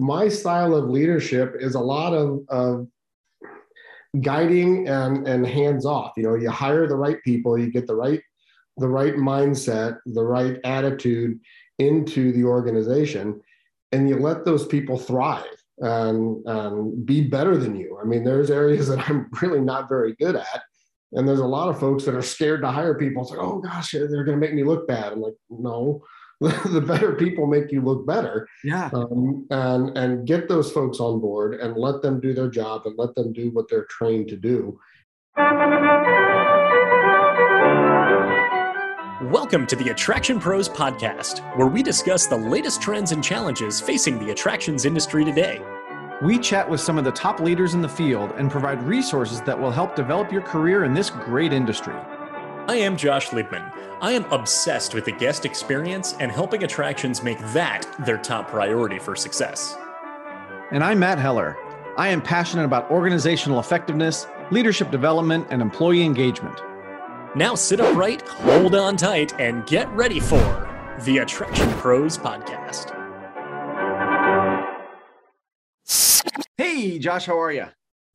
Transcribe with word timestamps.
My 0.00 0.28
style 0.28 0.74
of 0.74 0.88
leadership 0.90 1.54
is 1.58 1.74
a 1.74 1.80
lot 1.80 2.12
of, 2.12 2.40
of 2.48 2.88
guiding 4.20 4.88
and, 4.88 5.26
and 5.26 5.46
hands 5.46 5.86
off. 5.86 6.12
You 6.16 6.24
know, 6.24 6.34
you 6.34 6.50
hire 6.50 6.86
the 6.86 6.96
right 6.96 7.22
people, 7.24 7.58
you 7.58 7.70
get 7.70 7.86
the 7.86 7.96
right 7.96 8.20
the 8.76 8.88
right 8.88 9.14
mindset, 9.14 9.98
the 10.06 10.24
right 10.24 10.58
attitude 10.64 11.38
into 11.78 12.32
the 12.32 12.44
organization, 12.44 13.40
and 13.92 14.08
you 14.08 14.16
let 14.16 14.44
those 14.44 14.66
people 14.66 14.98
thrive 14.98 15.44
and, 15.78 16.44
and 16.46 17.06
be 17.06 17.22
better 17.22 17.56
than 17.56 17.76
you. 17.76 17.98
I 18.00 18.04
mean, 18.04 18.24
there's 18.24 18.50
areas 18.50 18.88
that 18.88 19.08
I'm 19.08 19.28
really 19.42 19.60
not 19.60 19.88
very 19.88 20.14
good 20.16 20.36
at. 20.36 20.62
And 21.12 21.28
there's 21.28 21.40
a 21.40 21.46
lot 21.46 21.68
of 21.68 21.78
folks 21.78 22.04
that 22.04 22.16
are 22.16 22.22
scared 22.22 22.62
to 22.62 22.70
hire 22.70 22.98
people. 22.98 23.22
It's 23.22 23.30
like, 23.30 23.40
oh 23.40 23.60
gosh, 23.60 23.92
they're 23.92 24.08
going 24.08 24.26
to 24.26 24.36
make 24.36 24.54
me 24.54 24.64
look 24.64 24.88
bad. 24.88 25.12
I'm 25.12 25.20
like, 25.20 25.34
no, 25.48 26.02
the 26.66 26.80
better 26.86 27.12
people 27.14 27.46
make 27.46 27.72
you 27.72 27.80
look 27.80 28.06
better. 28.06 28.46
Yeah. 28.62 28.90
Um, 28.92 29.46
and 29.48 29.96
and 29.96 30.26
get 30.26 30.46
those 30.46 30.70
folks 30.70 31.00
on 31.00 31.18
board 31.18 31.54
and 31.54 31.74
let 31.74 32.02
them 32.02 32.20
do 32.20 32.34
their 32.34 32.50
job 32.50 32.82
and 32.84 32.98
let 32.98 33.14
them 33.14 33.32
do 33.32 33.50
what 33.52 33.64
they're 33.70 33.86
trained 33.86 34.28
to 34.28 34.36
do. 34.36 34.78
Welcome 39.30 39.66
to 39.68 39.74
the 39.74 39.88
Attraction 39.90 40.38
Pros 40.38 40.68
podcast, 40.68 41.38
where 41.56 41.66
we 41.66 41.82
discuss 41.82 42.26
the 42.26 42.36
latest 42.36 42.82
trends 42.82 43.12
and 43.12 43.24
challenges 43.24 43.80
facing 43.80 44.18
the 44.18 44.30
attractions 44.30 44.84
industry 44.84 45.24
today. 45.24 45.62
We 46.22 46.38
chat 46.38 46.68
with 46.68 46.80
some 46.80 46.98
of 46.98 47.04
the 47.04 47.12
top 47.12 47.40
leaders 47.40 47.72
in 47.72 47.80
the 47.80 47.88
field 47.88 48.32
and 48.36 48.50
provide 48.50 48.82
resources 48.82 49.40
that 49.42 49.58
will 49.58 49.70
help 49.70 49.96
develop 49.96 50.30
your 50.30 50.42
career 50.42 50.84
in 50.84 50.92
this 50.92 51.08
great 51.08 51.54
industry. 51.54 51.96
I 52.66 52.76
am 52.76 52.96
Josh 52.96 53.28
Liebman. 53.28 53.70
I 54.00 54.12
am 54.12 54.24
obsessed 54.32 54.94
with 54.94 55.04
the 55.04 55.12
guest 55.12 55.44
experience 55.44 56.14
and 56.18 56.32
helping 56.32 56.64
attractions 56.64 57.22
make 57.22 57.38
that 57.52 57.86
their 58.06 58.16
top 58.16 58.48
priority 58.48 58.98
for 58.98 59.14
success. 59.14 59.76
And 60.70 60.82
I'm 60.82 60.98
Matt 60.98 61.18
Heller. 61.18 61.58
I 61.98 62.08
am 62.08 62.22
passionate 62.22 62.64
about 62.64 62.90
organizational 62.90 63.60
effectiveness, 63.60 64.26
leadership 64.50 64.90
development, 64.90 65.46
and 65.50 65.60
employee 65.60 66.04
engagement. 66.04 66.58
Now 67.36 67.54
sit 67.54 67.80
upright, 67.80 68.26
hold 68.26 68.74
on 68.74 68.96
tight, 68.96 69.38
and 69.38 69.66
get 69.66 69.86
ready 69.90 70.18
for 70.18 70.96
the 71.02 71.18
Attraction 71.18 71.68
Pros 71.72 72.16
Podcast. 72.16 72.92
Hey, 76.56 76.98
Josh, 76.98 77.26
how 77.26 77.38
are 77.38 77.52
you? 77.52 77.66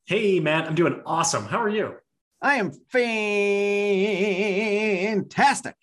Hey, 0.06 0.40
Matt, 0.40 0.66
I'm 0.66 0.74
doing 0.74 1.00
awesome. 1.06 1.44
How 1.44 1.58
are 1.58 1.68
you? 1.68 1.94
I 2.42 2.56
am 2.56 2.72
fantastic. 2.90 5.76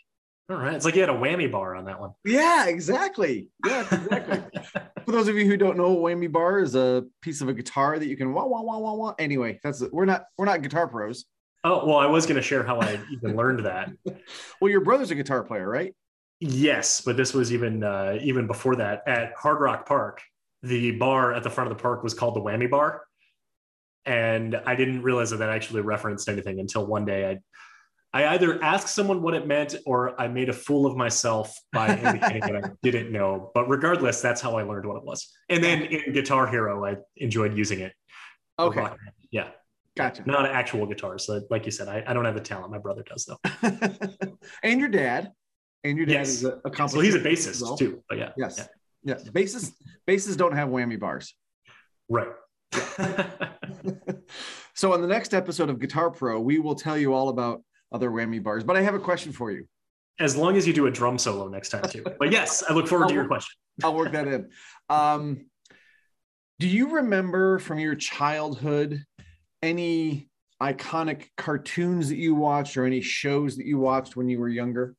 All 0.50 0.56
right. 0.56 0.74
It's 0.74 0.86
like 0.86 0.96
you 0.96 1.02
had 1.02 1.10
a 1.10 1.14
whammy 1.14 1.52
bar 1.52 1.76
on 1.76 1.86
that 1.86 2.00
one. 2.00 2.12
Yeah, 2.24 2.68
exactly. 2.68 3.50
Yeah, 3.66 3.82
exactly. 3.82 4.62
For 5.06 5.12
those 5.12 5.28
of 5.28 5.36
you 5.36 5.46
who 5.46 5.58
don't 5.58 5.78
know, 5.78 5.86
a 5.86 5.96
whammy 5.96 6.32
bar 6.32 6.60
is 6.60 6.74
a 6.74 7.06
piece 7.22 7.42
of 7.42 7.50
a 7.50 7.54
guitar 7.54 8.00
that 8.00 8.08
you 8.08 8.16
can 8.16 8.34
wah 8.34 8.46
wah 8.46 8.62
wah 8.62 8.80
wah 8.80 8.94
wah. 8.94 9.14
Anyway, 9.20 9.60
that's 9.64 9.84
we're 9.92 10.06
not 10.06 10.26
we're 10.38 10.46
not 10.46 10.62
guitar 10.62 10.88
pros. 10.88 11.26
Oh, 11.64 11.86
well, 11.86 11.98
I 11.98 12.06
was 12.06 12.26
going 12.26 12.38
to 12.38 12.42
share 12.42 12.64
how 12.64 12.80
I 12.80 13.00
even 13.12 13.36
learned 13.36 13.66
that. 13.66 13.92
well, 14.62 14.72
your 14.72 14.82
brother's 14.82 15.12
a 15.12 15.16
guitar 15.16 15.44
player, 15.44 15.68
right? 15.68 15.94
Yes, 16.40 17.02
but 17.02 17.18
this 17.18 17.34
was 17.34 17.52
even 17.52 17.84
uh, 17.84 18.18
even 18.22 18.48
before 18.48 18.78
that 18.78 19.04
at 19.06 19.34
Hard 19.36 19.60
Rock 19.60 19.86
Park. 19.86 20.22
The 20.64 20.92
bar 20.92 21.34
at 21.34 21.44
the 21.44 21.50
front 21.50 21.70
of 21.70 21.78
the 21.78 21.82
park 21.82 22.04
was 22.04 22.14
called 22.14 22.36
the 22.36 22.42
Whammy 22.42 22.70
Bar, 22.70 23.04
and 24.08 24.56
I 24.66 24.76
didn't 24.76 25.04
realize 25.04 25.30
that 25.32 25.38
that 25.38 25.50
actually 25.50 25.82
referenced 25.82 26.30
anything 26.30 26.60
until 26.60 26.86
one 26.86 27.06
day 27.06 27.30
I 27.30 27.40
I 28.14 28.34
either 28.34 28.64
asked 28.64 28.96
someone 28.96 29.22
what 29.22 29.34
it 29.34 29.46
meant 29.46 29.76
or 29.86 30.20
I 30.20 30.28
made 30.28 30.50
a 30.50 30.54
fool 30.54 30.86
of 30.86 30.96
myself 30.96 31.56
by 31.74 31.96
indicating 32.04 32.42
that 32.42 32.56
I 32.56 32.72
didn't 32.82 33.12
know. 33.12 33.52
But 33.54 33.70
regardless, 33.70 34.22
that's 34.22 34.42
how 34.42 34.58
I 34.58 34.64
learned 34.64 34.86
what 34.86 34.98
it 34.98 35.04
was. 35.04 35.32
And 35.50 35.64
then 35.64 35.84
in 35.84 36.14
Guitar 36.14 36.48
Hero, 36.48 36.86
I 36.86 36.96
enjoyed 37.18 37.56
using 37.56 37.82
it. 37.82 37.94
Okay. 38.58 38.88
Yeah. 39.30 39.50
Gotcha. 39.98 40.24
Not 40.26 40.46
actual 40.46 40.86
guitars. 40.86 41.26
So 41.26 41.42
like 41.50 41.66
you 41.66 41.72
said, 41.72 41.90
I, 41.90 42.04
I 42.08 42.14
don't 42.14 42.26
have 42.26 42.36
the 42.36 42.42
talent. 42.42 42.72
My 42.72 42.78
brother 42.78 43.04
does 43.04 43.26
though. 43.26 43.40
and 44.64 44.80
your 44.80 44.90
dad. 44.90 45.32
And 45.84 45.98
your 45.98 46.06
dad 46.06 46.14
yes. 46.14 46.30
is 46.30 46.44
a 46.46 46.60
accomplished. 46.66 46.94
So 46.94 47.02
he's 47.02 47.16
a 47.16 47.20
bassist 47.20 47.62
well. 47.62 47.78
too. 47.78 48.04
But 48.08 48.18
yeah. 48.20 48.32
Yes. 48.38 48.56
Yeah. 48.58 48.66
Yes. 49.04 49.30
Bassists 49.30 49.74
bassists 50.08 50.38
don't 50.38 50.54
have 50.54 50.70
whammy 50.70 51.00
bars. 51.00 51.36
Right. 52.10 52.30
so 54.74 54.94
on 54.94 55.02
the 55.02 55.08
next 55.08 55.34
episode 55.34 55.70
of 55.70 55.80
Guitar 55.80 56.12
Pro, 56.12 56.40
we 56.40 56.60
will 56.60 56.76
tell 56.76 56.98
you 56.98 57.14
all 57.14 57.30
about 57.30 57.64
other 57.92 58.10
whammy 58.10 58.42
bars. 58.42 58.64
But 58.64 58.78
I 58.78 58.82
have 58.82 58.96
a 58.96 59.00
question 59.00 59.32
for 59.32 59.52
you. 59.52 59.68
As 60.20 60.36
long 60.36 60.58
as 60.58 60.66
you 60.66 60.74
do 60.74 60.88
a 60.88 60.92
drum 60.92 61.18
solo 61.18 61.48
next 61.48 61.70
time 61.70 61.84
too. 61.84 62.04
But 62.20 62.32
yes, 62.32 62.64
I 62.68 62.74
look 62.74 62.88
forward 62.88 63.06
I'll 63.06 63.10
to 63.10 63.14
your 63.14 63.24
work, 63.24 63.30
question. 63.30 63.56
I'll 63.84 63.96
work 63.96 64.12
that 64.14 64.28
in. 64.28 64.50
Um, 64.90 65.46
do 66.60 66.68
you 66.68 66.96
remember 66.96 67.60
from 67.60 67.78
your 67.78 67.94
childhood 67.94 69.04
any 69.62 70.30
iconic 70.62 71.26
cartoons 71.38 72.10
that 72.10 72.18
you 72.18 72.34
watched 72.34 72.78
or 72.78 72.86
any 72.86 73.02
shows 73.02 73.58
that 73.58 73.68
you 73.68 73.78
watched 73.78 74.16
when 74.16 74.28
you 74.28 74.40
were 74.40 74.50
younger? 74.50 74.96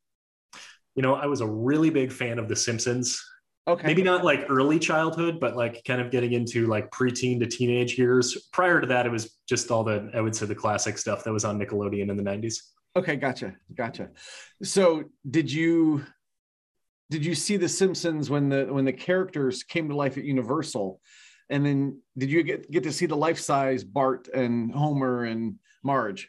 You 0.94 1.02
know, 1.02 1.14
I 1.14 1.26
was 1.26 1.40
a 1.40 1.46
really 1.46 1.90
big 1.90 2.12
fan 2.12 2.38
of 2.38 2.48
The 2.48 2.56
Simpsons. 2.56 3.20
Okay. 3.68 3.86
Maybe 3.86 4.02
not 4.02 4.24
like 4.24 4.46
early 4.48 4.78
childhood, 4.78 5.38
but 5.38 5.54
like 5.54 5.84
kind 5.84 6.00
of 6.00 6.10
getting 6.10 6.32
into 6.32 6.66
like 6.66 6.90
preteen 6.90 7.38
to 7.40 7.46
teenage 7.46 7.98
years. 7.98 8.48
Prior 8.50 8.80
to 8.80 8.86
that, 8.86 9.04
it 9.04 9.12
was 9.12 9.38
just 9.46 9.70
all 9.70 9.84
the, 9.84 10.10
I 10.14 10.22
would 10.22 10.34
say, 10.34 10.46
the 10.46 10.54
classic 10.54 10.96
stuff 10.96 11.22
that 11.24 11.32
was 11.32 11.44
on 11.44 11.60
Nickelodeon 11.60 12.10
in 12.10 12.16
the 12.16 12.22
90s. 12.22 12.56
Okay, 12.96 13.16
gotcha. 13.16 13.54
Gotcha. 13.74 14.08
So 14.62 15.04
did 15.30 15.52
you 15.52 16.02
did 17.10 17.24
you 17.24 17.34
see 17.34 17.56
the 17.56 17.68
Simpsons 17.68 18.30
when 18.30 18.48
the 18.48 18.64
when 18.64 18.86
the 18.86 18.92
characters 18.92 19.62
came 19.62 19.88
to 19.90 19.96
life 19.96 20.16
at 20.16 20.24
Universal? 20.24 21.00
And 21.50 21.64
then 21.64 22.00
did 22.16 22.30
you 22.30 22.42
get, 22.42 22.70
get 22.70 22.82
to 22.84 22.92
see 22.92 23.06
the 23.06 23.16
life 23.16 23.38
size 23.38 23.84
Bart 23.84 24.28
and 24.34 24.72
Homer 24.72 25.24
and 25.24 25.56
Marge? 25.82 26.28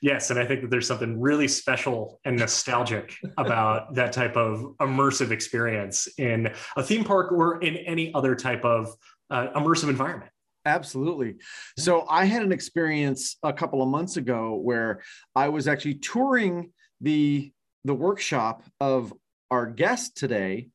Yes, 0.00 0.30
and 0.30 0.38
I 0.38 0.46
think 0.46 0.62
that 0.62 0.70
there's 0.70 0.86
something 0.86 1.20
really 1.20 1.48
special 1.48 2.20
and 2.24 2.36
nostalgic 2.36 3.14
about 3.38 3.94
that 3.94 4.12
type 4.12 4.36
of 4.36 4.76
immersive 4.80 5.30
experience 5.30 6.08
in 6.18 6.52
a 6.76 6.82
theme 6.82 7.04
park 7.04 7.32
or 7.32 7.62
in 7.62 7.76
any 7.76 8.12
other 8.14 8.34
type 8.34 8.64
of 8.64 8.94
uh, 9.30 9.48
immersive 9.56 9.88
environment. 9.88 10.30
Absolutely. 10.64 11.36
So 11.78 12.06
I 12.08 12.26
had 12.26 12.42
an 12.42 12.52
experience 12.52 13.36
a 13.42 13.52
couple 13.52 13.82
of 13.82 13.88
months 13.88 14.16
ago 14.16 14.56
where 14.56 15.02
I 15.34 15.48
was 15.48 15.68
actually 15.68 15.94
touring 15.94 16.72
the 17.00 17.52
the 17.84 17.94
workshop 17.94 18.64
of 18.80 19.14
our 19.50 19.66
guest 19.66 20.16
today 20.16 20.68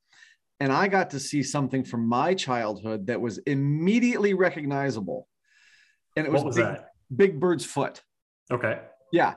and 0.63 0.71
I 0.71 0.87
got 0.87 1.09
to 1.09 1.19
see 1.19 1.43
something 1.43 1.83
from 1.83 2.07
my 2.07 2.33
childhood 2.33 3.07
that 3.07 3.19
was 3.19 3.37
immediately 3.39 4.33
recognizable. 4.33 5.27
And 6.15 6.25
it 6.25 6.31
was, 6.31 6.41
was 6.41 6.55
Big, 6.55 6.65
that? 6.65 6.89
Big 7.13 7.39
Bird's 7.39 7.65
Foot. 7.65 8.01
Okay. 8.49 8.79
Yeah. 9.13 9.35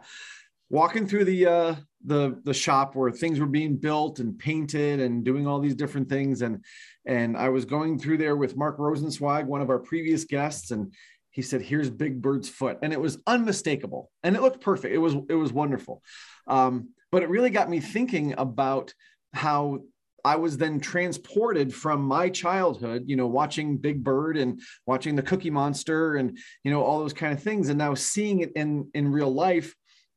Walking 0.71 1.07
through 1.07 1.27
the 1.27 1.47
uh 1.47 1.75
the 2.05 2.41
the 2.45 2.55
shop 2.55 2.97
where 2.97 3.11
things 3.11 3.39
were 3.39 3.47
being 3.47 3.77
built 3.77 4.19
and 4.21 4.39
painted 4.39 5.01
and 5.01 5.23
doing 5.23 5.47
all 5.47 5.61
these 5.61 5.75
different 5.77 6.09
things 6.09 6.43
and 6.43 6.65
and 7.05 7.37
I 7.37 7.51
was 7.51 7.67
going 7.67 7.99
through 7.99 8.19
there 8.19 8.37
with 8.37 8.57
Mark 8.57 8.79
Rosenzweig, 8.79 9.45
one 9.45 9.61
of 9.61 9.71
our 9.71 9.79
previous 9.79 10.25
guests 10.25 10.71
and 10.71 10.93
he 11.31 11.43
said 11.43 11.61
here's 11.61 11.91
Big 11.91 12.23
Bird's 12.23 12.49
foot 12.49 12.79
and 12.83 12.93
it 12.93 13.01
was 13.01 13.19
unmistakable 13.27 14.11
and 14.25 14.35
it 14.35 14.43
looked 14.43 14.63
perfect. 14.63 14.95
It 14.95 14.99
was 14.99 15.15
it 15.29 15.35
was 15.35 15.53
wonderful. 15.53 16.03
Um, 16.49 16.89
but 17.13 17.23
it 17.23 17.29
really 17.29 17.51
got 17.51 17.69
me 17.69 17.81
thinking 17.81 18.35
about 18.39 18.95
how 19.35 19.81
I 20.27 20.35
was 20.35 20.59
then 20.59 20.81
transported 20.81 21.73
from 21.73 22.03
my 22.03 22.29
childhood, 22.29 23.05
you 23.07 23.15
know, 23.15 23.29
watching 23.29 23.77
Big 23.77 24.03
Bird 24.03 24.37
and 24.37 24.61
watching 24.85 25.15
the 25.15 25.23
Cookie 25.23 25.51
Monster 25.51 26.17
and 26.17 26.37
you 26.65 26.73
know 26.73 26.83
all 26.83 26.99
those 26.99 27.13
kind 27.13 27.33
of 27.33 27.41
things, 27.41 27.69
and 27.69 27.79
now 27.79 27.95
seeing 27.95 28.41
it 28.41 28.51
in 28.57 28.91
in 28.93 29.13
real 29.13 29.33
life, 29.33 29.73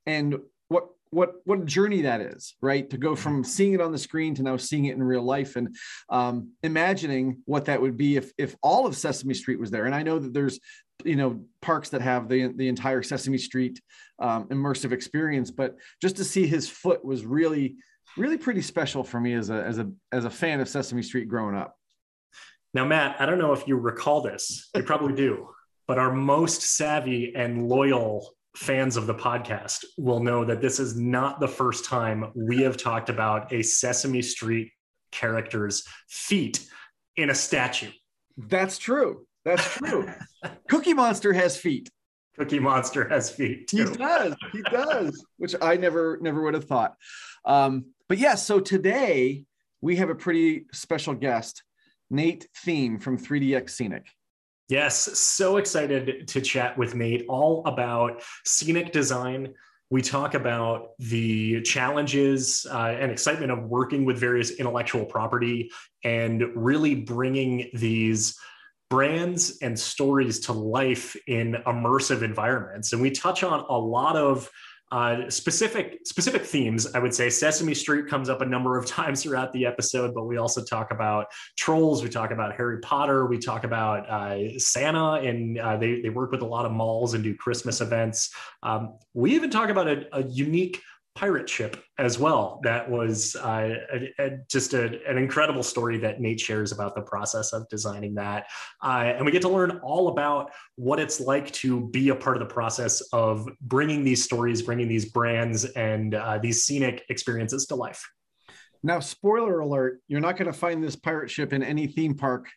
and 0.07 0.39
what 0.67 0.87
what 1.11 1.35
what 1.45 1.59
a 1.59 1.65
journey 1.65 2.01
that 2.01 2.21
is, 2.21 2.55
right? 2.59 2.89
To 2.89 2.97
go 2.97 3.15
from 3.15 3.43
seeing 3.43 3.73
it 3.73 3.81
on 3.81 3.91
the 3.91 3.99
screen 3.99 4.33
to 4.33 4.41
now 4.41 4.57
seeing 4.57 4.85
it 4.85 4.95
in 4.95 5.03
real 5.03 5.21
life, 5.21 5.55
and 5.55 5.75
um, 6.09 6.53
imagining 6.63 7.43
what 7.45 7.65
that 7.65 7.79
would 7.79 7.95
be 7.95 8.17
if 8.17 8.31
if 8.39 8.55
all 8.63 8.87
of 8.87 8.97
Sesame 8.97 9.35
Street 9.35 9.59
was 9.59 9.69
there. 9.69 9.85
And 9.85 9.93
I 9.93 10.01
know 10.01 10.17
that 10.17 10.33
there's 10.33 10.59
you 11.05 11.17
know 11.17 11.39
parks 11.61 11.89
that 11.89 12.01
have 12.01 12.29
the 12.29 12.47
the 12.47 12.67
entire 12.67 13.03
Sesame 13.03 13.37
Street 13.37 13.79
um, 14.17 14.47
immersive 14.47 14.91
experience, 14.91 15.51
but 15.51 15.75
just 16.01 16.15
to 16.15 16.23
see 16.23 16.47
his 16.47 16.67
foot 16.67 17.05
was 17.05 17.27
really 17.27 17.75
really 18.17 18.37
pretty 18.37 18.61
special 18.61 19.03
for 19.03 19.19
me 19.19 19.33
as 19.33 19.49
a 19.49 19.63
as 19.63 19.79
a 19.79 19.91
as 20.11 20.25
a 20.25 20.29
fan 20.29 20.59
of 20.59 20.69
Sesame 20.69 21.03
Street 21.03 21.27
growing 21.27 21.55
up. 21.55 21.75
Now, 22.73 22.85
Matt, 22.85 23.19
I 23.19 23.25
don't 23.25 23.39
know 23.39 23.53
if 23.53 23.67
you 23.67 23.77
recall 23.77 24.21
this. 24.21 24.69
You 24.75 24.83
probably 24.83 25.13
do, 25.13 25.49
but 25.87 25.97
our 25.97 26.13
most 26.13 26.61
savvy 26.61 27.33
and 27.35 27.67
loyal 27.67 28.29
fans 28.55 28.97
of 28.97 29.07
the 29.07 29.15
podcast 29.15 29.85
will 29.97 30.19
know 30.19 30.45
that 30.45 30.61
this 30.61 30.79
is 30.79 30.95
not 30.95 31.39
the 31.39 31.47
first 31.47 31.85
time 31.85 32.31
we 32.35 32.61
have 32.61 32.77
talked 32.77 33.09
about 33.09 33.51
a 33.53 33.63
Sesame 33.63 34.21
Street 34.21 34.71
character's 35.11 35.83
feet 36.07 36.67
in 37.17 37.29
a 37.29 37.35
statue. 37.35 37.91
That's 38.37 38.77
true. 38.77 39.25
That's 39.45 39.77
true. 39.77 40.11
Cookie 40.69 40.93
Monster 40.93 41.33
has 41.33 41.57
feet. 41.57 41.89
Cookie 42.37 42.59
Monster 42.59 43.07
has 43.09 43.29
feet. 43.29 43.67
Too. 43.67 43.89
He 43.89 43.97
does. 43.97 44.35
He 44.53 44.61
does, 44.63 45.25
which 45.37 45.55
I 45.61 45.75
never 45.75 46.17
never 46.21 46.41
would 46.41 46.53
have 46.53 46.65
thought. 46.65 46.95
Um, 47.45 47.85
but 48.09 48.17
yes, 48.17 48.31
yeah, 48.31 48.35
so 48.35 48.59
today 48.59 49.45
we 49.81 49.95
have 49.97 50.09
a 50.09 50.15
pretty 50.15 50.65
special 50.73 51.13
guest. 51.13 51.63
Nate 52.09 52.47
Theme 52.57 52.99
from 52.99 53.19
3DX 53.19 53.69
Scenic. 53.69 54.07
Yes, 54.67 55.17
so 55.19 55.57
excited 55.57 56.27
to 56.27 56.41
chat 56.41 56.77
with 56.77 56.95
Nate 56.95 57.25
all 57.29 57.63
about 57.65 58.21
scenic 58.45 58.91
design. 58.91 59.53
We 59.91 60.01
talk 60.01 60.33
about 60.33 60.91
the 60.99 61.61
challenges 61.61 62.65
uh, 62.69 62.95
and 62.99 63.11
excitement 63.11 63.51
of 63.51 63.63
working 63.63 64.05
with 64.05 64.19
various 64.19 64.51
intellectual 64.51 65.05
property 65.05 65.71
and 66.03 66.43
really 66.55 66.95
bringing 66.95 67.69
these 67.73 68.37
brands 68.89 69.57
and 69.61 69.79
stories 69.79 70.39
to 70.41 70.53
life 70.53 71.15
in 71.27 71.53
immersive 71.67 72.23
environments. 72.23 72.91
And 72.91 73.01
we 73.01 73.11
touch 73.11 73.43
on 73.43 73.59
a 73.69 73.77
lot 73.77 74.15
of 74.15 74.49
uh, 74.91 75.29
specific 75.29 75.99
specific 76.03 76.43
themes, 76.43 76.87
I 76.95 76.99
would 76.99 77.13
say 77.13 77.29
Sesame 77.29 77.75
Street 77.75 78.07
comes 78.07 78.27
up 78.27 78.41
a 78.41 78.45
number 78.45 78.77
of 78.77 78.85
times 78.87 79.23
throughout 79.23 79.53
the 79.53 79.65
episode, 79.65 80.13
but 80.15 80.25
we 80.25 80.37
also 80.37 80.63
talk 80.63 80.91
about 80.91 81.27
trolls. 81.57 82.01
We 82.01 82.09
talk 82.09 82.31
about 82.31 82.55
Harry 82.55 82.79
Potter. 82.79 83.27
We 83.27 83.37
talk 83.37 83.63
about 83.63 84.09
uh, 84.09 84.57
Santa, 84.57 85.13
and 85.13 85.59
uh, 85.59 85.77
they 85.77 86.01
they 86.01 86.09
work 86.09 86.31
with 86.31 86.41
a 86.41 86.47
lot 86.47 86.65
of 86.65 86.71
malls 86.71 87.13
and 87.13 87.23
do 87.23 87.35
Christmas 87.35 87.81
events. 87.81 88.33
Um, 88.63 88.97
we 89.13 89.35
even 89.35 89.49
talk 89.49 89.69
about 89.69 89.87
a, 89.87 90.07
a 90.11 90.23
unique 90.23 90.81
pirate 91.19 91.49
ship 91.49 91.83
as 91.97 92.17
well. 92.17 92.61
That 92.63 92.89
was 92.89 93.35
uh, 93.35 93.75
a, 93.93 94.13
a, 94.19 94.37
just 94.49 94.73
a, 94.73 95.05
an 95.05 95.17
incredible 95.17 95.63
story 95.63 95.97
that 95.97 96.21
Nate 96.21 96.39
shares 96.39 96.71
about 96.71 96.95
the 96.95 97.01
process 97.01 97.51
of 97.51 97.67
designing 97.67 98.15
that. 98.15 98.45
Uh, 98.81 99.11
and 99.17 99.25
we 99.25 99.33
get 99.33 99.41
to 99.41 99.49
learn 99.49 99.81
all 99.83 100.07
about 100.07 100.51
what 100.77 100.97
it's 100.97 101.19
like 101.19 101.51
to 101.51 101.89
be 101.89 102.07
a 102.07 102.15
part 102.15 102.37
of 102.37 102.47
the 102.47 102.53
process 102.53 103.01
of 103.11 103.45
bringing 103.59 104.05
these 104.05 104.23
stories, 104.23 104.61
bringing 104.61 104.87
these 104.87 105.11
brands 105.11 105.65
and 105.65 106.15
uh, 106.15 106.37
these 106.37 106.63
scenic 106.63 107.03
experiences 107.09 107.65
to 107.65 107.75
life. 107.75 108.01
Now, 108.81 109.01
spoiler 109.01 109.59
alert, 109.59 109.99
you're 110.07 110.21
not 110.21 110.37
going 110.37 110.49
to 110.49 110.57
find 110.57 110.81
this 110.81 110.95
pirate 110.95 111.29
ship 111.29 111.51
in 111.51 111.61
any 111.63 111.85
theme 111.85 112.15
park 112.15 112.47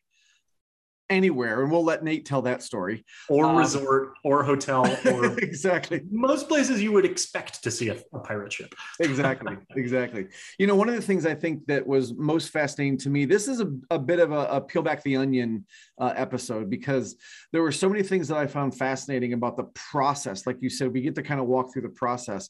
anywhere 1.12 1.62
and 1.62 1.70
we'll 1.70 1.84
let 1.84 2.02
nate 2.02 2.24
tell 2.24 2.42
that 2.42 2.62
story. 2.62 3.04
Or 3.28 3.46
um, 3.46 3.56
resort 3.56 4.14
or 4.24 4.42
hotel 4.42 4.86
or 5.06 5.38
exactly. 5.38 6.02
most 6.10 6.48
places 6.48 6.82
you 6.82 6.92
would 6.92 7.04
expect 7.04 7.62
to 7.62 7.70
see 7.70 7.88
a, 7.88 7.96
a, 8.12 8.18
pirate 8.20 8.52
ship. 8.52 8.74
Exactly 9.00 9.56
exactly. 9.76 10.26
You 10.58 10.66
know 10.66 10.74
one 10.74 10.88
of 10.88 10.94
the 10.94 11.02
things 11.02 11.26
i 11.26 11.34
think 11.34 11.66
that 11.66 11.86
was 11.86 12.14
most 12.14 12.50
fascinating 12.50 12.98
to 12.98 13.10
me 13.10 13.24
this 13.24 13.48
is 13.48 13.60
a, 13.60 13.70
a 13.90 13.98
bit 13.98 14.18
of 14.18 14.32
a, 14.32 14.46
a, 14.46 14.60
peel 14.60 14.82
back 14.82 15.02
the 15.02 15.16
onion 15.16 15.64
uh, 16.00 16.12
episode 16.16 16.70
because 16.70 17.16
there 17.52 17.62
were 17.62 17.72
so 17.72 17.88
many 17.88 18.02
things 18.02 18.28
that 18.28 18.38
i 18.38 18.46
found 18.46 18.76
fascinating 18.76 19.32
about 19.32 19.56
the 19.56 19.64
process. 19.74 20.46
Like 20.46 20.58
you 20.60 20.70
said 20.70 20.92
we 20.92 21.00
get 21.00 21.14
to 21.16 21.22
kind 21.22 21.40
of 21.40 21.46
walk 21.46 21.72
through 21.72 21.82
the 21.82 21.88
process 21.88 22.48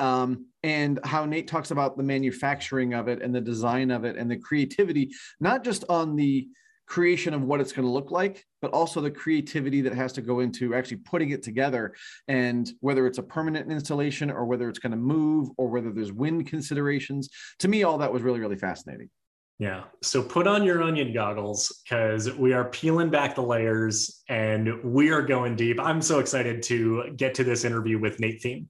um, 0.00 0.46
and 0.62 0.98
how 1.04 1.26
Nate 1.26 1.46
talks 1.46 1.70
about 1.70 1.96
the 1.96 2.02
manufacturing 2.02 2.94
of 2.94 3.06
it 3.06 3.22
and 3.22 3.34
the 3.34 3.40
design 3.40 3.90
of 3.90 4.04
it 4.04 4.16
and 4.16 4.30
the 4.30 4.36
creativity, 4.36 5.10
not 5.40 5.62
just 5.62 5.84
on 5.88 6.16
the 6.16 6.48
creation 6.90 7.32
of 7.32 7.44
what 7.44 7.60
it's 7.60 7.72
going 7.72 7.86
to 7.86 7.92
look 7.92 8.10
like, 8.10 8.44
but 8.60 8.72
also 8.72 9.00
the 9.00 9.10
creativity 9.10 9.80
that 9.80 9.94
has 9.94 10.12
to 10.12 10.20
go 10.20 10.40
into 10.40 10.74
actually 10.74 10.96
putting 10.96 11.30
it 11.30 11.40
together. 11.40 11.94
And 12.26 12.68
whether 12.80 13.06
it's 13.06 13.18
a 13.18 13.22
permanent 13.22 13.70
installation 13.70 14.28
or 14.28 14.44
whether 14.44 14.68
it's 14.68 14.80
going 14.80 14.90
to 14.90 14.98
move 14.98 15.50
or 15.56 15.68
whether 15.68 15.92
there's 15.92 16.12
wind 16.12 16.48
considerations, 16.48 17.30
to 17.60 17.68
me, 17.68 17.84
all 17.84 17.96
that 17.98 18.12
was 18.12 18.22
really, 18.22 18.40
really 18.40 18.56
fascinating. 18.56 19.08
Yeah. 19.60 19.84
So 20.02 20.20
put 20.20 20.48
on 20.48 20.64
your 20.64 20.82
onion 20.82 21.12
goggles 21.12 21.80
because 21.84 22.32
we 22.32 22.54
are 22.54 22.64
peeling 22.64 23.08
back 23.08 23.36
the 23.36 23.42
layers 23.42 24.22
and 24.28 24.82
we 24.82 25.10
are 25.12 25.22
going 25.22 25.54
deep. 25.54 25.78
I'm 25.78 26.02
so 26.02 26.18
excited 26.18 26.62
to 26.64 27.12
get 27.14 27.34
to 27.34 27.44
this 27.44 27.64
interview 27.64 28.00
with 28.00 28.18
Nate 28.18 28.42
Theme. 28.42 28.68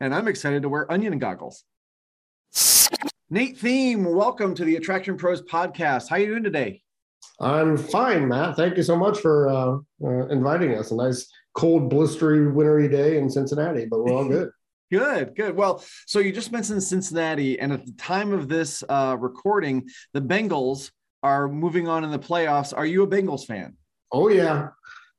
And 0.00 0.14
I'm 0.14 0.28
excited 0.28 0.62
to 0.62 0.68
wear 0.68 0.90
onion 0.92 1.18
goggles. 1.18 1.64
Nate 3.30 3.56
Theme, 3.56 4.04
welcome 4.04 4.54
to 4.56 4.64
the 4.64 4.76
Attraction 4.76 5.16
Pros 5.16 5.40
podcast. 5.40 6.10
How 6.10 6.16
are 6.16 6.18
you 6.18 6.26
doing 6.26 6.42
today? 6.42 6.82
I'm 7.40 7.76
fine, 7.76 8.28
Matt. 8.28 8.56
Thank 8.56 8.76
you 8.76 8.82
so 8.82 8.96
much 8.96 9.18
for 9.18 9.48
uh, 9.48 9.78
uh, 10.04 10.26
inviting 10.28 10.74
us. 10.74 10.90
A 10.90 10.96
nice, 10.96 11.28
cold, 11.54 11.92
blistery, 11.92 12.52
wintry 12.52 12.88
day 12.88 13.18
in 13.18 13.28
Cincinnati, 13.28 13.86
but 13.86 14.04
we're 14.04 14.12
all 14.12 14.28
good. 14.28 14.50
Good, 14.92 15.34
good. 15.34 15.56
Well, 15.56 15.82
so 16.06 16.20
you 16.20 16.30
just 16.30 16.52
mentioned 16.52 16.80
Cincinnati, 16.80 17.58
and 17.58 17.72
at 17.72 17.84
the 17.84 17.92
time 17.92 18.32
of 18.32 18.48
this 18.48 18.84
uh, 18.88 19.16
recording, 19.18 19.88
the 20.12 20.20
Bengals 20.20 20.92
are 21.22 21.48
moving 21.48 21.88
on 21.88 22.04
in 22.04 22.12
the 22.12 22.18
playoffs. 22.18 22.72
Are 22.76 22.86
you 22.86 23.02
a 23.02 23.06
Bengals 23.06 23.44
fan? 23.44 23.76
Oh 24.12 24.28
yeah, 24.28 24.68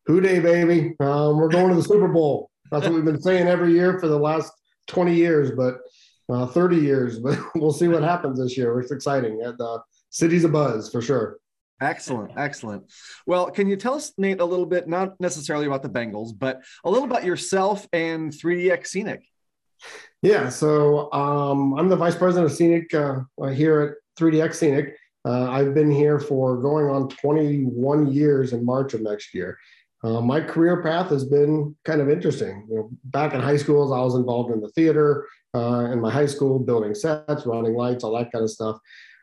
Who 0.06 0.22
Dey, 0.22 0.40
baby. 0.40 0.96
Um, 1.02 1.38
we're 1.38 1.50
going 1.50 1.70
to 1.70 1.76
the 1.76 1.84
Super 1.84 2.08
Bowl. 2.08 2.52
That's 2.72 2.86
what 2.86 2.94
we've 2.94 3.04
been 3.04 3.22
saying 3.22 3.48
every 3.48 3.74
year 3.74 4.00
for 4.00 4.08
the 4.08 4.20
last 4.20 4.54
20 4.88 5.14
years, 5.14 5.52
but 5.52 5.80
uh, 6.30 6.46
30 6.46 6.78
years. 6.78 7.20
But 7.20 7.38
we'll 7.56 7.74
see 7.74 7.90
what 7.90 8.04
happens 8.04 8.40
this 8.40 8.56
year. 8.56 8.80
It's 8.80 8.92
exciting. 8.92 9.40
The 9.40 9.62
uh, 9.62 9.80
city's 10.10 10.46
a 10.46 10.50
buzz 10.50 10.90
for 10.90 11.02
sure. 11.02 11.38
Excellent, 11.82 12.32
excellent. 12.38 12.92
Well, 13.26 13.52
can 13.52 13.68
you 13.68 13.76
tell 13.76 13.96
us, 13.96 14.14
Nate, 14.18 14.40
a 14.40 14.46
little 14.46 14.66
bit, 14.66 14.88
not 14.88 15.20
necessarily 15.20 15.66
about 15.66 15.84
the 15.84 15.90
Bengals, 15.90 16.32
but 16.38 16.62
a 16.86 16.90
little 16.90 17.06
about 17.06 17.26
yourself 17.26 17.88
and 17.92 18.32
3DX 18.32 18.88
Scenic? 18.88 19.24
Yeah, 20.22 20.50
so 20.50 21.12
um, 21.12 21.78
I'm 21.78 21.90
the 21.90 21.98
vice 21.98 22.16
president 22.16 22.50
of 22.50 22.58
Scenic 22.58 22.94
uh, 22.94 23.48
here 23.50 23.82
at 23.82 24.22
3DX 24.22 24.54
Scenic. 24.56 24.96
Uh, 25.26 25.50
I've 25.50 25.74
been 25.74 25.92
here 25.92 26.20
for 26.20 26.58
going 26.58 26.86
on 26.86 27.10
21 27.10 28.12
years 28.12 28.54
in 28.54 28.64
March 28.64 28.94
of 28.94 29.02
next 29.02 29.34
year. 29.34 29.58
Uh, 30.04 30.22
my 30.22 30.40
career 30.40 30.84
path 30.84 31.10
has 31.10 31.26
been 31.26 31.76
kind 31.84 32.00
of 32.00 32.10
interesting. 32.10 32.68
You 32.70 32.76
know, 32.76 32.90
back 33.06 33.34
in 33.34 33.42
high 33.42 33.58
school, 33.58 33.92
I 33.92 34.02
was 34.02 34.16
involved 34.16 34.54
in 34.54 34.62
the 34.62 34.70
theater 34.70 35.28
uh, 35.56 35.90
in 35.92 36.00
my 36.00 36.12
high 36.12 36.28
school, 36.28 36.60
building 36.60 36.94
sets, 36.94 37.46
running 37.46 37.74
lights, 37.74 38.04
all 38.04 38.16
that 38.18 38.32
kind 38.32 38.44
of 38.44 38.52
stuff. 38.52 38.78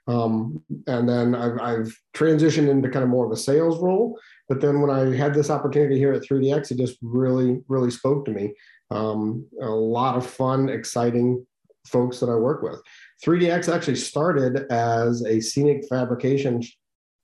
Um, 0.09 0.63
and 0.89 1.09
then 1.09 1.35
I've, 1.35 1.61
I've, 1.61 2.01
transitioned 2.13 2.69
into 2.69 2.89
kind 2.89 3.05
of 3.05 3.09
more 3.09 3.25
of 3.25 3.33
a 3.33 3.37
sales 3.37 3.81
role. 3.81 4.19
But 4.49 4.61
then 4.61 4.81
when 4.81 4.91
I 4.91 5.15
had 5.15 5.33
this 5.33 5.49
opportunity 5.49 5.97
here 5.97 6.13
at 6.13 6.23
3DX, 6.23 6.73
it 6.73 6.79
just 6.79 6.99
really, 7.03 7.63
really 7.69 7.91
spoke 7.91 8.25
to 8.25 8.33
me. 8.33 8.53
Um, 8.91 9.47
a 9.61 9.69
lot 9.69 10.17
of 10.17 10.27
fun, 10.27 10.69
exciting 10.69 11.47
folks 11.87 12.21
that 12.21 12.29
I 12.29 12.35
work 12.35 12.63
with. 12.63 12.81
3DX 13.25 13.73
actually 13.73 13.97
started 13.97 14.67
as 14.71 15.25
a 15.25 15.41
scenic 15.41 15.85
fabrication 15.89 16.63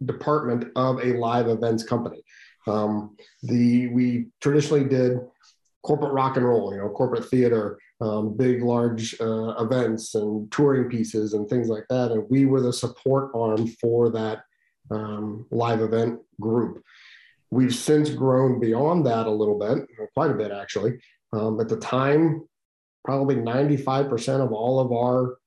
department 0.05 0.67
of 0.77 1.01
a 1.01 1.19
live 1.19 1.49
events 1.49 1.83
company. 1.83 2.23
Um, 2.67 3.17
the 3.43 3.89
we 3.89 4.27
traditionally 4.41 4.85
did 4.85 5.19
corporate 5.83 6.13
rock 6.13 6.37
and 6.37 6.47
roll, 6.47 6.73
you 6.73 6.79
know, 6.79 6.89
corporate 6.91 7.29
theater, 7.29 7.79
um, 8.00 8.37
big, 8.37 8.62
large 8.62 9.21
uh, 9.21 9.55
events 9.59 10.15
and 10.15 10.50
touring 10.53 10.89
pieces 10.89 11.35
and 11.35 11.49
things 11.49 11.69
like 11.69 11.85
that. 11.91 12.12
And 12.12 12.25
we 12.31 12.45
were 12.45 12.61
the 12.61 12.73
support 12.73 13.31
arm 13.35 13.67
for 13.67 14.11
that 14.11 14.43
um, 14.91 15.47
live 15.50 15.81
event 15.81 16.21
group. 16.41 16.83
We've 17.50 17.75
since 17.75 18.11
grown 18.11 18.61
beyond 18.61 19.06
that 19.06 19.27
a 19.27 19.31
little 19.31 19.58
bit, 19.58 19.87
quite 20.15 20.31
a 20.31 20.34
bit 20.34 20.53
actually. 20.53 21.01
Um, 21.32 21.61
at 21.61 21.69
the 21.69 21.79
time, 21.79 22.46
probably 23.05 23.37
95% 23.37 24.44
of 24.44 24.53
all 24.53 24.81
of 24.81 24.93
our 24.93 25.39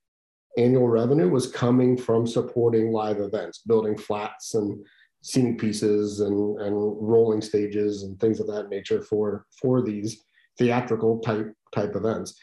annual 0.58 0.88
revenue 0.88 1.30
was 1.30 1.52
coming 1.52 1.96
from 1.96 2.28
supporting 2.28 2.92
live 2.92 3.20
events, 3.20 3.60
building 3.60 3.98
flats 3.98 4.56
and 4.56 4.84
scenic 5.22 5.60
pieces 5.60 6.20
and, 6.20 6.60
and 6.60 6.74
rolling 6.75 7.42
stages 7.42 8.04
and 8.04 8.20
things 8.20 8.40
of 8.40 8.48
that 8.48 8.70
nature 8.70 9.02
for, 9.02 9.46
for 9.62 9.82
these 9.82 10.24
theatrical 10.58 11.20
type 11.20 11.54
type 11.74 11.96
events. 11.96 12.38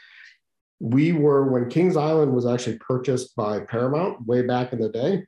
We 0.80 1.12
were 1.12 1.50
when 1.50 1.68
Kings 1.70 1.97
Island 1.97 2.32
was 2.32 2.47
actually 2.47 2.78
purchased 2.78 3.35
by 3.37 3.61
Paramount 3.61 4.26
way 4.26 4.42
back 4.42 4.73
in 4.73 4.80
the 4.80 4.88
day. 4.88 5.25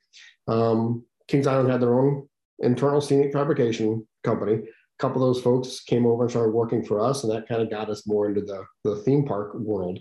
Um, 0.46 1.04
Kings 1.28 1.46
Island 1.46 1.70
had 1.70 1.80
their 1.80 1.98
own 1.98 2.28
internal 2.60 3.00
scenic 3.00 3.32
fabrication 3.32 4.06
company. 4.24 4.54
A 4.54 4.62
couple 4.98 5.22
of 5.22 5.34
those 5.34 5.42
folks 5.42 5.80
came 5.80 6.06
over 6.06 6.24
and 6.24 6.30
started 6.30 6.52
working 6.52 6.84
for 6.84 7.00
us, 7.00 7.24
and 7.24 7.32
that 7.32 7.48
kind 7.48 7.62
of 7.62 7.70
got 7.70 7.88
us 7.88 8.06
more 8.06 8.28
into 8.28 8.42
the, 8.42 8.64
the 8.84 8.96
theme 8.96 9.24
park 9.24 9.54
world. 9.54 9.98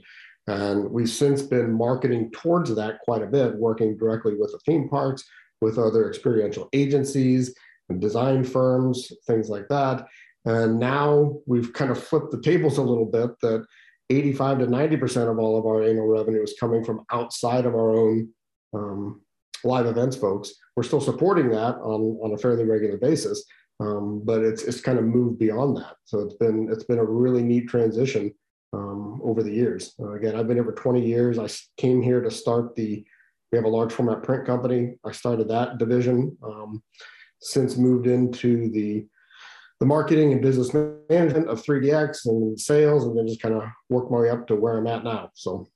And 0.47 0.89
we've 0.89 1.09
since 1.09 1.41
been 1.41 1.71
marketing 1.71 2.31
towards 2.31 2.73
that 2.75 2.99
quite 3.01 3.21
a 3.21 3.27
bit, 3.27 3.55
working 3.55 3.97
directly 3.97 4.35
with 4.35 4.51
the 4.51 4.59
theme 4.65 4.89
parks, 4.89 5.23
with 5.61 5.77
other 5.77 6.09
experiential 6.09 6.69
agencies 6.73 7.53
and 7.89 8.01
design 8.01 8.43
firms, 8.43 9.11
things 9.27 9.49
like 9.49 9.67
that. 9.69 10.07
And 10.45 10.79
now 10.79 11.37
we've 11.45 11.73
kind 11.73 11.91
of 11.91 12.03
flipped 12.03 12.31
the 12.31 12.41
tables 12.41 12.77
a 12.77 12.81
little 12.81 13.05
bit 13.05 13.31
that 13.41 13.65
85 14.09 14.59
to 14.59 14.67
90% 14.67 15.31
of 15.31 15.39
all 15.39 15.57
of 15.57 15.65
our 15.65 15.83
annual 15.83 16.07
revenue 16.07 16.41
is 16.41 16.55
coming 16.59 16.83
from 16.83 17.05
outside 17.11 17.65
of 17.65 17.75
our 17.75 17.91
own 17.91 18.29
um, 18.73 19.21
live 19.63 19.85
events 19.85 20.15
folks. 20.15 20.53
We're 20.75 20.83
still 20.83 21.01
supporting 21.01 21.49
that 21.49 21.75
on, 21.75 22.17
on 22.23 22.33
a 22.33 22.37
fairly 22.37 22.63
regular 22.63 22.97
basis, 22.97 23.43
um, 23.79 24.21
but 24.23 24.41
it's, 24.41 24.63
it's 24.63 24.81
kind 24.81 24.97
of 24.97 25.05
moved 25.05 25.39
beyond 25.39 25.77
that. 25.77 25.95
So 26.05 26.19
it's 26.19 26.35
been, 26.35 26.69
it's 26.71 26.85
been 26.85 26.99
a 26.99 27.05
really 27.05 27.43
neat 27.43 27.67
transition 27.67 28.33
um, 28.73 29.21
over 29.23 29.43
the 29.43 29.51
years. 29.51 29.93
Uh, 29.99 30.13
again, 30.13 30.35
I've 30.35 30.47
been 30.47 30.57
here 30.57 30.63
for 30.63 30.73
20 30.73 31.05
years. 31.05 31.37
I 31.37 31.47
came 31.77 32.01
here 32.01 32.21
to 32.21 32.31
start 32.31 32.75
the, 32.75 33.05
we 33.51 33.57
have 33.57 33.65
a 33.65 33.69
large 33.69 33.91
format 33.91 34.23
print 34.23 34.45
company. 34.45 34.95
I 35.05 35.11
started 35.11 35.47
that 35.49 35.77
division, 35.77 36.37
um, 36.43 36.83
since 37.41 37.77
moved 37.77 38.07
into 38.07 38.69
the 38.69 39.05
the 39.79 39.85
marketing 39.85 40.33
and 40.33 40.41
business 40.41 40.73
management 41.09 41.47
of 41.47 41.63
3DX 41.63 42.25
and 42.25 42.59
sales, 42.59 43.05
and 43.05 43.17
then 43.17 43.27
just 43.27 43.41
kind 43.41 43.55
of 43.55 43.63
work 43.89 44.11
my 44.11 44.19
way 44.19 44.29
up 44.29 44.45
to 44.47 44.55
where 44.55 44.77
I'm 44.77 44.87
at 44.87 45.03
now. 45.03 45.29
So 45.33 45.67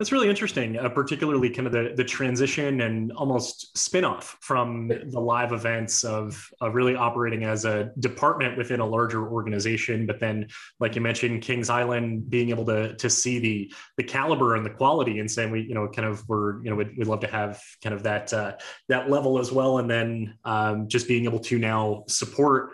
That's 0.00 0.12
really 0.12 0.30
interesting, 0.30 0.78
uh, 0.78 0.88
particularly 0.88 1.50
kind 1.50 1.66
of 1.66 1.74
the, 1.74 1.92
the 1.94 2.04
transition 2.04 2.80
and 2.80 3.12
almost 3.12 3.76
spin-off 3.76 4.38
from 4.40 4.88
the 4.88 5.20
live 5.20 5.52
events 5.52 6.04
of, 6.04 6.50
of 6.62 6.74
really 6.74 6.94
operating 6.96 7.44
as 7.44 7.66
a 7.66 7.92
department 7.98 8.56
within 8.56 8.80
a 8.80 8.86
larger 8.86 9.30
organization. 9.30 10.06
But 10.06 10.18
then, 10.18 10.48
like 10.78 10.94
you 10.94 11.02
mentioned, 11.02 11.42
Kings 11.42 11.68
Island 11.68 12.30
being 12.30 12.48
able 12.48 12.64
to, 12.64 12.96
to 12.96 13.10
see 13.10 13.40
the 13.40 13.72
the 13.98 14.02
caliber 14.02 14.54
and 14.54 14.64
the 14.64 14.70
quality 14.70 15.18
and 15.18 15.30
saying 15.30 15.50
we, 15.50 15.60
you 15.60 15.74
know, 15.74 15.86
kind 15.86 16.08
of 16.08 16.26
we're, 16.26 16.64
you 16.64 16.70
know, 16.70 16.76
we'd, 16.76 16.96
we'd 16.96 17.06
love 17.06 17.20
to 17.20 17.26
have 17.26 17.62
kind 17.84 17.94
of 17.94 18.02
that 18.04 18.32
uh, 18.32 18.54
that 18.88 19.10
level 19.10 19.38
as 19.38 19.52
well. 19.52 19.80
And 19.80 19.90
then 19.90 20.38
um, 20.46 20.88
just 20.88 21.08
being 21.08 21.26
able 21.26 21.40
to 21.40 21.58
now 21.58 22.04
support 22.08 22.70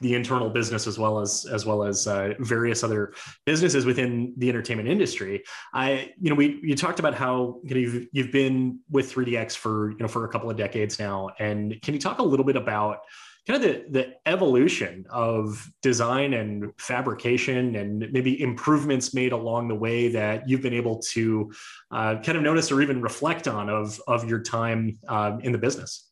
the 0.00 0.14
internal 0.14 0.50
business 0.50 0.86
as 0.86 0.98
well 0.98 1.20
as 1.20 1.46
as 1.46 1.64
well 1.64 1.84
as 1.84 2.06
uh, 2.06 2.34
various 2.40 2.82
other 2.82 3.14
businesses 3.46 3.86
within 3.86 4.34
the 4.36 4.48
entertainment 4.48 4.88
industry. 4.88 5.44
I 5.72 6.12
you 6.20 6.30
know 6.30 6.36
we 6.36 6.60
you 6.62 6.74
talked 6.74 6.98
about 6.98 7.14
how 7.14 7.60
you 7.64 7.74
know, 7.74 7.80
you've 7.80 8.06
you've 8.12 8.32
been 8.32 8.80
with 8.90 9.12
3DX 9.12 9.56
for 9.56 9.92
you 9.92 9.98
know 9.98 10.08
for 10.08 10.24
a 10.24 10.28
couple 10.28 10.50
of 10.50 10.56
decades 10.56 10.98
now, 10.98 11.30
and 11.38 11.80
can 11.82 11.94
you 11.94 12.00
talk 12.00 12.18
a 12.18 12.22
little 12.22 12.44
bit 12.44 12.56
about 12.56 12.98
kind 13.46 13.62
of 13.62 13.70
the 13.70 13.84
the 13.90 14.14
evolution 14.26 15.04
of 15.10 15.68
design 15.82 16.34
and 16.34 16.72
fabrication 16.78 17.76
and 17.76 18.10
maybe 18.10 18.40
improvements 18.40 19.14
made 19.14 19.32
along 19.32 19.68
the 19.68 19.74
way 19.74 20.08
that 20.08 20.48
you've 20.48 20.62
been 20.62 20.74
able 20.74 20.98
to 20.98 21.52
uh, 21.90 22.16
kind 22.16 22.36
of 22.36 22.42
notice 22.42 22.72
or 22.72 22.82
even 22.82 23.00
reflect 23.00 23.46
on 23.46 23.68
of 23.68 24.00
of 24.08 24.28
your 24.28 24.40
time 24.40 24.98
uh, 25.08 25.36
in 25.42 25.52
the 25.52 25.58
business. 25.58 26.10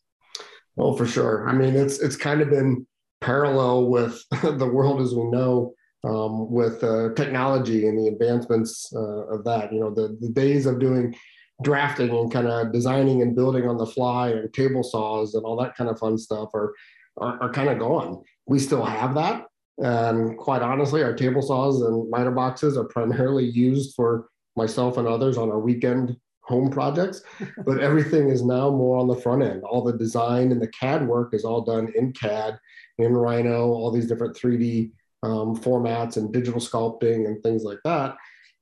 Well, 0.76 0.96
for 0.96 1.06
sure. 1.06 1.48
I 1.48 1.52
mean, 1.52 1.74
it's 1.74 1.98
it's 1.98 2.16
kind 2.16 2.40
of 2.40 2.50
been 2.50 2.86
parallel 3.22 3.86
with 3.86 4.22
the 4.42 4.70
world 4.70 5.00
as 5.00 5.14
we 5.14 5.24
know 5.24 5.74
um, 6.04 6.50
with 6.50 6.82
uh, 6.82 7.10
technology 7.14 7.86
and 7.86 7.98
the 7.98 8.08
advancements 8.08 8.92
uh, 8.94 9.26
of 9.26 9.44
that. 9.44 9.72
You 9.72 9.80
know, 9.80 9.90
the, 9.90 10.16
the 10.20 10.28
days 10.28 10.66
of 10.66 10.80
doing 10.80 11.14
drafting 11.62 12.10
and 12.10 12.30
kind 12.30 12.48
of 12.48 12.72
designing 12.72 13.22
and 13.22 13.36
building 13.36 13.68
on 13.68 13.78
the 13.78 13.86
fly 13.86 14.30
and 14.30 14.52
table 14.52 14.82
saws 14.82 15.34
and 15.34 15.44
all 15.44 15.56
that 15.56 15.76
kind 15.76 15.88
of 15.88 15.98
fun 15.98 16.18
stuff 16.18 16.50
are, 16.54 16.74
are, 17.18 17.40
are 17.42 17.52
kind 17.52 17.68
of 17.68 17.78
gone. 17.78 18.22
We 18.46 18.58
still 18.58 18.84
have 18.84 19.14
that. 19.14 19.46
And 19.78 20.36
quite 20.36 20.62
honestly, 20.62 21.02
our 21.02 21.14
table 21.14 21.40
saws 21.40 21.82
and 21.82 22.10
miter 22.10 22.30
boxes 22.30 22.76
are 22.76 22.84
primarily 22.84 23.44
used 23.44 23.94
for 23.94 24.28
myself 24.56 24.98
and 24.98 25.08
others 25.08 25.38
on 25.38 25.50
our 25.50 25.58
weekend 25.60 26.16
home 26.42 26.70
projects, 26.70 27.22
but 27.64 27.80
everything 27.88 28.28
is 28.28 28.42
now 28.42 28.70
more 28.70 28.98
on 28.98 29.08
the 29.08 29.16
front 29.16 29.42
end. 29.42 29.62
All 29.62 29.82
the 29.82 29.96
design 29.96 30.52
and 30.52 30.60
the 30.60 30.68
CAD 30.68 31.06
work 31.06 31.34
is 31.34 31.44
all 31.44 31.62
done 31.62 31.92
in 31.94 32.12
CAD 32.12 32.58
in 32.98 33.12
Rhino, 33.14 33.70
all 33.70 33.90
these 33.90 34.08
different 34.08 34.36
3D 34.36 34.90
um, 35.22 35.56
formats 35.56 36.16
and 36.16 36.32
digital 36.32 36.60
sculpting 36.60 37.26
and 37.26 37.42
things 37.42 37.64
like 37.64 37.78
that. 37.84 38.16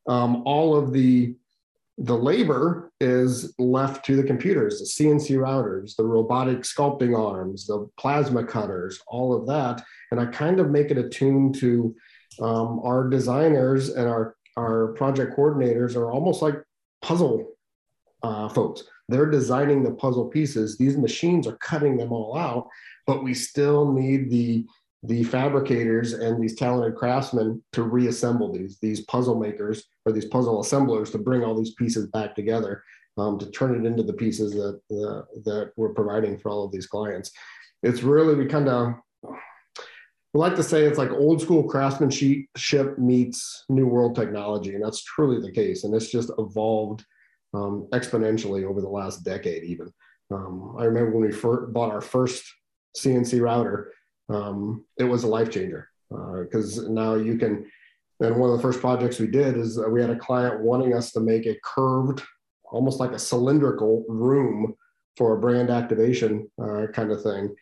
Um, 0.07 0.43
all 0.45 0.77
of 0.77 0.93
the 0.93 1.35
the 2.03 2.17
labor 2.17 2.91
is 2.99 3.55
left 3.59 4.07
to 4.07 4.17
the 4.17 4.23
computers, 4.23 4.79
the 4.79 5.05
CNC 5.05 5.37
routers, 5.37 5.97
the 5.97 6.05
robotic 6.05 6.61
sculpting 6.61 7.15
arms, 7.15 7.67
the 7.67 7.87
plasma 7.99 8.43
cutters, 8.43 8.99
all 9.07 9.35
of 9.35 9.47
that. 9.47 9.85
And 10.11 10.19
I 10.19 10.25
kind 10.25 10.61
of 10.61 10.71
make 10.71 10.91
it 10.91 10.97
attuned 10.97 11.57
to 11.57 11.95
um, 12.41 12.81
our 12.85 13.07
designers 13.07 13.91
and 13.91 14.09
our, 14.09 14.35
our 14.57 14.95
project 14.95 15.37
coordinators 15.37 15.95
are 15.95 16.11
almost 16.11 16.41
like 16.41 16.55
puzzle 17.03 17.53
uh, 18.23 18.49
folks. 18.49 18.85
They're 19.09 19.31
designing 19.31 19.83
the 19.83 19.93
puzzle 19.93 20.27
pieces. 20.27 20.79
These 20.79 20.97
machines 20.97 21.47
are 21.47 21.57
cutting 21.57 21.97
them 21.97 22.13
all 22.13 22.37
out, 22.37 22.69
but 23.07 23.25
we 23.25 23.35
still 23.35 23.93
need 23.93 24.31
the 24.31 24.67
the 25.05 25.25
fabricators 25.25 26.13
and 26.13 26.43
these 26.43 26.57
talented 26.57 26.95
craftsmen 26.95 27.63
to 27.73 27.83
reassemble 27.83 28.53
these 28.53 28.79
these 28.81 29.01
puzzle 29.07 29.39
makers 29.39 29.85
or 30.05 30.13
these 30.13 30.27
puzzle 30.27 30.61
assemblers 30.61 31.11
to 31.11 31.19
bring 31.19 31.43
all 31.43 31.57
these 31.57 31.75
pieces 31.75 32.07
back 32.09 32.35
together 32.35 32.85
um, 33.17 33.39
to 33.39 33.51
turn 33.51 33.75
it 33.75 33.87
into 33.87 34.03
the 34.03 34.13
pieces 34.13 34.53
that 34.53 34.81
uh, 34.91 35.23
that 35.45 35.73
we're 35.77 35.95
providing 35.95 36.39
for 36.39 36.51
all 36.51 36.65
of 36.65 36.73
these 36.73 36.87
clients. 36.87 37.33
It's 37.83 38.03
really 38.03 38.35
we 38.35 38.47
kind 38.47 38.69
of 38.69 38.95
we 40.33 40.39
like 40.39 40.55
to 40.57 40.63
say 40.63 40.85
it's 40.85 40.99
like 40.99 41.11
old 41.11 41.41
school 41.41 41.65
craftsmanship 41.65 42.99
meets 42.99 43.65
new 43.69 43.87
world 43.87 44.15
technology, 44.15 44.75
and 44.75 44.85
that's 44.85 45.03
truly 45.03 45.41
the 45.41 45.51
case. 45.51 45.85
And 45.85 45.95
it's 45.95 46.11
just 46.11 46.31
evolved 46.39 47.05
um, 47.55 47.89
exponentially 47.93 48.65
over 48.65 48.81
the 48.81 48.89
last 48.89 49.25
decade, 49.25 49.65
even. 49.65 49.93
Um, 50.31 50.77
I 50.79 50.85
remember 50.85 51.13
when 51.13 51.27
we 51.29 51.33
first 51.33 51.73
bought 51.73 51.91
our 51.91 52.01
first 52.01 52.45
CNC 52.97 53.41
router, 53.41 53.93
um, 54.29 54.85
it 54.99 55.05
was 55.05 55.25
a 55.25 55.29
life 55.29 55.51
changer 55.51 55.89
because 56.09 56.79
uh, 56.79 56.89
now 56.89 57.15
you 57.15 57.37
can. 57.37 57.71
And 58.21 58.37
one 58.37 58.51
of 58.51 58.57
the 58.57 58.63
first 58.63 58.81
projects 58.81 59.19
we 59.19 59.29
did 59.29 59.57
is 59.57 59.79
uh, 59.79 59.89
we 59.89 60.01
had 60.01 60.11
a 60.11 60.17
client 60.17 60.61
wanting 60.61 60.93
us 60.93 61.11
to 61.13 61.21
make 61.21 61.47
a 61.47 61.57
curved, 61.65 62.23
almost 62.65 63.01
like 63.01 63.13
a 63.13 63.19
cylindrical 63.19 64.05
room 64.09 64.75
for 65.17 65.35
a 65.35 65.41
brand 65.41 65.71
activation 65.71 66.47
uh, 66.63 66.87
kind 66.93 67.13
of 67.13 67.23
thing. 67.23 67.55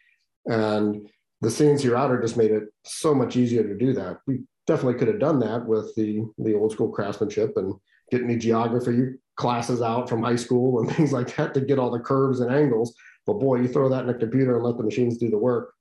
And 0.47 1.09
the 1.41 1.49
CNC 1.49 1.91
router 1.93 2.21
just 2.21 2.37
made 2.37 2.51
it 2.51 2.65
so 2.85 3.15
much 3.15 3.37
easier 3.37 3.63
to 3.63 3.77
do 3.77 3.93
that. 3.95 4.19
We 4.27 4.41
definitely 4.67 4.99
could 4.99 5.09
have 5.09 5.21
done 5.21 5.39
that 5.41 5.65
with 5.65 5.95
the 5.95 6.23
the 6.39 6.55
old 6.55 6.73
school 6.73 6.91
craftsmanship 6.91 7.57
and 7.57 7.75
getting 8.11 8.29
the 8.29 8.37
geography 8.37 9.15
classes 9.39 9.81
out 9.81 10.09
from 10.09 10.23
high 10.23 10.37
school 10.37 10.81
and 10.81 10.91
things 10.95 11.13
like 11.13 11.35
that 11.37 11.55
to 11.55 11.63
get 11.63 11.79
all 11.79 11.91
the 11.91 12.01
curves 12.01 12.41
and 12.41 12.53
angles. 12.53 12.95
But 13.27 13.35
boy, 13.35 13.61
you 13.61 13.69
throw 13.69 13.89
that 13.89 14.05
in 14.05 14.11
a 14.11 14.15
computer 14.15 14.57
and 14.57 14.65
let 14.65 14.77
the 14.77 14.85
machines 14.85 15.17
do 15.17 15.31
the 15.31 15.39
work, 15.39 15.73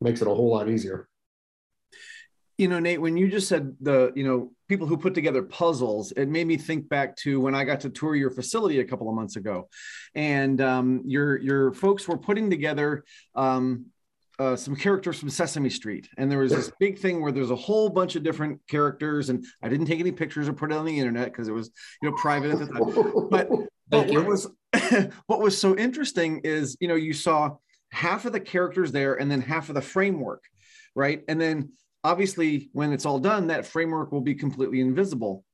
makes 0.00 0.20
it 0.20 0.28
a 0.28 0.34
whole 0.34 0.50
lot 0.50 0.68
easier. 0.68 1.08
You 2.58 2.68
know, 2.68 2.78
Nate, 2.78 3.00
when 3.00 3.16
you 3.16 3.28
just 3.28 3.48
said 3.48 3.74
the, 3.80 4.12
you 4.14 4.22
know, 4.22 4.52
people 4.68 4.86
who 4.86 4.98
put 4.98 5.14
together 5.14 5.42
puzzles, 5.42 6.12
it 6.12 6.28
made 6.28 6.46
me 6.46 6.58
think 6.58 6.90
back 6.90 7.16
to 7.16 7.40
when 7.40 7.54
I 7.54 7.64
got 7.64 7.80
to 7.80 7.90
tour 7.90 8.14
your 8.14 8.30
facility 8.30 8.80
a 8.80 8.84
couple 8.84 9.08
of 9.08 9.14
months 9.14 9.36
ago, 9.36 9.70
and 10.14 10.60
um, 10.60 11.02
your 11.06 11.38
your 11.38 11.72
folks 11.72 12.06
were 12.06 12.18
putting 12.18 12.50
together 12.50 13.04
um, 13.34 13.86
uh, 14.40 14.56
some 14.56 14.74
characters 14.74 15.18
from 15.18 15.28
Sesame 15.28 15.68
Street, 15.68 16.08
and 16.16 16.32
there 16.32 16.38
was 16.38 16.50
this 16.50 16.72
big 16.80 16.98
thing 16.98 17.20
where 17.20 17.30
there's 17.30 17.50
a 17.50 17.56
whole 17.56 17.90
bunch 17.90 18.16
of 18.16 18.22
different 18.22 18.58
characters, 18.68 19.28
and 19.28 19.44
I 19.62 19.68
didn't 19.68 19.86
take 19.86 20.00
any 20.00 20.12
pictures 20.12 20.48
or 20.48 20.54
put 20.54 20.72
it 20.72 20.76
on 20.76 20.86
the 20.86 20.98
internet 20.98 21.26
because 21.26 21.46
it 21.46 21.52
was 21.52 21.70
you 22.00 22.08
know 22.08 22.16
private 22.16 22.50
at 22.52 22.58
the 22.58 22.66
time. 22.66 23.28
But, 23.30 23.50
but 23.90 24.08
what 24.08 24.26
was 24.26 24.48
what 25.26 25.40
was 25.40 25.60
so 25.60 25.76
interesting 25.76 26.40
is 26.42 26.76
you 26.80 26.88
know 26.88 26.94
you 26.94 27.12
saw 27.12 27.56
half 27.92 28.24
of 28.24 28.32
the 28.32 28.40
characters 28.40 28.92
there, 28.92 29.14
and 29.14 29.30
then 29.30 29.42
half 29.42 29.68
of 29.68 29.74
the 29.74 29.82
framework, 29.82 30.42
right? 30.96 31.22
And 31.28 31.38
then 31.38 31.72
obviously 32.02 32.70
when 32.72 32.94
it's 32.94 33.04
all 33.04 33.18
done, 33.18 33.48
that 33.48 33.66
framework 33.66 34.10
will 34.10 34.22
be 34.22 34.34
completely 34.34 34.80
invisible 34.80 35.44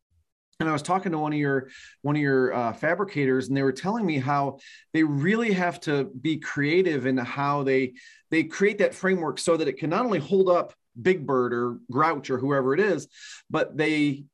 and 0.61 0.69
I 0.69 0.73
was 0.73 0.83
talking 0.83 1.13
to 1.13 1.19
one 1.19 1.33
of 1.33 1.39
your 1.39 1.69
one 2.03 2.17
of 2.17 2.23
your 2.23 2.55
uh, 2.55 2.73
fabricators, 2.73 3.49
and 3.49 3.57
they 3.57 3.63
were 3.63 3.73
telling 3.73 4.07
me 4.07 4.19
how 4.19 4.59
they 4.93 5.03
really 5.03 5.53
have 5.53 5.81
to 5.81 6.05
be 6.05 6.39
creative 6.39 7.07
in 7.07 7.17
how 7.19 7.63
they 7.63 7.95
they 8.31 8.45
create 8.45 8.79
that 8.79 8.95
framework 8.95 9.39
so 9.39 9.57
that 9.57 9.69
it 9.69 9.79
can 9.79 9.91
not 9.91 10.05
only 10.05 10.19
hold 10.19 10.49
up 10.49 10.73
Big 11.01 11.27
Bird 11.27 11.53
or 11.53 11.79
Grouch 11.91 12.31
or 12.31 12.39
whoever 12.39 12.73
it 12.73 12.81
is, 12.81 13.09
but 13.51 13.77
they 13.77 14.25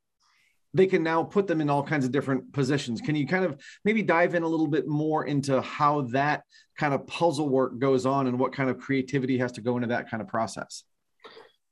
they 0.73 0.87
can 0.87 1.03
now 1.03 1.23
put 1.23 1.45
them 1.45 1.61
in 1.61 1.69
all 1.69 1.83
kinds 1.83 2.05
of 2.05 2.11
different 2.11 2.51
positions. 2.53 3.01
Can 3.01 3.15
you 3.15 3.27
kind 3.27 3.45
of 3.45 3.61
maybe 3.85 4.01
dive 4.01 4.33
in 4.33 4.43
a 4.43 4.47
little 4.47 4.67
bit 4.67 4.87
more 4.87 5.25
into 5.25 5.61
how 5.61 6.01
that 6.13 6.43
kind 6.79 6.93
of 6.93 7.05
puzzle 7.05 7.47
work 7.47 7.77
goes 7.77 8.05
on 8.05 8.27
and 8.27 8.39
what 8.39 8.53
kind 8.53 8.69
of 8.69 8.79
creativity 8.79 9.37
has 9.37 9.51
to 9.53 9.61
go 9.61 9.75
into 9.75 9.89
that 9.89 10.09
kind 10.09 10.21
of 10.21 10.27
process? 10.27 10.83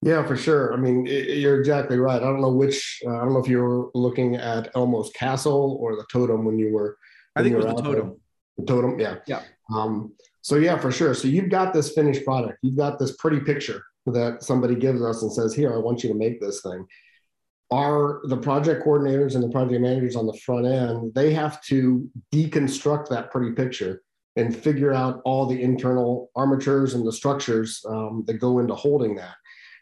Yeah, 0.03 0.25
for 0.25 0.35
sure. 0.35 0.73
I 0.73 0.77
mean, 0.77 1.05
it, 1.05 1.37
you're 1.37 1.59
exactly 1.59 1.97
right. 1.97 2.21
I 2.21 2.25
don't 2.25 2.41
know 2.41 2.51
which. 2.51 3.01
Uh, 3.05 3.17
I 3.17 3.19
don't 3.19 3.33
know 3.33 3.39
if 3.39 3.47
you 3.47 3.59
were 3.59 3.91
looking 3.93 4.35
at 4.35 4.75
Elmo's 4.75 5.11
castle 5.11 5.77
or 5.79 5.95
the 5.95 6.05
totem 6.11 6.43
when 6.43 6.57
you 6.57 6.73
were. 6.73 6.97
When 7.33 7.45
I 7.45 7.47
think 7.47 7.53
it 7.53 7.65
was 7.65 7.75
the 7.75 7.81
totem. 7.81 8.19
The 8.57 8.65
totem, 8.65 8.99
yeah. 8.99 9.17
Yeah. 9.27 9.43
Um, 9.73 10.13
so 10.41 10.55
yeah, 10.55 10.77
for 10.77 10.91
sure. 10.91 11.13
So 11.13 11.27
you've 11.27 11.51
got 11.51 11.73
this 11.73 11.93
finished 11.93 12.25
product. 12.25 12.57
You've 12.63 12.77
got 12.77 12.97
this 12.97 13.15
pretty 13.17 13.41
picture 13.41 13.83
that 14.07 14.43
somebody 14.43 14.75
gives 14.75 15.03
us 15.03 15.21
and 15.21 15.31
says, 15.31 15.53
"Here, 15.53 15.73
I 15.73 15.77
want 15.77 16.03
you 16.03 16.09
to 16.09 16.15
make 16.15 16.41
this 16.41 16.61
thing." 16.61 16.85
Are 17.69 18.21
the 18.25 18.37
project 18.37 18.83
coordinators 18.83 19.35
and 19.35 19.43
the 19.43 19.49
project 19.49 19.79
managers 19.79 20.15
on 20.15 20.25
the 20.25 20.37
front 20.45 20.65
end? 20.65 21.13
They 21.13 21.31
have 21.33 21.61
to 21.65 22.09
deconstruct 22.33 23.07
that 23.09 23.31
pretty 23.31 23.53
picture 23.53 24.01
and 24.35 24.53
figure 24.53 24.93
out 24.93 25.21
all 25.25 25.45
the 25.45 25.61
internal 25.61 26.31
armatures 26.35 26.95
and 26.95 27.05
the 27.05 27.13
structures 27.13 27.85
um, 27.87 28.23
that 28.27 28.35
go 28.35 28.59
into 28.59 28.75
holding 28.75 29.15
that 29.15 29.35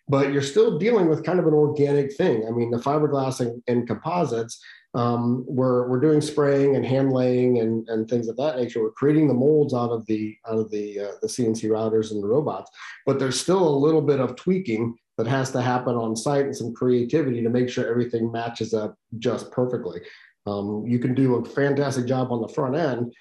but 0.09 0.33
you're 0.33 0.41
still 0.41 0.77
dealing 0.77 1.07
with 1.07 1.23
kind 1.23 1.39
of 1.39 1.47
an 1.47 1.53
organic 1.53 2.13
thing. 2.15 2.45
I 2.47 2.51
mean, 2.51 2.71
the 2.71 2.77
fiberglass 2.77 3.39
and, 3.39 3.61
and 3.67 3.87
composites, 3.87 4.59
um, 4.95 5.45
we're, 5.47 5.87
we're 5.87 5.99
doing 5.99 6.19
spraying 6.19 6.75
and 6.75 6.83
hand 6.83 7.13
laying 7.13 7.59
and, 7.59 7.87
and 7.89 8.09
things 8.09 8.27
of 8.27 8.35
that 8.37 8.57
nature. 8.57 8.81
We're 8.81 8.91
creating 8.91 9.27
the 9.27 9.35
molds 9.35 9.73
out 9.73 9.91
of 9.91 10.05
the 10.07 10.35
out 10.49 10.57
of 10.57 10.71
the 10.71 10.99
uh, 10.99 11.11
the 11.21 11.27
CNC 11.27 11.65
routers 11.65 12.11
and 12.11 12.23
the 12.23 12.27
robots, 12.27 12.71
but 13.05 13.19
there's 13.19 13.39
still 13.39 13.67
a 13.67 13.81
little 13.83 14.01
bit 14.01 14.19
of 14.19 14.35
tweaking 14.35 14.97
that 15.17 15.27
has 15.27 15.51
to 15.51 15.61
happen 15.61 15.95
on 15.95 16.15
site 16.15 16.45
and 16.45 16.55
some 16.55 16.73
creativity 16.73 17.43
to 17.43 17.49
make 17.49 17.69
sure 17.69 17.87
everything 17.87 18.31
matches 18.31 18.73
up 18.73 18.97
just 19.19 19.51
perfectly. 19.51 20.01
Um, 20.47 20.85
you 20.87 20.97
can 20.97 21.13
do 21.13 21.35
a 21.35 21.45
fantastic 21.45 22.07
job 22.07 22.31
on 22.31 22.41
the 22.41 22.47
front 22.47 22.75
end, 22.75 23.13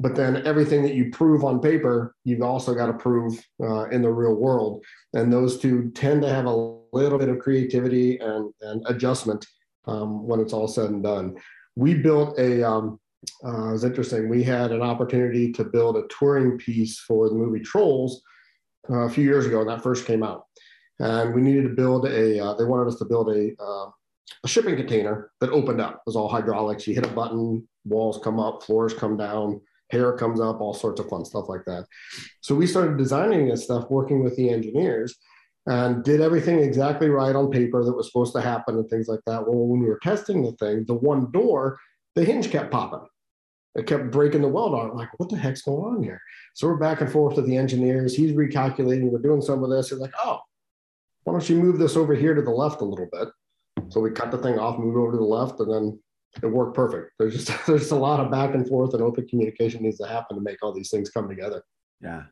but 0.00 0.14
then 0.14 0.44
everything 0.46 0.82
that 0.82 0.94
you 0.94 1.10
prove 1.10 1.44
on 1.44 1.60
paper 1.60 2.14
you've 2.24 2.42
also 2.42 2.74
got 2.74 2.86
to 2.86 2.94
prove 2.94 3.44
uh, 3.62 3.84
in 3.90 4.02
the 4.02 4.10
real 4.10 4.34
world 4.34 4.84
and 5.14 5.32
those 5.32 5.58
two 5.58 5.90
tend 5.92 6.22
to 6.22 6.28
have 6.28 6.46
a 6.46 6.76
little 6.92 7.18
bit 7.18 7.28
of 7.28 7.38
creativity 7.38 8.18
and, 8.18 8.52
and 8.62 8.84
adjustment 8.86 9.46
um, 9.86 10.26
when 10.26 10.40
it's 10.40 10.52
all 10.52 10.68
said 10.68 10.90
and 10.90 11.02
done 11.02 11.36
we 11.76 11.94
built 11.94 12.38
a 12.38 12.62
um, 12.62 12.98
uh, 13.44 13.68
it 13.68 13.72
was 13.72 13.84
interesting. 13.84 14.28
We 14.28 14.42
had 14.42 14.72
an 14.72 14.82
opportunity 14.82 15.52
to 15.52 15.64
build 15.64 15.96
a 15.96 16.06
touring 16.08 16.58
piece 16.58 16.98
for 16.98 17.28
the 17.28 17.34
movie 17.34 17.60
Trolls 17.60 18.22
uh, 18.90 19.06
a 19.06 19.10
few 19.10 19.24
years 19.24 19.46
ago 19.46 19.58
when 19.58 19.66
that 19.68 19.82
first 19.82 20.06
came 20.06 20.22
out, 20.22 20.44
and 20.98 21.34
we 21.34 21.42
needed 21.42 21.62
to 21.62 21.74
build 21.74 22.06
a. 22.06 22.44
Uh, 22.44 22.54
they 22.54 22.64
wanted 22.64 22.88
us 22.88 22.98
to 22.98 23.04
build 23.04 23.30
a 23.30 23.52
uh, 23.60 23.90
a 24.42 24.48
shipping 24.48 24.76
container 24.76 25.30
that 25.40 25.50
opened 25.50 25.80
up. 25.80 25.94
It 25.94 26.00
was 26.06 26.16
all 26.16 26.28
hydraulics. 26.28 26.86
You 26.86 26.94
hit 26.94 27.06
a 27.06 27.10
button, 27.10 27.66
walls 27.84 28.20
come 28.22 28.40
up, 28.40 28.62
floors 28.62 28.94
come 28.94 29.16
down, 29.16 29.60
hair 29.94 30.16
comes 30.16 30.40
up, 30.40 30.60
all 30.60 30.74
sorts 30.74 31.00
of 31.00 31.08
fun 31.08 31.24
stuff 31.24 31.48
like 31.48 31.64
that. 31.64 31.86
So 32.40 32.54
we 32.54 32.66
started 32.66 32.98
designing 32.98 33.48
this 33.48 33.64
stuff, 33.64 33.90
working 33.90 34.22
with 34.22 34.36
the 34.36 34.50
engineers, 34.50 35.16
and 35.66 36.04
did 36.04 36.20
everything 36.20 36.58
exactly 36.58 37.08
right 37.08 37.34
on 37.34 37.50
paper 37.50 37.82
that 37.84 37.96
was 37.96 38.08
supposed 38.08 38.34
to 38.34 38.42
happen 38.42 38.76
and 38.76 38.88
things 38.90 39.08
like 39.08 39.24
that. 39.26 39.46
Well, 39.46 39.66
when 39.66 39.80
we 39.80 39.86
were 39.86 40.00
testing 40.02 40.42
the 40.42 40.52
thing, 40.52 40.84
the 40.86 40.94
one 41.12 41.30
door, 41.30 41.78
the 42.16 42.24
hinge 42.24 42.50
kept 42.50 42.70
popping. 42.70 43.06
It 43.74 43.86
kept 43.86 44.10
breaking 44.10 44.42
the 44.42 44.48
weld 44.48 44.74
on. 44.74 44.96
Like, 44.96 45.08
what 45.18 45.30
the 45.30 45.36
heck's 45.36 45.62
going 45.62 45.96
on 45.96 46.02
here? 46.02 46.20
So 46.54 46.68
we're 46.68 46.76
back 46.76 47.00
and 47.00 47.10
forth 47.10 47.36
with 47.36 47.46
the 47.46 47.56
engineers. 47.56 48.14
He's 48.14 48.32
recalculating. 48.32 49.10
We're 49.10 49.18
doing 49.18 49.40
some 49.40 49.64
of 49.64 49.70
this. 49.70 49.90
He's 49.90 49.98
like, 49.98 50.12
oh, 50.22 50.40
why 51.24 51.32
don't 51.32 51.48
you 51.48 51.56
move 51.56 51.78
this 51.78 51.96
over 51.96 52.14
here 52.14 52.34
to 52.34 52.42
the 52.42 52.50
left 52.50 52.82
a 52.82 52.84
little 52.84 53.08
bit? 53.10 53.28
So 53.88 54.00
we 54.00 54.10
cut 54.10 54.30
the 54.30 54.38
thing 54.38 54.58
off, 54.58 54.78
moved 54.78 54.96
over 54.96 55.12
to 55.12 55.18
the 55.18 55.24
left, 55.24 55.58
and 55.60 55.72
then 55.72 55.98
it 56.42 56.46
worked 56.46 56.74
perfect. 56.74 57.12
There's 57.18 57.44
just 57.44 57.66
there's 57.66 57.90
a 57.90 57.96
lot 57.96 58.20
of 58.20 58.30
back 58.30 58.54
and 58.54 58.66
forth 58.66 58.94
and 58.94 59.02
open 59.02 59.26
communication 59.28 59.82
needs 59.82 59.98
to 59.98 60.06
happen 60.06 60.36
to 60.36 60.42
make 60.42 60.62
all 60.62 60.72
these 60.72 60.90
things 60.90 61.10
come 61.10 61.28
together. 61.28 61.62
Yeah. 62.00 62.24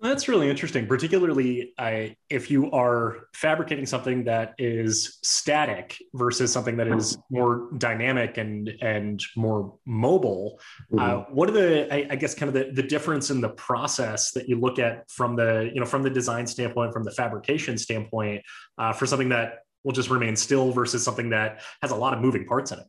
That's 0.00 0.28
really 0.28 0.48
interesting, 0.48 0.86
particularly 0.86 1.72
I, 1.76 2.16
if 2.30 2.50
you 2.50 2.70
are 2.70 3.26
fabricating 3.34 3.84
something 3.84 4.24
that 4.24 4.54
is 4.56 5.18
static 5.22 5.96
versus 6.14 6.52
something 6.52 6.76
that 6.76 6.86
is 6.86 7.18
more 7.30 7.68
dynamic 7.78 8.38
and 8.38 8.70
and 8.80 9.20
more 9.36 9.74
mobile. 9.86 10.60
Mm-hmm. 10.92 10.98
Uh, 10.98 11.24
what 11.32 11.48
are 11.48 11.52
the, 11.52 11.92
I, 11.92 12.06
I, 12.10 12.16
guess, 12.16 12.34
kind 12.34 12.48
of 12.48 12.54
the, 12.54 12.70
the 12.80 12.86
difference 12.86 13.30
in 13.30 13.40
the 13.40 13.48
process 13.48 14.30
that 14.32 14.48
you 14.48 14.60
look 14.60 14.78
at 14.78 15.10
from 15.10 15.34
the, 15.34 15.70
you 15.74 15.80
know, 15.80 15.86
from 15.86 16.02
the 16.04 16.10
design 16.10 16.46
standpoint, 16.46 16.92
from 16.92 17.02
the 17.02 17.12
fabrication 17.12 17.76
standpoint, 17.76 18.42
uh, 18.78 18.92
for 18.92 19.06
something 19.06 19.30
that 19.30 19.64
will 19.82 19.92
just 19.92 20.10
remain 20.10 20.36
still 20.36 20.70
versus 20.70 21.02
something 21.02 21.30
that 21.30 21.62
has 21.82 21.90
a 21.90 21.96
lot 21.96 22.14
of 22.14 22.20
moving 22.20 22.46
parts 22.46 22.70
in 22.70 22.78
it? 22.78 22.86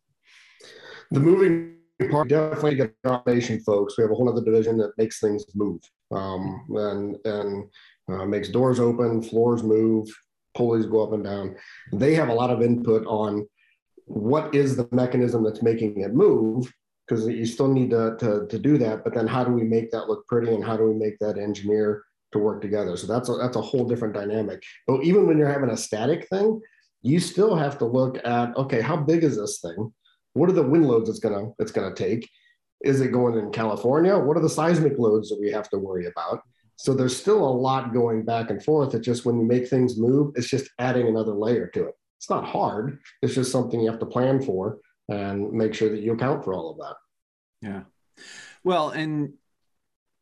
The 1.12 1.20
moving 1.20 1.75
part 2.12 2.30
definitely 2.30 2.75
get 2.75 2.96
automation 3.06 3.60
folks. 3.62 3.98
We 3.98 4.04
have 4.04 4.12
a 4.12 4.16
whole 4.16 4.30
other 4.30 4.44
division 4.44 4.78
that 4.78 4.98
makes 4.98 5.20
things 5.20 5.44
move 5.56 5.82
um, 6.12 6.66
and 6.70 7.18
and 7.25 7.70
uh, 8.10 8.25
makes 8.25 8.50
doors 8.50 8.80
open, 8.80 9.22
floors 9.22 9.63
move, 9.63 10.10
pulleys 10.56 10.86
go 10.86 11.04
up 11.04 11.13
and 11.13 11.24
down. 11.24 11.56
They 11.94 12.16
have 12.16 12.30
a 12.30 12.34
lot 12.34 12.50
of 12.50 12.62
input 12.62 13.06
on 13.06 13.48
what 14.06 14.56
is 14.56 14.75
the 14.75 14.88
mechanism 14.92 15.44
that's 15.44 15.62
making 15.62 16.01
it 16.01 16.13
move 16.13 16.72
because 17.08 17.28
you 17.28 17.46
still 17.46 17.72
need 17.72 17.89
to, 17.92 18.16
to, 18.20 18.48
to 18.48 18.60
do 18.60 18.78
that. 18.78 19.04
But 19.04 19.13
then 19.13 19.28
how 19.28 19.44
do 19.44 19.51
we 19.51 19.63
make 19.63 19.92
that 19.92 20.08
look 20.08 20.28
pretty 20.28 20.54
and 20.54 20.63
how 20.63 20.78
do 20.78 20.86
we 20.86 20.94
make 20.94 21.18
that 21.20 21.38
engineer 21.38 22.04
to 22.32 22.39
work 22.39 22.62
together? 22.62 22.98
So 22.98 23.08
that's 23.08 23.30
a, 23.30 23.34
that's 23.34 23.56
a 23.56 23.62
whole 23.62 23.88
different 23.88 24.13
dynamic. 24.13 24.63
But 24.88 25.04
even 25.04 25.28
when 25.28 25.38
you're 25.38 25.51
having 25.51 25.72
a 25.72 25.78
static 25.78 26.28
thing, 26.30 26.60
you 27.01 27.20
still 27.20 27.56
have 27.56 27.78
to 27.80 27.86
look 27.86 28.18
at 28.25 28.56
okay, 28.58 28.82
how 28.82 28.98
big 28.98 29.24
is 29.24 29.38
this 29.38 29.60
thing? 29.62 29.94
What 30.39 30.50
are 30.50 30.53
the 30.53 30.63
wind 30.63 30.88
loads 30.88 31.10
it's 31.10 31.19
gonna 31.19 31.51
it's 31.60 31.74
gonna 31.74 31.93
take? 31.93 32.29
Is 32.81 33.01
it 33.01 33.12
going 33.12 33.38
in 33.38 33.51
California? 33.51 34.17
What 34.17 34.38
are 34.38 34.41
the 34.41 34.50
seismic 34.50 34.98
loads 34.98 35.27
that 35.29 35.39
we 35.39 35.51
have 35.51 35.69
to 35.72 35.77
worry 35.77 36.05
about? 36.05 36.41
So 36.77 36.93
there's 36.93 37.15
still 37.15 37.46
a 37.46 37.58
lot 37.67 37.93
going 37.93 38.24
back 38.24 38.50
and 38.50 38.63
forth. 38.63 38.96
It's 38.96 39.05
just 39.05 39.25
when 39.25 39.38
you 39.38 39.46
make 39.46 39.67
things 39.67 39.98
move, 39.98 40.31
it's 40.38 40.50
just 40.50 40.72
adding 40.79 41.10
another 41.10 41.34
layer 41.34 41.67
to 41.67 41.88
it. 41.89 41.96
It's 42.17 42.29
not 42.29 42.46
hard. 42.46 43.00
It's 43.22 43.36
just 43.36 43.51
something 43.51 43.81
you 43.81 43.91
have 43.91 44.00
to 44.00 44.05
plan 44.05 44.41
for 44.41 44.77
and 45.10 45.51
make 45.51 45.74
sure 45.74 45.89
that 45.89 46.00
you 46.00 46.13
account 46.13 46.46
for 46.46 46.53
all 46.53 46.72
of 46.72 46.77
that. 46.77 46.96
Yeah. 47.62 48.24
Well, 48.63 48.91
and 48.91 49.34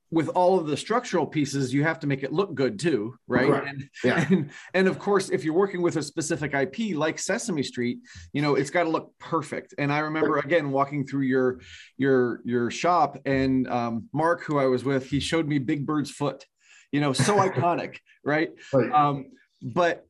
with 0.09 0.29
all 0.29 0.57
of 0.57 0.67
the 0.67 0.77
structural 0.77 1.25
pieces, 1.25 1.73
you 1.73 1.83
have 1.83 1.99
to 1.99 2.07
make 2.07 2.23
it 2.23 2.31
look 2.31 2.55
good 2.55 2.79
too, 2.79 3.15
right? 3.27 3.49
right. 3.49 3.67
And, 3.67 3.89
yeah. 4.03 4.25
and 4.31 4.49
and 4.73 4.87
of 4.87 4.99
course, 4.99 5.29
if 5.29 5.43
you're 5.43 5.53
working 5.53 5.81
with 5.81 5.98
a 5.98 6.03
specific 6.03 6.53
IP 6.53 6.96
like 6.96 7.20
Sesame 7.20 7.63
Street, 7.63 8.00
you 8.33 8.41
know 8.41 8.55
it's 8.55 8.70
got 8.70 8.83
to 8.83 8.89
look 8.89 9.13
perfect. 9.20 9.74
And 9.77 9.91
I 9.91 10.00
remember 10.00 10.39
again 10.39 10.72
walking 10.72 11.05
through 11.05 11.24
your 11.24 11.59
your 11.98 12.41
your 12.46 12.72
shop, 12.72 13.17
and 13.25 13.67
um, 13.67 14.09
Mark, 14.13 14.43
who 14.43 14.59
I 14.59 14.65
was 14.65 14.83
with, 14.83 15.07
he 15.07 15.20
showed 15.20 15.48
me 15.48 15.59
Big 15.59 15.85
Bird's 15.85 16.11
foot. 16.11 16.46
You 16.91 17.01
know, 17.01 17.11
so 17.11 17.35
iconic, 17.37 17.98
right? 18.24 18.51
right. 18.74 18.91
Um, 18.91 19.31
but 19.61 20.07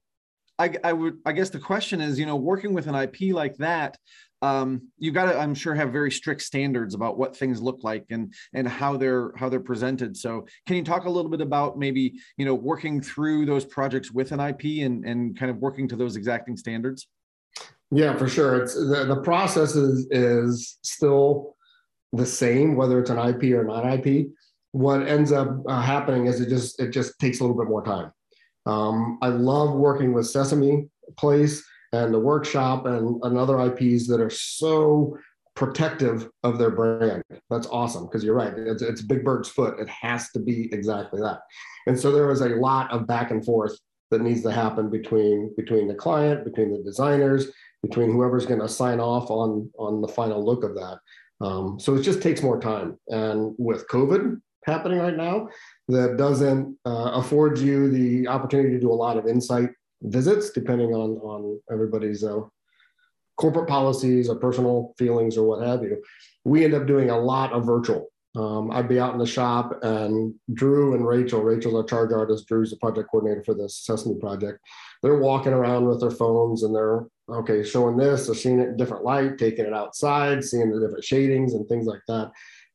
I, 0.60 0.73
I 0.83 0.93
would 0.93 1.19
I 1.25 1.31
guess 1.33 1.49
the 1.49 1.60
question 1.60 2.01
is, 2.01 2.19
you 2.19 2.25
know, 2.25 2.36
working 2.36 2.73
with 2.73 2.88
an 2.88 2.95
IP 2.95 3.33
like 3.33 3.57
that, 3.57 3.97
um, 4.41 4.89
you've 5.00 5.13
got 5.13 5.32
to 5.32 5.38
i'm 5.38 5.56
sure 5.56 5.73
have 5.73 5.91
very 5.91 6.12
strict 6.12 6.41
standards 6.41 6.93
about 6.93 7.17
what 7.17 7.36
things 7.36 7.62
look 7.62 7.84
like 7.84 8.06
and 8.10 8.34
and 8.54 8.67
how 8.67 8.95
they're 8.95 9.32
how 9.36 9.50
they're 9.50 9.60
presented. 9.60 10.15
So 10.15 10.45
can 10.65 10.76
you 10.76 10.84
talk 10.84 11.06
a 11.06 11.10
little 11.10 11.32
bit 11.32 11.41
about 11.41 11.78
maybe 11.78 12.13
you 12.38 12.45
know 12.45 12.54
working 12.54 13.02
through 13.02 13.45
those 13.45 13.65
projects 13.65 14.12
with 14.12 14.32
an 14.32 14.39
ip 14.39 14.63
and 14.63 15.06
and 15.06 15.38
kind 15.38 15.50
of 15.50 15.58
working 15.58 15.88
to 15.89 15.95
those 15.95 16.15
exacting 16.15 16.56
standards? 16.56 17.08
Yeah 17.89 18.15
for 18.15 18.28
sure. 18.28 18.62
It's 18.62 18.76
the, 18.76 19.06
the 19.08 19.21
process 19.21 19.76
is 19.76 20.08
is 20.12 20.78
still 20.84 21.56
the 22.13 22.26
same 22.26 22.76
whether 22.76 23.00
it's 23.00 23.10
an 23.10 23.17
ip 23.17 23.43
or 23.43 23.63
not 23.63 23.86
ip 23.86 24.28
what 24.71 25.06
ends 25.08 25.32
up 25.32 25.50
uh, 25.67 25.82
happening 25.82 26.28
is 26.28 26.39
it 26.39 26.50
just 26.50 26.80
it 26.80 26.91
just 26.91 27.19
takes 27.19 27.39
a 27.39 27.43
little 27.43 27.58
bit 27.58 27.69
more 27.69 27.84
time. 27.84 28.12
Um, 28.67 29.17
i 29.21 29.30
love 29.30 29.73
working 29.73 30.13
with 30.13 30.28
sesame 30.28 30.89
place 31.17 31.63
and 32.03 32.13
the 32.13 32.19
workshop 32.19 32.86
and, 32.86 33.21
and 33.23 33.38
other 33.38 33.60
IPs 33.60 34.07
that 34.07 34.21
are 34.21 34.29
so 34.29 35.17
protective 35.55 36.29
of 36.43 36.60
their 36.60 36.69
brand. 36.69 37.23
That's 37.49 37.67
awesome 37.67 38.05
because 38.05 38.23
you're 38.23 38.36
right. 38.36 38.53
It's, 38.55 38.81
it's 38.81 39.01
Big 39.01 39.23
Bird's 39.23 39.49
foot. 39.49 39.79
It 39.79 39.89
has 39.89 40.29
to 40.31 40.39
be 40.39 40.69
exactly 40.71 41.19
that. 41.21 41.39
And 41.88 41.99
so 41.99 42.12
there 42.12 42.27
was 42.27 42.41
a 42.41 42.49
lot 42.49 42.91
of 42.91 43.07
back 43.07 43.31
and 43.31 43.43
forth 43.43 43.77
that 44.12 44.21
needs 44.21 44.43
to 44.43 44.51
happen 44.51 44.89
between 44.89 45.53
between 45.57 45.88
the 45.88 45.95
client, 45.95 46.45
between 46.45 46.71
the 46.71 46.83
designers, 46.83 47.47
between 47.81 48.12
whoever's 48.12 48.45
going 48.45 48.62
to 48.62 48.69
sign 48.69 48.99
off 48.99 49.29
on 49.31 49.69
on 49.79 50.01
the 50.01 50.07
final 50.07 50.45
look 50.45 50.63
of 50.63 50.75
that. 50.75 50.99
Um, 51.41 51.79
so 51.79 51.95
it 51.95 52.03
just 52.03 52.21
takes 52.21 52.41
more 52.41 52.60
time. 52.60 52.97
And 53.10 53.53
with 53.57 53.88
COVID 53.88 54.39
happening 54.65 54.99
right 54.99 55.17
now, 55.17 55.49
that 55.88 56.17
doesn't 56.17 56.77
uh, 56.86 57.12
afford 57.13 57.57
you 57.57 57.89
the 57.89 58.27
opportunity 58.27 58.71
to 58.71 58.79
do 58.79 58.91
a 58.91 58.93
lot 58.93 59.17
of 59.17 59.27
insight 59.27 59.69
visits, 60.01 60.51
depending 60.51 60.93
on 60.93 61.17
on 61.17 61.60
everybody's 61.71 62.23
uh, 62.23 62.41
corporate 63.38 63.67
policies 63.67 64.29
or 64.29 64.36
personal 64.36 64.93
feelings 64.97 65.38
or 65.38 65.47
what 65.47 65.65
have 65.65 65.83
you. 65.83 66.01
We 66.43 66.65
end 66.65 66.73
up 66.73 66.88
doing 66.88 67.10
a 67.10 67.19
lot 67.19 67.53
of 67.53 67.65
virtual. 67.65 68.10
Um, 68.36 68.69
I'd 68.71 68.89
be 68.89 68.99
out 68.99 69.13
in 69.13 69.19
the 69.19 69.25
shop, 69.25 69.79
and 69.81 70.33
Drew 70.53 70.93
and 70.93 71.07
Rachel, 71.07 71.41
Rachel's 71.41 71.73
our 71.73 71.83
charge 71.83 72.12
artist, 72.12 72.47
Drew's 72.47 72.69
the 72.69 72.77
project 72.77 73.10
coordinator 73.10 73.43
for 73.43 73.55
this 73.55 73.79
Sesame 73.79 74.19
project. 74.19 74.60
They're 75.01 75.17
walking 75.17 75.53
around 75.53 75.88
with 75.88 76.01
their 76.01 76.12
phones 76.12 76.63
and 76.63 76.75
they're 76.75 77.05
okay, 77.29 77.63
showing 77.63 77.97
this, 77.97 78.25
they're 78.25 78.36
seeing 78.36 78.60
it 78.60 78.69
in 78.69 78.77
different 78.77 79.03
light, 79.03 79.38
taking 79.38 79.65
it 79.65 79.73
outside, 79.73 80.43
seeing 80.43 80.71
the 80.71 80.79
different 80.79 81.03
shadings 81.03 81.55
and 81.55 81.67
things 81.67 81.88
like 81.88 82.01
that. 82.07 82.31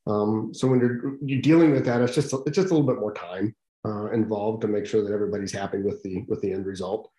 Um, 0.06 0.52
so 0.52 0.66
when 0.66 0.80
you're, 0.80 1.16
you're 1.24 1.40
dealing 1.40 1.70
with 1.70 1.85
that, 1.87 2.00
it's 2.00 2.14
just 2.14 2.35
it's 2.46 2.56
just 2.56 2.70
a 2.70 2.74
little 2.74 2.87
bit 2.87 2.98
more 2.98 3.14
time 3.14 3.54
uh, 3.85 4.11
involved 4.11 4.62
to 4.62 4.68
make 4.68 4.87
sure 4.87 5.03
that 5.03 5.12
everybody's 5.12 5.53
happy 5.53 5.83
with 5.83 6.03
the 6.03 6.25
with 6.29 6.40
the 6.40 6.53
end 6.53 6.66
result. 6.66 7.11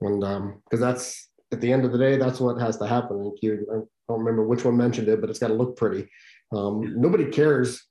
And 0.00 0.20
because 0.20 0.80
um, 0.80 0.80
that's 0.80 1.30
at 1.52 1.60
the 1.60 1.72
end 1.72 1.84
of 1.84 1.92
the 1.92 1.98
day, 1.98 2.16
that's 2.16 2.40
what 2.40 2.60
has 2.60 2.76
to 2.78 2.86
happen. 2.86 3.24
Like 3.24 3.42
you, 3.42 3.66
I 3.70 3.74
don't 4.08 4.20
remember 4.20 4.46
which 4.46 4.64
one 4.64 4.76
mentioned 4.76 5.08
it, 5.08 5.20
but 5.20 5.30
it's 5.30 5.38
got 5.38 5.48
to 5.48 5.54
look 5.54 5.76
pretty. 5.76 6.08
Um, 6.52 7.00
nobody 7.00 7.26
cares 7.26 7.84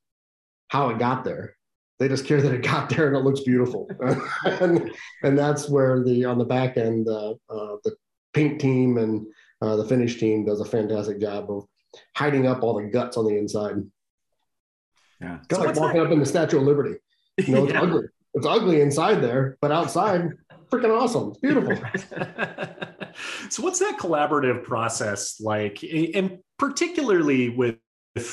how 0.70 0.90
it 0.90 1.00
got 1.00 1.24
there. 1.24 1.56
They 2.00 2.08
just 2.08 2.26
care 2.26 2.42
that 2.42 2.54
it 2.54 2.64
got 2.64 2.90
there 2.90 3.08
and 3.08 3.16
it 3.16 3.24
looks 3.24 3.42
beautiful. 3.42 3.90
and, 4.46 4.92
and 5.24 5.38
that's 5.38 5.70
where 5.70 6.04
the 6.04 6.26
on 6.26 6.38
the 6.38 6.46
back 6.46 6.78
end, 6.78 7.08
uh, 7.08 7.32
uh, 7.50 7.78
the 7.84 7.96
paint 8.34 8.60
team 8.62 8.98
and 8.98 9.26
uh, 9.62 9.76
the 9.76 9.86
finish 9.86 10.20
team 10.20 10.46
does 10.46 10.62
a 10.62 10.66
fantastic 10.66 11.20
job 11.20 11.52
of 11.52 11.66
hiding 12.16 12.48
up 12.48 12.64
all 12.64 12.76
the 12.76 12.88
guts 12.88 13.18
on 13.18 13.26
the 13.26 13.38
inside. 13.38 13.76
Yeah, 15.20 15.40
it's 15.44 15.56
so 15.58 15.64
like 15.64 15.76
walking 15.76 16.00
that? 16.00 16.08
up 16.08 16.14
in 16.14 16.20
the 16.20 16.26
Statue 16.26 16.58
of 16.58 16.64
Liberty. 16.64 16.96
You 17.48 17.54
know, 17.54 17.64
it's 17.66 17.74
yeah. 17.74 17.82
ugly. 17.82 18.04
It's 18.36 18.46
ugly 18.46 18.82
inside 18.82 19.22
there, 19.22 19.58
but 19.60 19.72
outside, 19.72 20.30
freaking 20.72 20.96
awesome. 20.96 21.30
It's 21.30 21.40
beautiful. 21.40 21.76
so, 23.50 23.64
what's 23.64 23.80
that 23.80 23.98
collaborative 24.00 24.64
process 24.64 25.40
like, 25.42 25.84
and 25.84 26.40
particularly 26.58 27.50
with 27.50 27.78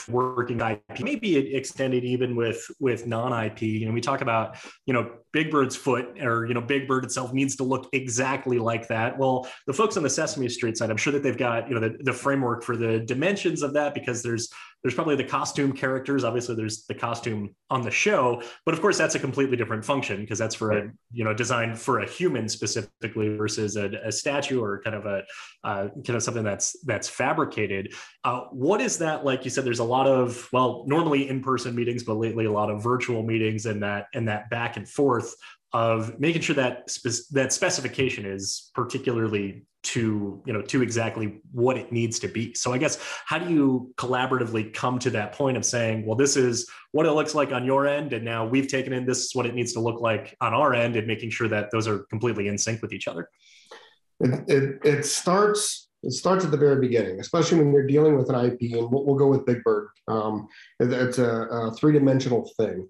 working 0.08 0.60
IP, 0.60 1.00
maybe 1.00 1.36
it 1.36 1.54
extended 1.54 2.04
even 2.04 2.34
with 2.34 2.64
with 2.80 3.06
non-IP. 3.06 3.62
You 3.62 3.86
know, 3.86 3.92
we 3.92 4.00
talk 4.00 4.20
about 4.20 4.56
you 4.86 4.94
know 4.94 5.10
Big 5.32 5.50
Bird's 5.50 5.76
foot, 5.76 6.20
or 6.20 6.46
you 6.46 6.54
know 6.54 6.60
Big 6.60 6.88
Bird 6.88 7.04
itself 7.04 7.32
needs 7.32 7.56
to 7.56 7.64
look 7.64 7.88
exactly 7.92 8.58
like 8.58 8.88
that. 8.88 9.18
Well, 9.18 9.48
the 9.66 9.72
folks 9.72 9.96
on 9.96 10.02
the 10.02 10.10
Sesame 10.10 10.48
Street 10.48 10.76
side, 10.76 10.90
I'm 10.90 10.96
sure 10.96 11.12
that 11.12 11.22
they've 11.22 11.36
got 11.36 11.68
you 11.68 11.74
know 11.74 11.88
the, 11.88 11.96
the 12.00 12.12
framework 12.12 12.62
for 12.62 12.76
the 12.76 13.00
dimensions 13.00 13.62
of 13.62 13.74
that 13.74 13.94
because 13.94 14.22
there's 14.22 14.48
there's 14.86 14.94
probably 14.94 15.16
the 15.16 15.24
costume 15.24 15.72
characters. 15.72 16.22
Obviously, 16.22 16.54
there's 16.54 16.86
the 16.86 16.94
costume 16.94 17.52
on 17.70 17.82
the 17.82 17.90
show, 17.90 18.40
but 18.64 18.72
of 18.72 18.80
course, 18.80 18.96
that's 18.96 19.16
a 19.16 19.18
completely 19.18 19.56
different 19.56 19.84
function 19.84 20.20
because 20.20 20.38
that's 20.38 20.54
for 20.54 20.78
a 20.78 20.92
you 21.10 21.24
know 21.24 21.34
designed 21.34 21.76
for 21.76 21.98
a 21.98 22.08
human 22.08 22.48
specifically 22.48 23.36
versus 23.36 23.74
a, 23.74 23.90
a 24.04 24.12
statue 24.12 24.62
or 24.62 24.80
kind 24.82 24.94
of 24.94 25.04
a 25.04 25.24
uh, 25.64 25.88
kind 26.06 26.10
of 26.10 26.22
something 26.22 26.44
that's 26.44 26.76
that's 26.84 27.08
fabricated. 27.08 27.94
Uh, 28.22 28.42
what 28.52 28.80
is 28.80 28.98
that 28.98 29.24
like? 29.24 29.44
You 29.44 29.50
said 29.50 29.64
there's 29.64 29.80
a 29.80 29.84
lot 29.84 30.06
of 30.06 30.48
well, 30.52 30.84
normally 30.86 31.28
in 31.28 31.42
person 31.42 31.74
meetings, 31.74 32.04
but 32.04 32.14
lately 32.14 32.44
a 32.44 32.52
lot 32.52 32.70
of 32.70 32.80
virtual 32.80 33.24
meetings 33.24 33.66
and 33.66 33.82
that 33.82 34.06
and 34.14 34.28
that 34.28 34.50
back 34.50 34.76
and 34.76 34.88
forth 34.88 35.34
of 35.72 36.18
making 36.18 36.42
sure 36.42 36.56
that 36.56 36.90
spe- 36.90 37.30
that 37.32 37.52
specification 37.52 38.24
is 38.24 38.70
particularly 38.74 39.66
to 39.86 40.42
you 40.44 40.52
know 40.52 40.62
to 40.62 40.82
exactly 40.82 41.40
what 41.52 41.76
it 41.76 41.92
needs 41.92 42.18
to 42.18 42.28
be. 42.28 42.52
So 42.54 42.72
i 42.72 42.78
guess 42.78 42.98
how 43.24 43.38
do 43.38 43.52
you 43.52 43.92
collaboratively 43.96 44.74
come 44.74 44.98
to 45.00 45.10
that 45.10 45.32
point 45.32 45.56
of 45.56 45.64
saying 45.64 46.04
well 46.04 46.16
this 46.16 46.36
is 46.36 46.68
what 46.90 47.06
it 47.06 47.12
looks 47.12 47.34
like 47.34 47.52
on 47.52 47.64
your 47.64 47.86
end 47.86 48.12
and 48.12 48.24
now 48.24 48.44
we've 48.46 48.68
taken 48.68 48.92
in 48.92 49.06
this 49.06 49.26
is 49.26 49.34
what 49.34 49.46
it 49.46 49.54
needs 49.54 49.72
to 49.74 49.80
look 49.80 50.00
like 50.00 50.36
on 50.40 50.52
our 50.52 50.74
end 50.74 50.96
and 50.96 51.06
making 51.06 51.30
sure 51.30 51.48
that 51.48 51.70
those 51.70 51.86
are 51.86 52.00
completely 52.10 52.48
in 52.48 52.58
sync 52.58 52.82
with 52.82 52.92
each 52.92 53.06
other? 53.06 53.28
It, 54.20 54.44
it, 54.48 54.78
it 54.84 55.06
starts 55.06 55.88
it 56.02 56.12
starts 56.12 56.44
at 56.44 56.50
the 56.50 56.56
very 56.56 56.80
beginning 56.80 57.20
especially 57.20 57.58
when 57.58 57.72
you're 57.72 57.86
dealing 57.86 58.16
with 58.16 58.28
an 58.28 58.44
ip 58.44 58.60
and 58.60 58.90
we'll, 58.90 59.04
we'll 59.04 59.16
go 59.16 59.28
with 59.28 59.46
big 59.46 59.62
bird. 59.62 59.88
Um, 60.08 60.48
it, 60.80 60.92
it's 60.92 61.18
a, 61.18 61.30
a 61.30 61.74
three-dimensional 61.74 62.50
thing 62.56 62.88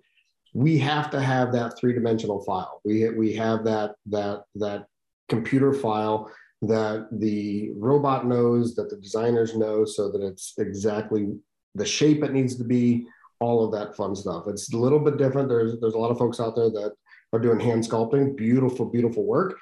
we 0.64 0.78
have 0.78 1.10
to 1.10 1.20
have 1.20 1.52
that 1.52 1.76
three-dimensional 1.78 2.40
file 2.44 2.80
we, 2.84 3.08
we 3.10 3.34
have 3.34 3.64
that 3.64 3.94
that 4.06 4.44
that 4.54 4.86
computer 5.28 5.72
file 5.72 6.30
that 6.62 7.08
the 7.12 7.72
robot 7.76 8.26
knows, 8.26 8.74
that 8.74 8.88
the 8.88 8.96
designers 8.96 9.56
know, 9.56 9.84
so 9.84 10.10
that 10.10 10.22
it's 10.22 10.54
exactly 10.58 11.34
the 11.74 11.84
shape 11.84 12.22
it 12.22 12.32
needs 12.32 12.56
to 12.56 12.64
be, 12.64 13.06
all 13.40 13.64
of 13.64 13.72
that 13.72 13.94
fun 13.94 14.16
stuff. 14.16 14.44
It's 14.46 14.72
a 14.72 14.76
little 14.76 14.98
bit 14.98 15.18
different. 15.18 15.48
There's 15.48 15.78
there's 15.80 15.94
a 15.94 15.98
lot 15.98 16.10
of 16.10 16.18
folks 16.18 16.40
out 16.40 16.56
there 16.56 16.70
that 16.70 16.92
are 17.32 17.38
doing 17.38 17.60
hand 17.60 17.84
sculpting, 17.84 18.34
beautiful, 18.36 18.86
beautiful 18.86 19.24
work, 19.24 19.58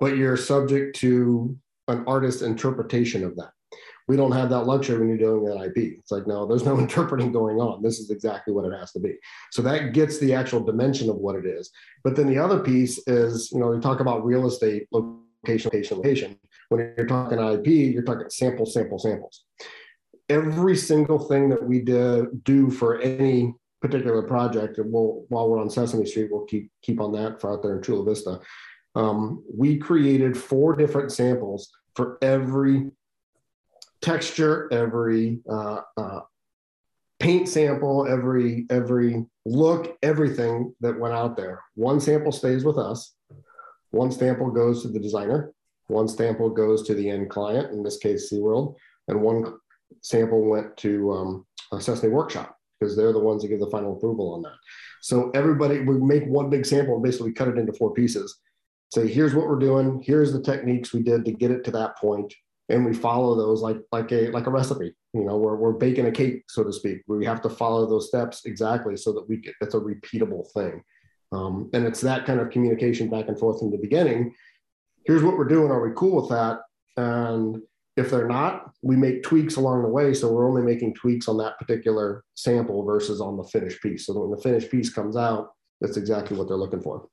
but 0.00 0.16
you're 0.16 0.38
subject 0.38 0.96
to 0.96 1.56
an 1.88 2.04
artist's 2.06 2.42
interpretation 2.42 3.24
of 3.24 3.36
that. 3.36 3.50
We 4.10 4.16
don't 4.16 4.32
have 4.32 4.50
that 4.50 4.64
luxury 4.64 4.98
when 4.98 5.08
you're 5.08 5.18
doing 5.18 5.44
that 5.44 5.64
IP. 5.66 6.00
It's 6.00 6.10
like, 6.10 6.26
no, 6.26 6.44
there's 6.44 6.64
no 6.64 6.76
interpreting 6.84 7.30
going 7.30 7.60
on. 7.60 7.80
This 7.80 8.00
is 8.00 8.10
exactly 8.10 8.52
what 8.52 8.64
it 8.64 8.76
has 8.76 8.90
to 8.94 8.98
be. 8.98 9.14
So 9.52 9.62
that 9.62 9.92
gets 9.92 10.18
the 10.18 10.34
actual 10.34 10.58
dimension 10.58 11.08
of 11.08 11.14
what 11.14 11.36
it 11.36 11.46
is. 11.46 11.70
But 12.02 12.16
then 12.16 12.26
the 12.26 12.36
other 12.36 12.58
piece 12.58 12.98
is, 13.06 13.52
you 13.52 13.60
know, 13.60 13.68
we 13.68 13.78
talk 13.78 14.00
about 14.00 14.24
real 14.24 14.48
estate 14.48 14.88
location, 14.90 15.70
location, 15.72 15.96
location. 15.98 16.38
When 16.70 16.92
you're 16.96 17.06
talking 17.06 17.38
IP, 17.38 17.66
you're 17.94 18.02
talking 18.02 18.28
sample, 18.30 18.66
sample, 18.66 18.98
samples. 18.98 19.44
Every 20.28 20.76
single 20.76 21.20
thing 21.20 21.48
that 21.50 21.62
we 21.62 21.80
do, 21.80 22.36
do 22.42 22.68
for 22.68 22.98
any 22.98 23.54
particular 23.80 24.22
project, 24.22 24.78
and 24.78 24.92
we'll, 24.92 25.24
while 25.28 25.48
we're 25.48 25.60
on 25.60 25.70
Sesame 25.70 26.04
Street, 26.04 26.30
we'll 26.32 26.46
keep 26.46 26.68
keep 26.82 27.00
on 27.00 27.12
that 27.12 27.40
for 27.40 27.52
out 27.52 27.62
there 27.62 27.76
in 27.76 27.82
Chula 27.82 28.04
Vista. 28.04 28.40
Um, 28.96 29.44
we 29.56 29.78
created 29.78 30.36
four 30.36 30.74
different 30.74 31.12
samples 31.12 31.70
for 31.94 32.18
every 32.22 32.90
texture, 34.02 34.68
every 34.72 35.40
uh, 35.48 35.80
uh, 35.96 36.20
paint 37.18 37.48
sample, 37.48 38.06
every 38.08 38.66
every 38.70 39.24
look, 39.44 39.96
everything 40.02 40.74
that 40.80 40.98
went 40.98 41.14
out 41.14 41.36
there. 41.36 41.62
One 41.74 42.00
sample 42.00 42.32
stays 42.32 42.64
with 42.64 42.78
us. 42.78 43.14
One 43.90 44.10
sample 44.12 44.50
goes 44.50 44.82
to 44.82 44.88
the 44.88 45.00
designer, 45.00 45.52
one 45.88 46.08
sample 46.08 46.50
goes 46.50 46.86
to 46.86 46.94
the 46.94 47.10
end 47.10 47.28
client, 47.30 47.72
in 47.72 47.82
this 47.82 47.98
case, 47.98 48.32
SeaWorld, 48.32 48.76
and 49.08 49.20
one 49.20 49.54
sample 50.02 50.48
went 50.48 50.76
to 50.78 51.12
um, 51.12 51.46
a 51.72 51.80
Sesame 51.80 52.12
Workshop 52.12 52.56
because 52.78 52.96
they're 52.96 53.12
the 53.12 53.18
ones 53.18 53.42
that 53.42 53.48
give 53.48 53.60
the 53.60 53.70
final 53.70 53.96
approval 53.96 54.32
on 54.34 54.42
that. 54.42 54.54
So 55.02 55.30
everybody, 55.34 55.80
we 55.80 55.98
make 55.98 56.24
one 56.26 56.50
big 56.50 56.64
sample 56.64 56.94
and 56.94 57.02
basically 57.02 57.32
cut 57.32 57.48
it 57.48 57.58
into 57.58 57.72
four 57.72 57.92
pieces. 57.92 58.38
Say, 58.94 59.06
here's 59.06 59.34
what 59.34 59.46
we're 59.46 59.58
doing. 59.58 60.02
Here's 60.04 60.32
the 60.32 60.42
techniques 60.42 60.92
we 60.92 61.02
did 61.02 61.24
to 61.24 61.32
get 61.32 61.50
it 61.50 61.64
to 61.64 61.70
that 61.72 61.96
point, 61.98 62.32
and 62.70 62.84
we 62.84 62.94
follow 62.94 63.34
those 63.34 63.62
like 63.62 63.78
like 63.92 64.12
a 64.12 64.30
like 64.30 64.46
a 64.46 64.50
recipe. 64.50 64.94
You 65.12 65.24
know, 65.24 65.36
we're 65.36 65.56
we're 65.56 65.72
baking 65.72 66.06
a 66.06 66.12
cake, 66.12 66.44
so 66.48 66.64
to 66.64 66.72
speak. 66.72 67.02
We 67.06 67.26
have 67.26 67.42
to 67.42 67.50
follow 67.50 67.86
those 67.86 68.08
steps 68.08 68.44
exactly 68.44 68.96
so 68.96 69.12
that 69.12 69.28
we 69.28 69.38
get, 69.38 69.54
it's 69.60 69.74
a 69.74 69.80
repeatable 69.80 70.50
thing. 70.52 70.82
Um, 71.32 71.70
and 71.72 71.86
it's 71.86 72.00
that 72.00 72.26
kind 72.26 72.40
of 72.40 72.50
communication 72.50 73.08
back 73.08 73.28
and 73.28 73.38
forth 73.38 73.62
in 73.62 73.70
the 73.70 73.78
beginning. 73.78 74.34
Here's 75.04 75.22
what 75.22 75.36
we're 75.36 75.44
doing. 75.44 75.70
Are 75.70 75.86
we 75.86 75.94
cool 75.96 76.20
with 76.20 76.30
that? 76.30 76.60
And 76.96 77.60
if 77.96 78.10
they're 78.10 78.28
not, 78.28 78.72
we 78.82 78.96
make 78.96 79.22
tweaks 79.22 79.56
along 79.56 79.82
the 79.82 79.88
way. 79.88 80.12
So 80.14 80.32
we're 80.32 80.48
only 80.48 80.62
making 80.62 80.94
tweaks 80.94 81.28
on 81.28 81.38
that 81.38 81.58
particular 81.58 82.24
sample 82.34 82.84
versus 82.84 83.20
on 83.20 83.36
the 83.36 83.44
finished 83.44 83.80
piece. 83.82 84.06
So 84.06 84.18
when 84.18 84.30
the 84.30 84.42
finished 84.42 84.70
piece 84.70 84.90
comes 84.90 85.16
out, 85.16 85.50
that's 85.80 85.96
exactly 85.96 86.36
what 86.36 86.48
they're 86.48 86.56
looking 86.56 86.82
for 86.82 87.08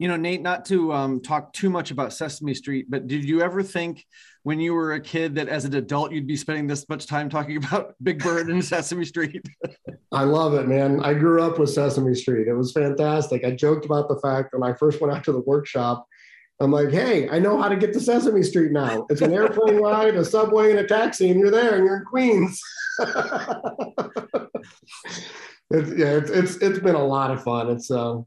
you 0.00 0.08
know, 0.08 0.16
Nate, 0.16 0.40
not 0.40 0.64
to 0.64 0.94
um, 0.94 1.20
talk 1.20 1.52
too 1.52 1.68
much 1.68 1.90
about 1.90 2.14
Sesame 2.14 2.54
Street, 2.54 2.86
but 2.88 3.06
did 3.06 3.22
you 3.22 3.42
ever 3.42 3.62
think 3.62 4.06
when 4.44 4.58
you 4.58 4.72
were 4.72 4.94
a 4.94 5.00
kid 5.00 5.34
that 5.34 5.46
as 5.46 5.66
an 5.66 5.74
adult 5.74 6.10
you'd 6.10 6.26
be 6.26 6.38
spending 6.38 6.66
this 6.66 6.88
much 6.88 7.06
time 7.06 7.28
talking 7.28 7.58
about 7.58 7.94
Big 8.02 8.22
Bird 8.22 8.48
and 8.48 8.64
Sesame 8.64 9.04
Street? 9.04 9.44
I 10.12 10.24
love 10.24 10.54
it, 10.54 10.66
man. 10.66 11.04
I 11.04 11.12
grew 11.12 11.42
up 11.42 11.58
with 11.58 11.68
Sesame 11.68 12.14
Street. 12.14 12.48
It 12.48 12.54
was 12.54 12.72
fantastic. 12.72 13.44
I 13.44 13.50
joked 13.50 13.84
about 13.84 14.08
the 14.08 14.18
fact 14.20 14.54
when 14.54 14.62
I 14.62 14.72
first 14.72 15.02
went 15.02 15.14
out 15.14 15.22
to 15.24 15.32
the 15.32 15.40
workshop, 15.40 16.06
I'm 16.60 16.72
like, 16.72 16.90
hey, 16.90 17.28
I 17.28 17.38
know 17.38 17.60
how 17.60 17.68
to 17.68 17.76
get 17.76 17.92
to 17.92 18.00
Sesame 18.00 18.42
Street 18.42 18.72
now. 18.72 19.04
It's 19.10 19.20
an 19.20 19.34
airplane 19.34 19.76
ride, 19.82 20.16
a 20.16 20.24
subway, 20.24 20.70
and 20.70 20.78
a 20.78 20.86
taxi, 20.86 21.30
and 21.30 21.38
you're 21.38 21.50
there, 21.50 21.74
and 21.76 21.84
you're 21.84 21.98
in 21.98 22.04
Queens. 22.06 22.58
it's, 25.70 25.90
yeah, 25.98 26.16
it's, 26.16 26.30
it's 26.30 26.56
it's 26.56 26.78
been 26.78 26.94
a 26.94 27.04
lot 27.04 27.30
of 27.30 27.42
fun. 27.42 27.68
It's 27.70 27.90
uh, 27.90 28.20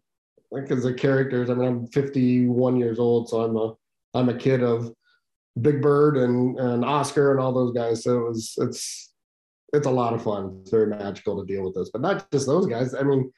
because 0.54 0.84
the 0.84 0.94
characters. 0.94 1.50
I 1.50 1.54
mean, 1.54 1.68
I'm 1.68 1.88
51 1.88 2.78
years 2.78 3.00
old, 3.00 3.30
so 3.30 3.42
I'm 3.42 3.58
a 3.58 3.74
I'm 4.18 4.30
a 4.30 4.38
kid 4.38 4.64
of 4.64 4.94
Big 5.62 5.82
Bird 5.82 6.18
and 6.18 6.60
and 6.60 6.86
Oscar 6.86 7.32
and 7.32 7.40
all 7.40 7.54
those 7.54 7.74
guys. 7.74 8.04
So 8.04 8.20
it 8.20 8.28
was 8.30 8.54
it's 8.58 9.14
it's 9.74 9.88
a 9.88 9.92
lot 9.92 10.14
of 10.14 10.24
fun. 10.24 10.60
It's 10.62 10.72
very 10.72 10.88
magical 10.88 11.40
to 11.40 11.52
deal 11.52 11.64
with 11.64 11.76
this, 11.76 11.90
but 11.90 12.02
not 12.02 12.30
just 12.32 12.46
those 12.46 12.68
guys. 12.68 12.94
I 12.94 13.04
mean, 13.04 13.32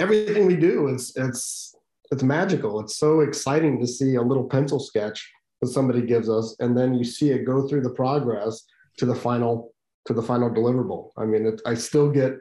everything 0.00 0.46
we 0.46 0.56
do 0.56 0.88
is 0.88 1.12
it's 1.16 1.74
it's 2.10 2.22
magical. 2.22 2.80
It's 2.80 2.96
so 2.96 3.20
exciting 3.20 3.80
to 3.80 3.86
see 3.86 4.14
a 4.14 4.22
little 4.22 4.44
pencil 4.44 4.80
sketch 4.80 5.30
that 5.60 5.68
somebody 5.68 6.02
gives 6.02 6.30
us, 6.30 6.56
and 6.60 6.76
then 6.76 6.94
you 6.94 7.04
see 7.04 7.30
it 7.30 7.44
go 7.44 7.68
through 7.68 7.82
the 7.82 7.90
progress 7.90 8.64
to 8.98 9.06
the 9.06 9.14
final 9.14 9.72
to 10.06 10.14
the 10.14 10.22
final 10.22 10.50
deliverable. 10.50 11.10
I 11.18 11.26
mean, 11.26 11.46
it, 11.46 11.60
I 11.66 11.74
still 11.74 12.10
get 12.10 12.38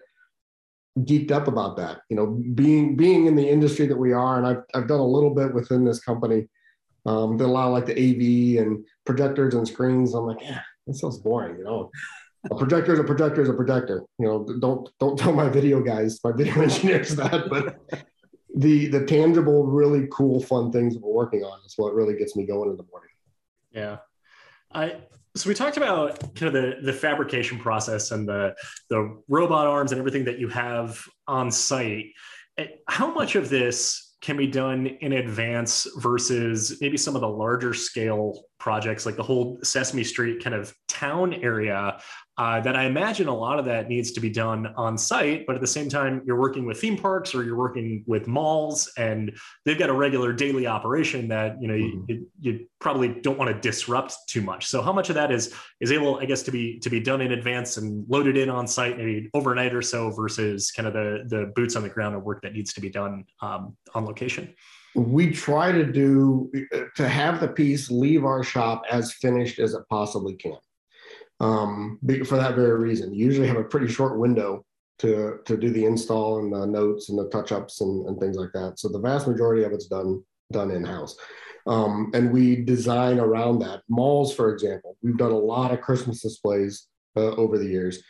geeked 1.06 1.32
up 1.32 1.48
about 1.48 1.78
that. 1.78 2.02
You 2.10 2.16
know, 2.16 2.42
being 2.56 2.96
being 2.96 3.26
in 3.26 3.36
the 3.36 3.48
industry 3.48 3.88
that 3.88 3.98
we 3.98 4.14
are, 4.14 4.38
and 4.38 4.48
I've 4.48 4.64
I've 4.74 4.88
done 4.88 5.00
a 5.00 5.08
little 5.08 5.34
bit 5.34 5.54
within 5.54 5.86
this 5.86 6.00
company. 6.00 6.48
Um, 7.06 7.38
did 7.38 7.46
a 7.46 7.48
lot 7.48 7.68
of 7.68 7.74
like 7.74 7.86
the 7.86 7.94
AV 7.94 8.66
and 8.66 8.86
projectors 9.06 9.54
and 9.54 9.66
screens. 9.68 10.14
I'm 10.14 10.26
like, 10.26 10.42
yeah, 10.42 10.62
that 10.86 10.96
sounds 10.96 11.20
boring. 11.20 11.58
You 11.58 11.64
know, 11.64 11.92
a 12.52 12.56
projector 12.56 12.94
is 12.94 13.00
a 13.00 13.04
projector 13.04 13.42
is 13.42 13.50
a 13.50 13.54
projector. 13.54 14.04
You 14.20 14.28
know, 14.28 14.48
don't 14.60 14.90
don't 15.00 15.18
tell 15.18 15.34
my 15.34 15.50
video 15.50 15.82
guys, 15.82 16.20
my 16.24 16.32
video 16.32 16.62
engineers 16.62 17.16
that, 17.16 17.50
but 17.50 17.78
the 18.56 18.88
the 18.88 19.06
tangible, 19.06 19.66
really 19.66 20.08
cool, 20.12 20.42
fun 20.42 20.72
things 20.72 20.98
we're 20.98 21.12
working 21.12 21.44
on 21.44 21.60
is 21.66 21.74
what 21.78 21.94
really 21.94 22.16
gets 22.16 22.36
me 22.36 22.46
going 22.46 22.70
in 22.70 22.78
the 22.78 22.86
morning. 22.92 23.10
Yeah, 23.72 23.98
I 24.73 24.97
so 25.36 25.49
we 25.49 25.53
talked 25.53 25.77
about 25.77 26.19
kind 26.36 26.47
of 26.47 26.53
the 26.53 26.75
the 26.82 26.93
fabrication 26.93 27.60
process 27.60 28.12
and 28.12 28.27
the 28.27 28.56
the 28.89 29.21
robot 29.27 29.67
arms 29.67 29.91
and 29.91 29.99
everything 29.99 30.25
that 30.25 30.39
you 30.39 30.47
have 30.49 31.03
on 31.27 31.51
site. 31.51 32.08
How 32.88 33.13
much 33.13 33.36
of 33.36 33.49
this 33.49 34.15
can 34.21 34.36
be 34.36 34.47
done 34.47 34.88
in 34.88 35.13
advance 35.13 35.88
versus 35.97 36.77
maybe 36.82 36.97
some 36.97 37.15
of 37.15 37.21
the 37.21 37.30
larger 37.30 37.73
scale 37.73 38.45
projects 38.60 39.06
like 39.06 39.15
the 39.15 39.24
whole 39.24 39.60
Sesame 39.63 40.04
Street 40.04 40.43
kind 40.43 40.56
of 40.56 40.74
town 40.88 41.34
area 41.34 42.00
uh, 42.38 42.60
that 42.62 42.76
I 42.76 42.84
imagine 42.84 43.28
a 43.28 43.36
lot 43.36 43.58
of 43.58 43.65
that 43.65 43.89
needs 43.89 44.12
to 44.12 44.20
be 44.20 44.30
done 44.30 44.67
on 44.78 44.96
site, 44.96 45.48
but 45.48 45.56
at 45.56 45.62
the 45.62 45.67
same 45.67 45.89
time, 45.89 46.22
you're 46.24 46.39
working 46.39 46.67
with 46.67 46.80
theme 46.80 46.96
parks 46.96 47.34
or 47.34 47.43
you're 47.43 47.58
working 47.58 48.04
with 48.06 48.28
malls, 48.28 48.91
and 48.96 49.36
they've 49.65 49.80
got 49.80 49.89
a 49.89 49.93
regular 49.93 50.34
daily 50.34 50.67
operation 50.67 51.28
that 51.30 51.60
you 51.60 51.67
know 51.67 51.74
mm-hmm. 51.74 52.04
you, 52.08 52.28
you, 52.39 52.67
probably 52.80 53.08
don't 53.08 53.39
want 53.39 53.52
to 53.52 53.60
disrupt 53.60 54.15
too 54.28 54.41
much. 54.41 54.67
So, 54.67 54.84
how 54.84 54.93
much 54.93 55.10
of 55.10 55.15
that 55.15 55.32
is 55.32 55.52
is 55.82 55.91
able, 55.91 56.20
I 56.20 56.26
guess, 56.26 56.43
to 56.43 56.52
be 56.52 56.78
to 56.80 56.91
be 56.91 57.00
done 57.00 57.22
in 57.22 57.32
advance 57.32 57.78
and 57.78 58.06
loaded 58.08 58.38
in 58.38 58.52
on 58.52 58.67
site, 58.67 59.00
maybe 59.00 59.32
overnight 59.34 59.74
or 59.74 59.82
so, 59.82 60.12
versus 60.12 60.70
kind 60.70 60.88
of 60.88 60.93
the 60.93 61.24
the 61.28 61.52
boots 61.56 61.76
on 61.76 61.82
the 61.82 61.89
ground 61.89 62.15
of 62.15 62.22
work 62.22 62.43
that 62.43 62.54
needs 62.54 62.72
to 62.74 62.82
be 62.82 62.89
done 62.89 63.26
um, 63.41 63.76
on 63.96 64.06
location? 64.06 64.54
We 64.98 65.32
try 65.32 65.72
to 65.72 65.86
do 65.86 66.52
to 66.96 67.08
have 67.08 67.40
the 67.40 67.48
piece 67.48 67.92
leave 67.92 68.26
our 68.26 68.44
shop 68.44 68.84
as 68.90 69.14
finished 69.14 69.60
as 69.60 69.76
it 69.76 69.84
possibly 69.90 70.36
can 70.36 70.58
um, 71.40 72.00
for 72.26 72.38
that 72.38 72.56
very 72.56 72.80
reason. 72.80 73.14
You 73.14 73.26
usually 73.26 73.48
have 73.48 73.58
a 73.58 73.64
pretty 73.64 73.88
short 73.88 74.18
window 74.18 74.66
to 75.00 75.40
to 75.46 75.56
do 75.56 75.70
the 75.70 75.86
install 75.86 76.40
and 76.40 76.52
the 76.52 76.66
notes 76.66 77.10
and 77.10 77.20
the 77.20 77.30
touch 77.30 77.52
ups 77.52 77.82
and, 77.82 78.08
and 78.08 78.20
things 78.20 78.38
like 78.38 78.52
that. 78.54 78.80
So 78.80 78.90
the 78.90 79.00
vast 79.00 79.28
majority 79.28 79.64
of 79.64 79.72
it's 79.72 79.88
done 79.88 80.24
done 80.52 80.72
in 80.72 80.84
house. 80.84 81.16
Um, 81.68 82.12
and 82.14 82.32
we 82.32 82.64
design 82.64 83.20
around 83.20 83.60
that. 83.60 83.82
Malls, 83.90 84.34
for 84.34 84.54
example, 84.54 84.98
we've 85.04 85.18
done 85.18 85.32
a 85.32 85.38
lot 85.38 85.72
of 85.72 85.82
Christmas 85.82 86.22
displays 86.22 86.88
uh, 87.18 87.36
over 87.36 87.58
the 87.58 87.68
years. 87.68 88.02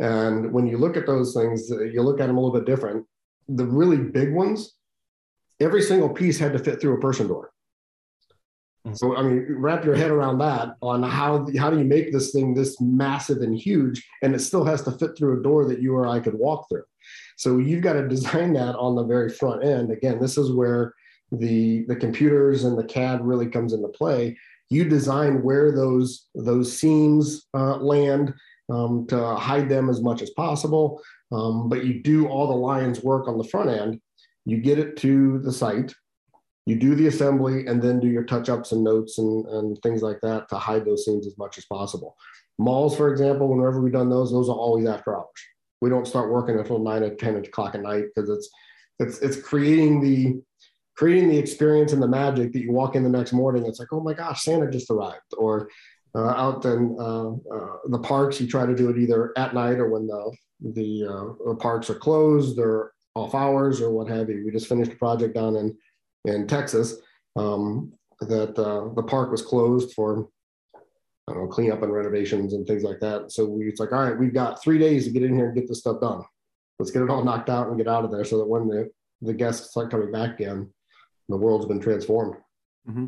And 0.00 0.50
when 0.52 0.66
you 0.66 0.78
look 0.78 0.96
at 0.96 1.06
those 1.06 1.34
things, 1.34 1.70
uh, 1.70 1.82
you 1.82 2.00
look 2.00 2.20
at 2.20 2.26
them 2.26 2.38
a 2.38 2.40
little 2.40 2.58
bit 2.58 2.66
different. 2.66 3.06
The 3.48 3.66
really 3.66 3.98
big 3.98 4.32
ones, 4.32 4.74
every 5.60 5.82
single 5.82 6.08
piece 6.08 6.38
had 6.38 6.52
to 6.52 6.58
fit 6.58 6.80
through 6.80 6.96
a 6.96 7.00
person 7.00 7.28
door. 7.28 7.52
Mm. 8.86 8.96
So 8.96 9.16
I 9.16 9.22
mean, 9.22 9.46
wrap 9.58 9.84
your 9.84 9.94
head 9.94 10.10
around 10.10 10.38
that 10.38 10.76
on 10.82 11.02
how 11.02 11.46
how 11.58 11.70
do 11.70 11.78
you 11.78 11.84
make 11.84 12.12
this 12.12 12.32
thing 12.32 12.54
this 12.54 12.80
massive 12.80 13.38
and 13.38 13.56
huge, 13.56 14.06
and 14.22 14.34
it 14.34 14.40
still 14.40 14.64
has 14.64 14.82
to 14.82 14.92
fit 14.92 15.16
through 15.16 15.40
a 15.40 15.42
door 15.42 15.66
that 15.66 15.80
you 15.80 15.94
or 15.94 16.06
I 16.06 16.20
could 16.20 16.34
walk 16.34 16.68
through. 16.68 16.84
So 17.36 17.58
you've 17.58 17.82
got 17.82 17.94
to 17.94 18.08
design 18.08 18.52
that 18.54 18.76
on 18.76 18.94
the 18.94 19.04
very 19.04 19.30
front 19.30 19.64
end. 19.64 19.90
Again, 19.90 20.20
this 20.20 20.36
is 20.36 20.52
where 20.52 20.94
the 21.30 21.84
the 21.86 21.96
computers 21.96 22.64
and 22.64 22.78
the 22.78 22.84
CAD 22.84 23.24
really 23.24 23.46
comes 23.46 23.72
into 23.72 23.88
play. 23.88 24.36
You 24.70 24.84
design 24.88 25.42
where 25.42 25.72
those 25.72 26.28
those 26.34 26.76
seams 26.76 27.46
uh, 27.54 27.76
land 27.76 28.34
um, 28.70 29.06
to 29.08 29.36
hide 29.36 29.68
them 29.68 29.90
as 29.90 30.00
much 30.00 30.22
as 30.22 30.30
possible, 30.30 31.00
um, 31.30 31.68
but 31.68 31.84
you 31.84 32.02
do 32.02 32.26
all 32.26 32.46
the 32.46 32.54
lines 32.54 33.02
work 33.02 33.28
on 33.28 33.38
the 33.38 33.44
front 33.44 33.70
end. 33.70 34.00
You 34.44 34.58
get 34.58 34.78
it 34.78 34.96
to 34.98 35.38
the 35.38 35.52
site, 35.52 35.94
you 36.66 36.76
do 36.76 36.94
the 36.94 37.06
assembly, 37.08 37.66
and 37.66 37.82
then 37.82 38.00
do 38.00 38.08
your 38.08 38.24
touch 38.24 38.48
ups 38.48 38.72
and 38.72 38.84
notes 38.84 39.18
and, 39.18 39.46
and 39.46 39.78
things 39.82 40.02
like 40.02 40.20
that 40.22 40.48
to 40.48 40.56
hide 40.56 40.84
those 40.84 41.04
seams 41.04 41.26
as 41.26 41.36
much 41.38 41.58
as 41.58 41.64
possible. 41.66 42.16
Malls, 42.58 42.96
for 42.96 43.10
example, 43.10 43.48
whenever 43.48 43.80
we've 43.80 43.92
done 43.92 44.10
those, 44.10 44.30
those 44.30 44.48
are 44.48 44.56
always 44.56 44.86
after 44.86 45.16
hours. 45.16 45.26
We 45.80 45.90
don't 45.90 46.06
start 46.06 46.30
working 46.30 46.58
until 46.58 46.78
nine 46.78 47.02
or 47.02 47.14
ten 47.14 47.36
o'clock 47.36 47.74
at 47.74 47.82
night 47.82 48.04
because 48.14 48.30
it's 48.30 48.48
it's 49.00 49.18
it's 49.18 49.40
creating 49.40 50.00
the 50.00 50.40
creating 50.96 51.30
the 51.30 51.38
experience 51.38 51.92
and 51.92 52.02
the 52.02 52.08
magic 52.08 52.52
that 52.52 52.60
you 52.60 52.72
walk 52.72 52.94
in 52.94 53.02
the 53.02 53.08
next 53.08 53.32
morning. 53.32 53.64
It's 53.66 53.80
like, 53.80 53.88
oh 53.92 54.00
my 54.00 54.14
gosh, 54.14 54.44
Santa 54.44 54.70
just 54.70 54.90
arrived. 54.90 55.34
Or 55.36 55.68
uh, 56.14 56.28
out 56.28 56.64
in 56.64 56.96
uh, 57.00 57.30
uh, 57.30 57.76
the 57.88 57.98
parks, 57.98 58.40
you 58.40 58.46
try 58.46 58.66
to 58.66 58.74
do 58.74 58.90
it 58.90 58.98
either 58.98 59.32
at 59.36 59.54
night 59.54 59.78
or 59.78 59.88
when 59.88 60.06
the 60.06 60.36
the, 60.60 61.04
uh, 61.04 61.50
the 61.50 61.56
parks 61.56 61.90
are 61.90 61.96
closed 61.96 62.58
or 62.60 62.92
off 63.14 63.34
hours 63.34 63.80
or 63.80 63.90
what 63.90 64.08
have 64.08 64.28
you. 64.28 64.42
We 64.44 64.50
just 64.50 64.68
finished 64.68 64.92
a 64.92 64.96
project 64.96 65.34
down 65.34 65.56
in 65.56 65.76
in 66.24 66.46
Texas 66.46 66.96
um, 67.36 67.92
that 68.20 68.58
uh, 68.58 68.94
the 68.94 69.02
park 69.02 69.30
was 69.30 69.42
closed 69.42 69.92
for 69.94 70.28
I 71.28 71.32
don't 71.34 71.44
know 71.44 71.48
cleanup 71.48 71.82
and 71.82 71.92
renovations 71.92 72.52
and 72.52 72.66
things 72.66 72.82
like 72.82 73.00
that. 73.00 73.30
So 73.32 73.46
we, 73.46 73.68
it's 73.68 73.80
like, 73.80 73.92
all 73.92 74.04
right, 74.04 74.18
we've 74.18 74.34
got 74.34 74.62
three 74.62 74.78
days 74.78 75.04
to 75.04 75.10
get 75.10 75.22
in 75.22 75.34
here 75.34 75.46
and 75.46 75.54
get 75.54 75.68
this 75.68 75.80
stuff 75.80 76.00
done. 76.00 76.22
Let's 76.78 76.90
get 76.90 77.02
it 77.02 77.10
all 77.10 77.24
knocked 77.24 77.48
out 77.48 77.68
and 77.68 77.76
get 77.76 77.86
out 77.88 78.04
of 78.04 78.10
there 78.10 78.24
so 78.24 78.38
that 78.38 78.48
when 78.48 78.68
the 78.68 78.90
the 79.20 79.34
guests 79.34 79.70
start 79.70 79.90
coming 79.90 80.10
back 80.10 80.40
again, 80.40 80.70
the 81.28 81.36
world's 81.36 81.66
been 81.66 81.80
transformed. 81.80 82.36
Mm-hmm. 82.88 83.06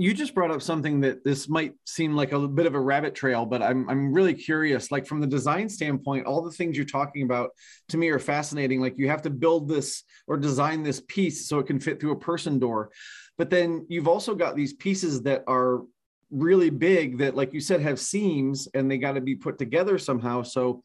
You 0.00 0.14
just 0.14 0.32
brought 0.32 0.52
up 0.52 0.62
something 0.62 1.00
that 1.00 1.24
this 1.24 1.48
might 1.48 1.74
seem 1.84 2.14
like 2.14 2.30
a 2.30 2.46
bit 2.46 2.66
of 2.66 2.74
a 2.76 2.80
rabbit 2.80 3.16
trail, 3.16 3.44
but 3.44 3.62
I'm 3.62 3.88
I'm 3.90 4.12
really 4.12 4.32
curious. 4.32 4.92
Like 4.92 5.06
from 5.06 5.20
the 5.20 5.26
design 5.26 5.68
standpoint, 5.68 6.26
all 6.26 6.40
the 6.40 6.52
things 6.52 6.76
you're 6.76 6.86
talking 6.86 7.24
about 7.24 7.50
to 7.88 7.96
me 7.96 8.08
are 8.08 8.20
fascinating. 8.20 8.80
Like 8.80 8.94
you 8.96 9.08
have 9.08 9.22
to 9.22 9.30
build 9.30 9.68
this 9.68 10.04
or 10.28 10.36
design 10.36 10.84
this 10.84 11.02
piece 11.08 11.48
so 11.48 11.58
it 11.58 11.66
can 11.66 11.80
fit 11.80 12.00
through 12.00 12.12
a 12.12 12.18
person 12.18 12.60
door, 12.60 12.90
but 13.36 13.50
then 13.50 13.86
you've 13.88 14.06
also 14.06 14.36
got 14.36 14.54
these 14.54 14.72
pieces 14.72 15.22
that 15.22 15.42
are 15.48 15.82
really 16.30 16.70
big 16.70 17.18
that, 17.18 17.34
like 17.34 17.52
you 17.52 17.60
said, 17.60 17.80
have 17.80 17.98
seams 17.98 18.68
and 18.74 18.90
they 18.90 18.98
got 18.98 19.12
to 19.12 19.20
be 19.20 19.34
put 19.34 19.58
together 19.58 19.98
somehow. 19.98 20.42
So 20.42 20.82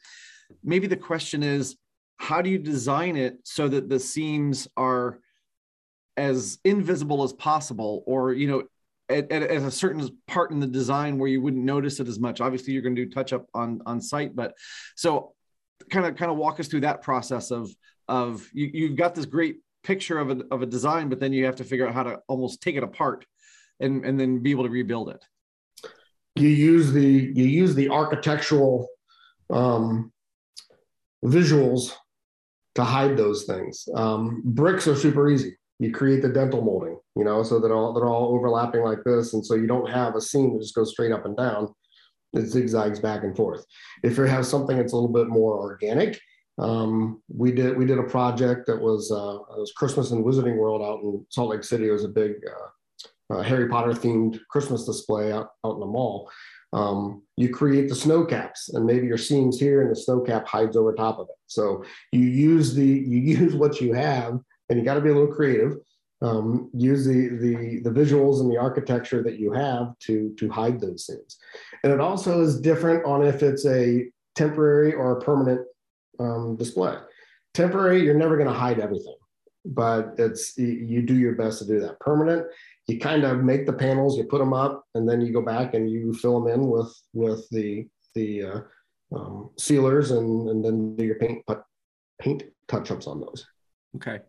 maybe 0.64 0.88
the 0.88 0.98
question 0.98 1.44
is, 1.44 1.76
how 2.18 2.42
do 2.42 2.50
you 2.50 2.58
design 2.58 3.16
it 3.16 3.38
so 3.44 3.68
that 3.68 3.90
the 3.90 4.00
seams 4.00 4.68
are 4.76 5.20
as 6.16 6.60
invisible 6.64 7.24
as 7.24 7.34
possible 7.34 8.04
or 8.06 8.34
you 8.34 8.48
know 8.48 8.64
at, 9.14 9.32
at, 9.32 9.44
at, 9.44 9.62
a 9.62 9.72
certain 9.72 10.08
part 10.28 10.52
in 10.52 10.60
the 10.60 10.68
design 10.68 11.18
where 11.18 11.30
you 11.30 11.42
wouldn't 11.42 11.64
notice 11.64 12.00
it 12.00 12.08
as 12.08 12.20
much. 12.20 12.42
Obviously 12.42 12.74
you're 12.74 12.82
going 12.82 12.96
to 12.96 13.06
do 13.06 13.12
touch 13.12 13.34
up 13.34 13.46
on 13.54 13.82
on 13.86 14.02
site 14.02 14.36
but 14.36 14.54
so 14.96 15.34
kind 15.90 16.06
of 16.06 16.16
kind 16.16 16.32
of 16.32 16.38
walk 16.38 16.60
us 16.60 16.68
through 16.68 16.82
that 16.82 17.02
process 17.02 17.52
of 17.52 17.70
of 18.08 18.48
you, 18.54 18.70
you've 18.74 18.98
got 18.98 19.16
this 19.16 19.26
great 19.26 19.58
picture 19.84 20.18
of 20.18 20.30
a, 20.30 20.42
of 20.52 20.62
a 20.62 20.66
design 20.66 21.10
but 21.10 21.20
then 21.20 21.34
you 21.34 21.46
have 21.46 21.58
to 21.58 21.64
figure 21.64 21.88
out 21.88 21.94
how 21.94 22.04
to 22.04 22.20
almost 22.28 22.62
take 22.62 22.76
it 22.76 22.84
apart 22.84 23.26
and 23.80 24.06
and 24.06 24.20
then 24.20 24.40
be 24.40 24.52
able 24.52 24.64
to 24.64 24.70
rebuild 24.70 25.10
it. 25.10 25.24
You 26.36 26.50
use 26.50 26.92
the 26.92 27.32
you 27.36 27.46
use 27.46 27.76
the 27.76 27.90
architectural 27.90 28.88
um, 29.50 30.12
visuals 31.24 31.94
to 32.76 32.84
hide 32.84 33.18
those 33.18 33.44
things. 33.44 33.88
Um, 33.94 34.42
bricks 34.44 34.88
are 34.88 34.96
super 34.96 35.30
easy. 35.30 35.58
You 35.80 35.92
create 35.92 36.22
the 36.22 36.30
dentil 36.30 36.64
molding, 36.64 36.98
you 37.16 37.24
know, 37.24 37.44
so 37.44 37.60
they're 37.60 37.76
all 37.76 37.94
they're 37.94 38.10
all 38.10 38.36
overlapping 38.36 38.82
like 38.82 39.04
this, 39.04 39.34
and 39.34 39.46
so 39.46 39.56
you 39.56 39.68
don't 39.68 39.90
have 39.90 40.16
a 40.16 40.22
seam 40.22 40.54
that 40.54 40.62
just 40.62 40.76
goes 40.76 40.92
straight 40.92 41.12
up 41.12 41.26
and 41.26 41.38
down. 41.38 41.74
It 42.34 42.48
zigzags 42.48 43.00
back 43.00 43.24
and 43.24 43.36
forth. 43.36 43.66
If 44.04 44.18
you 44.18 44.24
have 44.24 44.48
something 44.48 44.78
that's 44.78 44.94
a 44.94 44.96
little 44.96 45.14
bit 45.14 45.28
more 45.28 45.56
organic, 45.56 46.20
um, 46.58 47.22
we 47.28 47.52
did 47.52 47.78
we 47.78 47.86
did 47.86 48.00
a 48.00 48.04
project 48.04 48.66
that 48.68 48.82
was 48.82 49.12
uh, 49.12 49.56
it 49.56 49.60
was 49.60 49.74
Christmas 49.76 50.12
in 50.12 50.24
Wizarding 50.24 50.58
World 50.58 50.82
out 50.82 51.02
in 51.04 51.26
Salt 51.30 51.50
Lake 51.50 51.64
City. 51.64 51.88
It 51.88 51.92
was 51.92 52.04
a 52.04 52.10
big 52.10 52.34
uh, 52.48 53.34
uh, 53.34 53.42
Harry 53.42 53.68
Potter 53.68 53.92
themed 53.92 54.40
Christmas 54.50 54.86
display 54.86 55.32
out, 55.32 55.50
out 55.66 55.76
in 55.76 55.80
the 55.80 55.86
mall. 55.86 56.30
Um, 56.74 57.22
you 57.38 57.50
create 57.50 57.88
the 57.88 57.96
snow 57.96 58.26
caps 58.26 58.70
and 58.70 58.86
maybe 58.86 59.06
your 59.06 59.18
seams 59.18 59.60
here 59.60 59.82
and 59.82 59.92
the 59.92 59.96
snow 59.96 60.22
cap 60.22 60.48
hides 60.48 60.76
over 60.76 60.94
top 60.94 61.20
of 61.20 61.28
it. 61.30 61.36
So 61.46 61.84
you 62.12 62.22
use 62.22 62.74
the 62.74 62.86
you 62.86 63.20
use 63.38 63.56
what 63.56 63.80
you 63.80 63.94
have 63.94 64.40
and 64.70 64.80
you 64.80 64.86
got 64.86 64.96
to 64.96 65.02
be 65.02 65.10
a 65.10 65.14
little 65.14 65.34
creative. 65.34 65.74
Um, 66.24 66.70
use 66.74 67.06
the, 67.06 67.28
the 67.28 67.82
the 67.82 67.90
visuals 67.90 68.40
and 68.40 68.50
the 68.50 68.58
architecture 68.58 69.22
that 69.24 69.40
you 69.40 69.52
have 69.52 70.00
to 70.00 70.34
to 70.40 70.50
hide 70.50 70.80
those 70.80 71.06
things. 71.06 71.38
And 71.84 71.92
it 71.92 72.00
also 72.00 72.42
is 72.42 72.62
different 72.62 73.06
on 73.06 73.26
if 73.26 73.44
it's 73.44 73.66
a 73.66 74.06
temporary 74.34 74.94
or 74.94 75.18
a 75.18 75.22
permanent 75.22 75.68
um, 76.22 76.56
display. 76.56 76.96
Temporary, 77.54 78.04
you're 78.04 78.18
never 78.18 78.38
going 78.38 78.48
to 78.48 78.54
hide 78.54 78.80
everything, 78.80 79.18
but 79.66 80.16
it's 80.18 80.58
you 80.58 81.02
do 81.02 81.16
your 81.16 81.36
best 81.36 81.60
to 81.60 81.68
do 81.68 81.82
that. 81.82 82.00
Permanent, 82.00 82.48
you 82.88 83.00
kind 83.00 83.26
of 83.26 83.44
make 83.44 83.66
the 83.66 83.74
panels, 83.74 84.18
you 84.18 84.24
put 84.24 84.40
them 84.40 84.54
up, 84.54 84.86
and 84.96 85.08
then 85.08 85.20
you 85.20 85.34
go 85.34 85.42
back 85.42 85.74
and 85.74 85.92
you 85.92 86.14
fill 86.14 86.40
them 86.40 86.54
in 86.54 86.70
with 86.70 86.94
with 87.14 87.46
the 87.50 87.86
the 88.16 88.44
uh, 88.44 88.60
um, 89.14 89.50
sealers 89.58 90.12
and 90.12 90.48
and 90.48 90.64
then 90.64 90.96
do 90.96 91.04
your 91.04 91.16
paint 91.16 91.44
paint 92.18 92.44
touch 92.70 92.92
ups 92.92 93.08
on 93.08 93.20
those. 93.20 93.46
Okay 93.98 94.20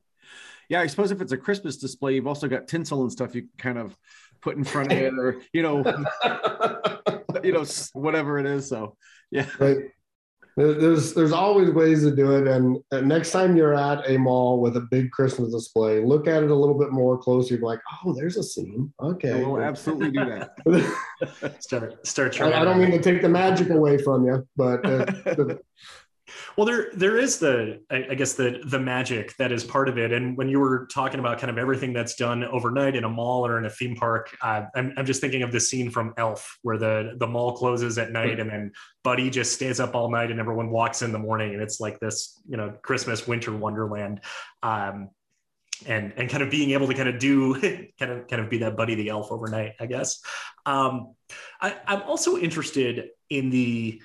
yeah, 0.68 0.80
I 0.80 0.86
suppose 0.86 1.10
if 1.10 1.20
it's 1.20 1.32
a 1.32 1.36
Christmas 1.36 1.76
display, 1.76 2.14
you've 2.14 2.26
also 2.26 2.48
got 2.48 2.68
tinsel 2.68 3.02
and 3.02 3.12
stuff 3.12 3.34
you 3.34 3.48
kind 3.58 3.78
of 3.78 3.96
put 4.40 4.56
in 4.56 4.64
front 4.64 4.92
of 4.92 4.98
it, 4.98 5.14
or 5.14 5.40
you 5.52 5.62
know, 5.62 5.82
you 7.42 7.52
know, 7.52 7.64
whatever 7.92 8.38
it 8.38 8.46
is. 8.46 8.68
So 8.68 8.96
yeah. 9.30 9.48
Right. 9.58 9.78
There's 10.56 11.14
there's 11.14 11.32
always 11.32 11.70
ways 11.70 12.04
to 12.04 12.14
do 12.14 12.36
it, 12.36 12.46
and, 12.46 12.78
and 12.92 13.08
next 13.08 13.32
time 13.32 13.56
you're 13.56 13.74
at 13.74 14.08
a 14.08 14.16
mall 14.16 14.60
with 14.60 14.76
a 14.76 14.82
big 14.82 15.10
Christmas 15.10 15.52
display, 15.52 16.00
look 16.04 16.28
at 16.28 16.44
it 16.44 16.50
a 16.50 16.54
little 16.54 16.78
bit 16.78 16.92
more 16.92 17.18
closely. 17.18 17.56
Be 17.56 17.64
like, 17.64 17.80
oh, 18.04 18.14
there's 18.14 18.36
a 18.36 18.42
scene. 18.44 18.92
Okay, 19.02 19.42
we'll 19.42 19.60
absolutely 19.60 20.12
do 20.12 20.24
that. 20.26 21.56
start 21.60 22.06
start. 22.06 22.40
I, 22.40 22.60
I, 22.60 22.64
don't 22.64 22.80
mean 22.80 22.92
to 22.92 23.00
take 23.00 23.20
the 23.20 23.28
magic 23.28 23.70
away 23.70 23.98
from 23.98 24.26
you, 24.26 24.46
but 24.54 24.86
uh, 24.86 25.04
the, 25.24 25.58
well, 26.56 26.66
there 26.66 26.90
there 26.94 27.18
is 27.18 27.38
the 27.38 27.80
I 27.90 28.14
guess 28.14 28.34
the 28.34 28.60
the 28.64 28.78
magic 28.78 29.36
that 29.36 29.52
is 29.52 29.64
part 29.64 29.88
of 29.88 29.98
it. 29.98 30.12
And 30.12 30.36
when 30.36 30.48
you 30.48 30.58
were 30.58 30.86
talking 30.92 31.20
about 31.20 31.38
kind 31.38 31.50
of 31.50 31.58
everything 31.58 31.92
that's 31.92 32.14
done 32.14 32.44
overnight 32.44 32.96
in 32.96 33.04
a 33.04 33.08
mall 33.08 33.46
or 33.46 33.58
in 33.58 33.66
a 33.66 33.70
theme 33.70 33.96
park, 33.96 34.34
uh, 34.42 34.62
I'm 34.74 34.94
I'm 34.96 35.06
just 35.06 35.20
thinking 35.20 35.42
of 35.42 35.52
the 35.52 35.60
scene 35.60 35.90
from 35.90 36.14
Elf 36.16 36.58
where 36.62 36.78
the 36.78 37.14
the 37.18 37.26
mall 37.26 37.56
closes 37.56 37.98
at 37.98 38.10
night 38.10 38.40
and 38.40 38.50
then 38.50 38.72
Buddy 39.02 39.30
just 39.30 39.52
stays 39.52 39.80
up 39.80 39.94
all 39.94 40.10
night 40.10 40.30
and 40.30 40.40
everyone 40.40 40.70
walks 40.70 41.02
in 41.02 41.12
the 41.12 41.18
morning 41.18 41.54
and 41.54 41.62
it's 41.62 41.80
like 41.80 42.00
this 42.00 42.40
you 42.48 42.56
know 42.56 42.74
Christmas 42.82 43.26
winter 43.26 43.54
wonderland. 43.54 44.20
Um, 44.62 45.10
and 45.86 46.12
and 46.16 46.30
kind 46.30 46.42
of 46.42 46.50
being 46.50 46.70
able 46.70 46.86
to 46.86 46.94
kind 46.94 47.08
of 47.08 47.18
do 47.18 47.54
kind 47.98 48.12
of 48.12 48.28
kind 48.28 48.40
of 48.40 48.48
be 48.48 48.58
that 48.58 48.76
buddy 48.76 48.94
the 48.94 49.08
elf 49.08 49.32
overnight 49.32 49.72
i 49.80 49.86
guess 49.86 50.22
um, 50.66 51.14
I, 51.60 51.76
i'm 51.86 52.02
also 52.02 52.38
interested 52.38 53.08
in 53.28 53.50
the 53.50 54.00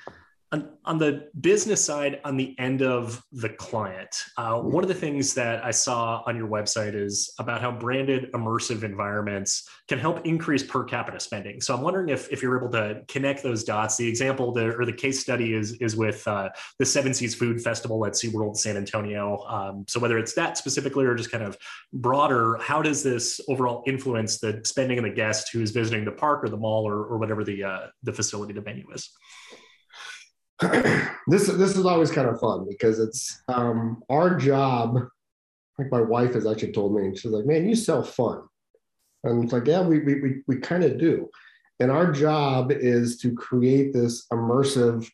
on, 0.52 0.70
on, 0.84 0.98
the 0.98 1.30
business 1.40 1.84
side, 1.84 2.20
on 2.26 2.36
the 2.36 2.58
end 2.58 2.82
of 2.82 3.22
the 3.32 3.50
client, 3.50 4.16
uh, 4.38 4.60
one 4.60 4.84
of 4.84 4.88
the 4.88 4.96
things 4.96 5.36
that 5.36 5.64
I 5.64 5.70
saw 5.70 6.24
on 6.26 6.36
your 6.36 6.48
website 6.48 6.96
is 6.96 7.34
about 7.40 7.62
how 7.62 7.72
branded 7.72 8.32
immersive 8.34 8.84
environments 8.84 9.70
can 9.88 10.00
help 10.00 10.26
increase 10.26 10.64
per 10.64 10.84
capita 10.84 11.20
spending. 11.20 11.62
So 11.62 11.76
I'm 11.76 11.82
wondering 11.82 12.10
if, 12.10 12.32
if 12.32 12.42
you're 12.42 12.58
able 12.58 12.72
to 12.72 13.02
connect 13.08 13.44
those 13.44 13.64
dots. 13.64 13.98
The 13.98 14.08
example 14.08 14.52
the, 14.52 14.76
or 14.76 14.86
the 14.86 14.94
case 14.94 15.20
study 15.20 15.54
is, 15.54 15.74
is 15.74 15.96
with 15.96 16.28
uh, 16.28 16.50
the 16.80 16.86
Seven 16.86 17.14
Seas 17.14 17.36
Food 17.36 17.62
Festival 17.62 18.04
at 18.08 18.14
SeaWorld 18.14 18.58
San 18.58 18.76
Antonio. 18.76 19.46
Um, 19.48 19.86
so 19.88 20.00
whether 20.00 20.18
it's 20.18 20.34
that 20.34 20.58
specifically 20.58 21.06
or 21.06 21.14
just 21.14 21.32
kind 21.32 21.44
of 21.44 21.58
broader, 21.94 22.58
how 22.58 22.82
does 22.82 23.04
this 23.04 23.40
overall 23.48 23.84
influence 23.86 24.40
the 24.40 24.62
spending 24.66 24.98
of 24.98 25.04
the 25.04 25.12
guest 25.12 25.50
who's 25.54 25.70
visiting 25.70 26.06
the 26.06 26.12
park 26.12 26.44
or 26.44 26.50
the 26.50 26.58
mall 26.58 26.88
or, 26.88 27.06
or 27.06 27.18
whatever 27.20 27.44
the, 27.44 27.64
uh, 27.64 27.80
the 28.02 28.14
facility, 28.14 28.54
the 28.54 28.62
venue 28.62 28.88
is? 28.94 29.12
this 31.28 31.48
this 31.48 31.78
is 31.78 31.86
always 31.86 32.12
kind 32.12 32.28
of 32.28 32.40
fun 32.40 32.66
because 32.68 33.00
it's 33.00 33.42
um, 33.48 34.04
our 34.10 34.36
job. 34.36 34.98
Like 35.78 35.92
my 35.92 36.02
wife 36.02 36.34
has 36.34 36.46
actually 36.46 36.74
told 36.74 36.94
me, 36.96 37.16
she's 37.16 37.32
like, 37.32 37.46
"Man, 37.46 37.68
you 37.68 37.76
sell 37.76 38.04
fun," 38.04 38.42
and 39.24 39.44
it's 39.44 39.54
like, 39.54 39.68
"Yeah, 39.68 39.82
we 39.82 40.00
we 40.00 40.22
we, 40.22 40.36
we 40.48 40.58
kind 40.58 40.84
of 40.84 40.98
do." 40.98 41.30
And 41.80 41.90
our 41.90 42.12
job 42.12 42.74
is 42.74 43.18
to 43.20 43.34
create 43.34 43.94
this 43.94 44.28
immersive 44.34 45.10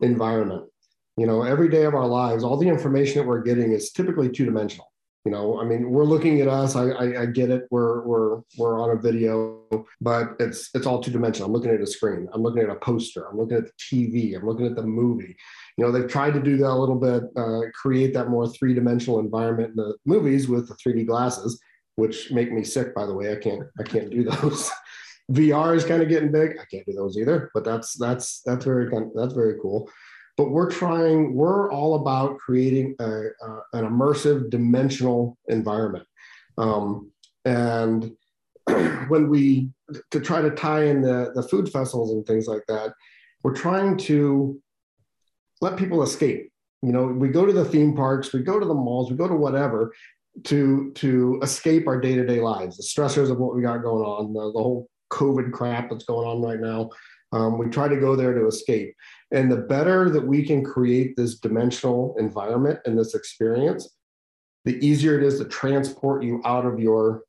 environment. 0.00 0.68
You 1.16 1.26
know, 1.26 1.42
every 1.42 1.68
day 1.68 1.84
of 1.84 1.94
our 1.94 2.06
lives, 2.06 2.42
all 2.42 2.56
the 2.56 2.68
information 2.68 3.18
that 3.18 3.28
we're 3.28 3.42
getting 3.42 3.70
is 3.70 3.92
typically 3.92 4.28
two 4.28 4.44
dimensional. 4.44 4.89
You 5.26 5.32
know, 5.32 5.60
I 5.60 5.64
mean, 5.64 5.90
we're 5.90 6.04
looking 6.04 6.40
at 6.40 6.48
us. 6.48 6.76
I, 6.76 6.88
I, 6.90 7.22
I 7.22 7.26
get 7.26 7.50
it. 7.50 7.64
We're 7.70 8.00
we're 8.06 8.40
we're 8.56 8.80
on 8.80 8.96
a 8.96 9.00
video, 9.00 9.60
but 10.00 10.30
it's 10.40 10.70
it's 10.74 10.86
all 10.86 11.02
two 11.02 11.10
dimensional. 11.10 11.46
I'm 11.46 11.52
looking 11.52 11.70
at 11.70 11.80
a 11.80 11.86
screen. 11.86 12.26
I'm 12.32 12.42
looking 12.42 12.62
at 12.62 12.70
a 12.70 12.76
poster. 12.76 13.28
I'm 13.28 13.36
looking 13.36 13.58
at 13.58 13.64
the 13.66 13.72
TV. 13.78 14.34
I'm 14.34 14.46
looking 14.46 14.64
at 14.64 14.76
the 14.76 14.82
movie. 14.82 15.36
You 15.76 15.84
know, 15.84 15.92
they've 15.92 16.10
tried 16.10 16.32
to 16.34 16.40
do 16.40 16.56
that 16.58 16.70
a 16.70 16.74
little 16.74 16.98
bit, 16.98 17.24
uh, 17.36 17.70
create 17.74 18.14
that 18.14 18.28
more 18.28 18.48
three 18.48 18.72
dimensional 18.72 19.20
environment 19.20 19.70
in 19.70 19.76
the 19.76 19.94
movies 20.06 20.48
with 20.48 20.68
the 20.68 20.74
3D 20.74 21.06
glasses, 21.06 21.60
which 21.96 22.30
make 22.30 22.50
me 22.50 22.64
sick. 22.64 22.94
By 22.94 23.04
the 23.04 23.14
way, 23.14 23.30
I 23.30 23.36
can't 23.36 23.64
I 23.78 23.82
can't 23.82 24.10
do 24.10 24.24
those. 24.42 24.70
VR 25.30 25.76
is 25.76 25.84
kind 25.84 26.02
of 26.02 26.08
getting 26.08 26.32
big. 26.32 26.52
I 26.52 26.64
can't 26.64 26.86
do 26.86 26.94
those 26.94 27.18
either, 27.18 27.50
but 27.52 27.64
that's 27.64 27.94
that's 27.98 28.40
that's 28.46 28.64
very 28.64 28.90
that's 29.14 29.34
very 29.34 29.56
cool. 29.60 29.90
But 30.40 30.52
we're 30.52 30.70
trying. 30.70 31.34
We're 31.34 31.70
all 31.70 31.96
about 31.96 32.38
creating 32.38 32.96
a, 32.98 33.04
a, 33.04 33.60
an 33.74 33.84
immersive, 33.84 34.48
dimensional 34.48 35.36
environment. 35.48 36.06
Um, 36.56 37.12
and 37.44 38.12
when 39.08 39.28
we 39.28 39.68
to 40.10 40.18
try 40.18 40.40
to 40.40 40.50
tie 40.50 40.84
in 40.84 41.02
the 41.02 41.32
the 41.34 41.42
food 41.42 41.70
festivals 41.70 42.12
and 42.12 42.24
things 42.24 42.46
like 42.46 42.64
that, 42.68 42.94
we're 43.42 43.54
trying 43.54 43.98
to 44.08 44.58
let 45.60 45.76
people 45.76 46.02
escape. 46.02 46.50
You 46.80 46.92
know, 46.92 47.04
we 47.04 47.28
go 47.28 47.44
to 47.44 47.52
the 47.52 47.66
theme 47.66 47.94
parks, 47.94 48.32
we 48.32 48.40
go 48.40 48.58
to 48.58 48.64
the 48.64 48.72
malls, 48.72 49.10
we 49.10 49.18
go 49.18 49.28
to 49.28 49.34
whatever 49.34 49.92
to 50.44 50.90
to 50.92 51.38
escape 51.42 51.86
our 51.86 52.00
day 52.00 52.14
to 52.14 52.24
day 52.24 52.40
lives, 52.40 52.78
the 52.78 52.82
stressors 52.82 53.30
of 53.30 53.36
what 53.36 53.54
we 53.54 53.60
got 53.60 53.82
going 53.82 54.06
on, 54.06 54.32
the, 54.32 54.52
the 54.54 54.62
whole 54.62 54.88
COVID 55.12 55.52
crap 55.52 55.90
that's 55.90 56.04
going 56.04 56.26
on 56.26 56.40
right 56.40 56.60
now. 56.60 56.88
Um, 57.32 57.58
we 57.58 57.68
try 57.68 57.88
to 57.88 57.96
go 57.96 58.16
there 58.16 58.34
to 58.34 58.46
escape. 58.46 58.94
And 59.30 59.50
the 59.50 59.56
better 59.56 60.10
that 60.10 60.26
we 60.26 60.44
can 60.44 60.64
create 60.64 61.16
this 61.16 61.38
dimensional 61.38 62.16
environment 62.18 62.80
and 62.84 62.98
this 62.98 63.14
experience, 63.14 63.88
the 64.64 64.84
easier 64.84 65.16
it 65.16 65.24
is 65.24 65.38
to 65.38 65.44
transport 65.44 66.22
you 66.24 66.42
out 66.44 66.66
of 66.66 66.80
your 66.80 67.22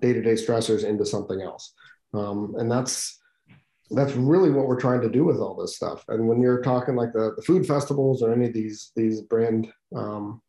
day-to-day 0.00 0.34
stressors 0.34 0.84
into 0.84 1.04
something 1.04 1.42
else. 1.42 1.74
Um, 2.14 2.54
and 2.58 2.70
that's 2.70 3.18
that's 3.90 4.14
really 4.14 4.48
what 4.50 4.66
we're 4.66 4.80
trying 4.80 5.02
to 5.02 5.10
do 5.10 5.22
with 5.22 5.36
all 5.36 5.54
this 5.54 5.76
stuff. 5.76 6.02
And 6.08 6.26
when 6.26 6.40
you're 6.40 6.62
talking 6.62 6.96
like 6.96 7.12
the, 7.12 7.34
the 7.36 7.42
food 7.42 7.66
festivals 7.66 8.22
or 8.22 8.32
any 8.32 8.46
of 8.46 8.54
these 8.54 8.90
these 8.96 9.20
brand 9.20 9.70
um, 9.94 10.40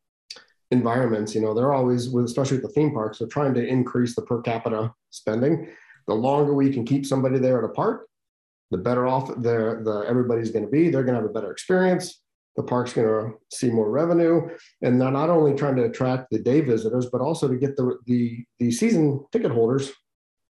environments, 0.70 1.34
you 1.34 1.42
know, 1.42 1.52
they're 1.52 1.74
always 1.74 2.14
especially 2.14 2.56
with 2.56 2.66
the 2.66 2.72
theme 2.72 2.92
parks, 2.92 3.18
they're 3.18 3.28
trying 3.28 3.52
to 3.54 3.66
increase 3.66 4.14
the 4.14 4.22
per 4.22 4.40
capita 4.40 4.94
spending 5.10 5.68
the 6.06 6.14
longer 6.14 6.54
we 6.54 6.72
can 6.72 6.84
keep 6.84 7.06
somebody 7.06 7.38
there 7.38 7.58
at 7.58 7.64
a 7.64 7.72
park, 7.72 8.06
the 8.74 8.82
better 8.82 9.06
off 9.06 9.28
the, 9.28 9.80
the 9.84 10.04
everybody's 10.08 10.50
going 10.50 10.64
to 10.64 10.70
be. 10.70 10.90
They're 10.90 11.04
going 11.04 11.14
to 11.14 11.20
have 11.20 11.30
a 11.30 11.32
better 11.32 11.52
experience. 11.52 12.20
The 12.56 12.64
park's 12.64 12.92
going 12.92 13.06
to 13.06 13.34
see 13.52 13.70
more 13.70 13.88
revenue, 13.88 14.48
and 14.82 15.00
they're 15.00 15.12
not 15.12 15.30
only 15.30 15.54
trying 15.54 15.76
to 15.76 15.84
attract 15.84 16.30
the 16.30 16.40
day 16.40 16.60
visitors, 16.60 17.06
but 17.06 17.20
also 17.20 17.46
to 17.46 17.56
get 17.56 17.76
the 17.76 17.98
the 18.06 18.44
the 18.58 18.72
season 18.72 19.24
ticket 19.30 19.52
holders 19.52 19.92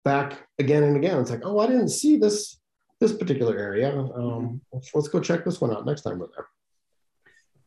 back 0.02 0.48
again 0.58 0.82
and 0.84 0.96
again. 0.96 1.20
It's 1.20 1.30
like, 1.30 1.44
oh, 1.44 1.58
I 1.58 1.66
didn't 1.66 1.90
see 1.90 2.16
this 2.16 2.58
this 3.00 3.12
particular 3.12 3.58
area. 3.58 3.90
Um, 3.98 4.62
let's, 4.72 4.94
let's 4.94 5.08
go 5.08 5.20
check 5.20 5.44
this 5.44 5.60
one 5.60 5.72
out 5.72 5.84
next 5.84 6.02
time 6.02 6.18
we're 6.18 6.28
there. 6.34 6.46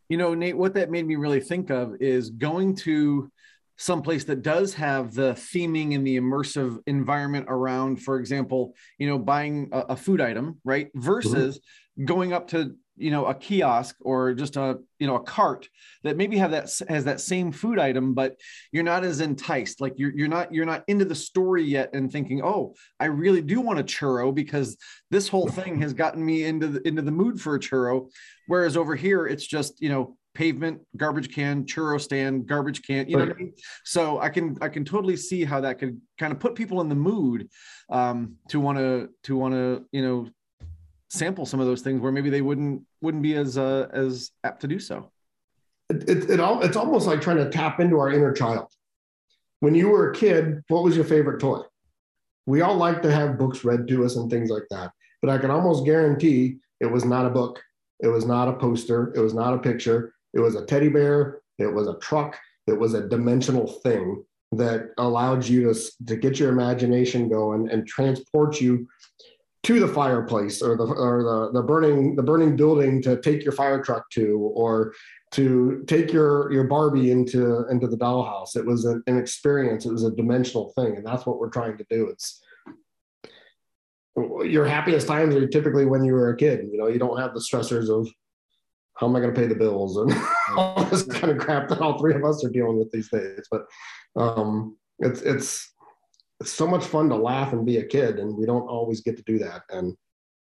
You 0.09 0.17
know, 0.17 0.33
Nate, 0.33 0.57
what 0.57 0.73
that 0.73 0.89
made 0.89 1.05
me 1.05 1.15
really 1.15 1.41
think 1.41 1.69
of 1.69 1.95
is 1.99 2.31
going 2.31 2.75
to 2.77 3.31
someplace 3.79 4.25
that 4.25 4.41
does 4.41 4.73
have 4.73 5.13
the 5.13 5.31
theming 5.31 5.95
and 5.95 6.05
the 6.05 6.19
immersive 6.19 6.77
environment 6.85 7.45
around 7.47 7.95
for 7.95 8.19
example 8.19 8.75
you 8.97 9.07
know 9.07 9.17
buying 9.17 9.69
a, 9.71 9.79
a 9.79 9.95
food 9.95 10.19
item 10.21 10.59
right 10.63 10.87
mm-hmm. 10.87 11.01
versus 11.01 11.57
mm-hmm. 11.57 12.05
going 12.05 12.33
up 12.33 12.49
to 12.49 12.75
you 12.97 13.09
know 13.09 13.25
a 13.25 13.33
kiosk 13.33 13.95
or 14.01 14.33
just 14.33 14.57
a 14.57 14.77
you 14.99 15.07
know 15.07 15.15
a 15.15 15.23
cart 15.23 15.69
that 16.03 16.17
maybe 16.17 16.37
have 16.37 16.51
that 16.51 16.69
has 16.89 17.05
that 17.05 17.21
same 17.21 17.51
food 17.51 17.79
item 17.79 18.13
but 18.13 18.35
you're 18.73 18.83
not 18.83 19.05
as 19.05 19.21
enticed 19.21 19.79
like 19.79 19.93
you're, 19.95 20.11
you're 20.13 20.27
not 20.27 20.53
you're 20.53 20.65
not 20.65 20.83
into 20.87 21.05
the 21.05 21.15
story 21.15 21.63
yet 21.63 21.89
and 21.93 22.11
thinking 22.11 22.41
oh 22.43 22.75
i 22.99 23.05
really 23.05 23.41
do 23.41 23.61
want 23.61 23.79
a 23.79 23.83
churro 23.83 24.35
because 24.35 24.77
this 25.09 25.29
whole 25.29 25.47
thing 25.47 25.81
has 25.81 25.93
gotten 25.93 26.23
me 26.23 26.43
into 26.43 26.67
the 26.67 26.85
into 26.85 27.01
the 27.01 27.11
mood 27.11 27.39
for 27.39 27.55
a 27.55 27.59
churro 27.59 28.09
whereas 28.47 28.75
over 28.75 28.95
here 28.95 29.25
it's 29.25 29.47
just 29.47 29.81
you 29.81 29.87
know 29.87 30.17
pavement, 30.39 30.79
garbage 30.95 31.35
can, 31.35 31.65
churro 31.65 31.99
stand, 31.99 32.47
garbage 32.47 32.81
can. 32.81 33.09
You 33.09 33.17
know 33.17 33.25
what 33.25 33.35
I 33.35 33.37
mean? 33.37 33.53
So 33.83 34.21
I 34.21 34.29
can 34.29 34.57
I 34.61 34.69
can 34.69 34.85
totally 34.85 35.17
see 35.17 35.43
how 35.43 35.59
that 35.59 35.79
could 35.79 35.99
kind 36.17 36.31
of 36.31 36.39
put 36.39 36.55
people 36.55 36.79
in 36.79 36.87
the 36.87 36.95
mood 36.95 37.49
um, 37.89 38.37
to 38.47 38.61
want 38.61 38.77
to 38.77 39.09
to 39.23 39.35
want 39.35 39.53
to 39.53 39.83
you 39.91 40.01
know 40.01 40.29
sample 41.09 41.45
some 41.45 41.59
of 41.59 41.67
those 41.67 41.81
things 41.81 41.99
where 41.99 42.13
maybe 42.13 42.29
they 42.29 42.39
wouldn't 42.39 42.83
wouldn't 43.01 43.21
be 43.21 43.35
as 43.35 43.57
uh, 43.57 43.89
as 43.91 44.31
apt 44.45 44.61
to 44.61 44.67
do 44.69 44.79
so. 44.79 45.11
It, 45.89 46.09
it, 46.09 46.29
it 46.29 46.39
all, 46.39 46.61
it's 46.61 46.77
almost 46.77 47.05
like 47.05 47.19
trying 47.19 47.37
to 47.37 47.49
tap 47.49 47.81
into 47.81 47.99
our 47.99 48.09
inner 48.09 48.31
child. 48.31 48.67
When 49.59 49.75
you 49.75 49.89
were 49.89 50.11
a 50.11 50.15
kid, 50.15 50.61
what 50.69 50.83
was 50.85 50.95
your 50.95 51.03
favorite 51.03 51.41
toy? 51.41 51.63
We 52.45 52.61
all 52.61 52.75
like 52.75 53.01
to 53.01 53.11
have 53.11 53.37
books 53.37 53.65
read 53.65 53.89
to 53.89 54.05
us 54.05 54.15
and 54.15 54.31
things 54.31 54.49
like 54.49 54.67
that. 54.69 54.91
But 55.21 55.31
I 55.31 55.37
can 55.37 55.51
almost 55.51 55.83
guarantee 55.83 56.59
it 56.79 56.85
was 56.85 57.03
not 57.03 57.25
a 57.25 57.29
book. 57.29 57.61
It 57.99 58.07
was 58.07 58.25
not 58.25 58.47
a 58.47 58.53
poster. 58.53 59.11
It 59.15 59.19
was 59.19 59.33
not 59.33 59.53
a 59.53 59.57
picture. 59.57 60.13
It 60.33 60.39
was 60.39 60.55
a 60.55 60.65
teddy 60.65 60.89
bear, 60.89 61.41
it 61.57 61.73
was 61.73 61.87
a 61.87 61.97
truck, 61.99 62.37
it 62.67 62.79
was 62.79 62.93
a 62.93 63.07
dimensional 63.07 63.67
thing 63.67 64.23
that 64.51 64.89
allowed 64.97 65.45
you 65.45 65.73
to, 65.73 65.91
to 66.07 66.15
get 66.15 66.39
your 66.39 66.49
imagination 66.49 67.29
going 67.29 67.69
and 67.69 67.87
transport 67.87 68.59
you 68.59 68.87
to 69.63 69.79
the 69.79 69.87
fireplace 69.87 70.61
or 70.61 70.77
the 70.77 70.83
or 70.83 71.23
the, 71.23 71.59
the 71.59 71.63
burning 71.63 72.15
the 72.15 72.23
burning 72.23 72.55
building 72.55 73.01
to 73.01 73.19
take 73.21 73.43
your 73.43 73.51
fire 73.51 73.83
truck 73.83 74.09
to 74.09 74.51
or 74.55 74.93
to 75.31 75.83
take 75.85 76.11
your 76.11 76.51
your 76.51 76.63
Barbie 76.63 77.11
into 77.11 77.67
into 77.69 77.87
the 77.87 77.97
dollhouse. 77.97 78.55
It 78.55 78.65
was 78.65 78.85
an, 78.85 79.03
an 79.07 79.17
experience. 79.17 79.85
It 79.85 79.91
was 79.91 80.05
a 80.05 80.11
dimensional 80.11 80.71
thing, 80.75 80.95
and 80.95 81.05
that's 81.05 81.25
what 81.25 81.39
we're 81.39 81.49
trying 81.49 81.77
to 81.77 81.85
do. 81.89 82.07
It's 82.07 82.41
your 84.15 84.65
happiest 84.65 85.07
times 85.07 85.35
are 85.35 85.47
typically 85.47 85.85
when 85.85 86.03
you 86.03 86.13
were 86.13 86.29
a 86.29 86.37
kid. 86.37 86.67
You 86.71 86.77
know, 86.77 86.87
you 86.87 86.99
don't 86.99 87.19
have 87.19 87.33
the 87.33 87.39
stressors 87.39 87.89
of 87.89 88.09
how 88.99 89.07
am 89.07 89.15
I 89.15 89.21
going 89.21 89.33
to 89.33 89.39
pay 89.39 89.47
the 89.47 89.55
bills 89.55 89.95
and 89.97 90.13
all 90.57 90.83
this 90.85 91.03
kind 91.03 91.31
of 91.31 91.37
crap 91.37 91.69
that 91.69 91.79
all 91.79 91.97
three 91.97 92.13
of 92.13 92.25
us 92.25 92.43
are 92.43 92.49
dealing 92.49 92.77
with 92.77 92.91
these 92.91 93.09
days. 93.09 93.47
But 93.49 93.65
um, 94.17 94.77
it's 94.99 95.21
it's 95.21 95.73
it's 96.41 96.51
so 96.51 96.67
much 96.67 96.85
fun 96.85 97.09
to 97.09 97.15
laugh 97.15 97.53
and 97.53 97.65
be 97.65 97.77
a 97.77 97.85
kid, 97.85 98.19
and 98.19 98.35
we 98.37 98.45
don't 98.45 98.67
always 98.67 99.01
get 99.01 99.15
to 99.17 99.23
do 99.23 99.39
that. 99.39 99.61
And 99.69 99.95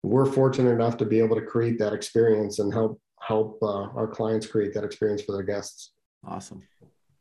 we're 0.04 0.26
fortunate 0.26 0.72
enough 0.72 0.98
to 0.98 1.06
be 1.06 1.20
able 1.20 1.36
to 1.36 1.42
create 1.42 1.80
that 1.80 1.94
experience 1.94 2.60
and 2.60 2.72
help 2.72 3.02
help 3.20 3.58
uh, 3.64 3.88
our 3.96 4.08
clients 4.08 4.46
create 4.46 4.74
that 4.76 4.84
experience 4.84 5.24
for 5.24 5.32
their 5.32 5.44
guests. 5.44 5.94
Awesome. 6.28 6.62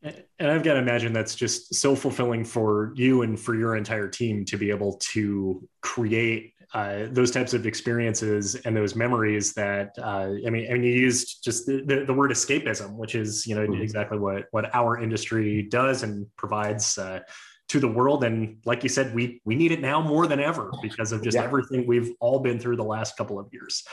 And 0.02 0.50
I've 0.50 0.62
got 0.62 0.74
to 0.74 0.80
imagine 0.80 1.14
that's 1.14 1.34
just 1.34 1.74
so 1.74 1.96
fulfilling 1.96 2.44
for 2.44 2.92
you 2.94 3.22
and 3.22 3.40
for 3.40 3.54
your 3.54 3.74
entire 3.74 4.08
team 4.08 4.44
to 4.46 4.58
be 4.58 4.68
able 4.68 4.98
to 5.12 5.66
create 5.80 6.52
uh, 6.72 7.06
those 7.10 7.30
types 7.30 7.54
of 7.54 7.66
experiences 7.66 8.54
and 8.54 8.76
those 8.76 8.94
memories 8.96 9.52
that 9.54 9.90
uh, 9.98 10.30
I 10.46 10.50
mean, 10.50 10.70
I 10.70 10.74
mean, 10.74 10.84
you 10.84 10.92
used 10.92 11.44
just 11.44 11.66
the, 11.66 11.82
the, 11.84 12.04
the 12.06 12.14
word 12.14 12.30
escapism, 12.30 12.96
which 12.96 13.14
is 13.14 13.46
you 13.46 13.54
know 13.54 13.66
mm-hmm. 13.66 13.82
exactly 13.82 14.18
what 14.18 14.46
what 14.52 14.74
our 14.74 15.00
industry 15.00 15.62
does 15.62 16.02
and 16.02 16.26
provides 16.36 16.98
uh, 16.98 17.20
to 17.68 17.80
the 17.80 17.88
world. 17.88 18.24
And 18.24 18.58
like 18.64 18.82
you 18.82 18.88
said, 18.88 19.14
we 19.14 19.40
we 19.44 19.54
need 19.54 19.72
it 19.72 19.80
now 19.80 20.00
more 20.00 20.26
than 20.26 20.40
ever 20.40 20.70
because 20.82 21.12
of 21.12 21.22
just 21.22 21.36
yeah. 21.36 21.44
everything 21.44 21.86
we've 21.86 22.12
all 22.20 22.40
been 22.40 22.58
through 22.58 22.76
the 22.76 22.84
last 22.84 23.16
couple 23.16 23.38
of 23.38 23.48
years. 23.52 23.84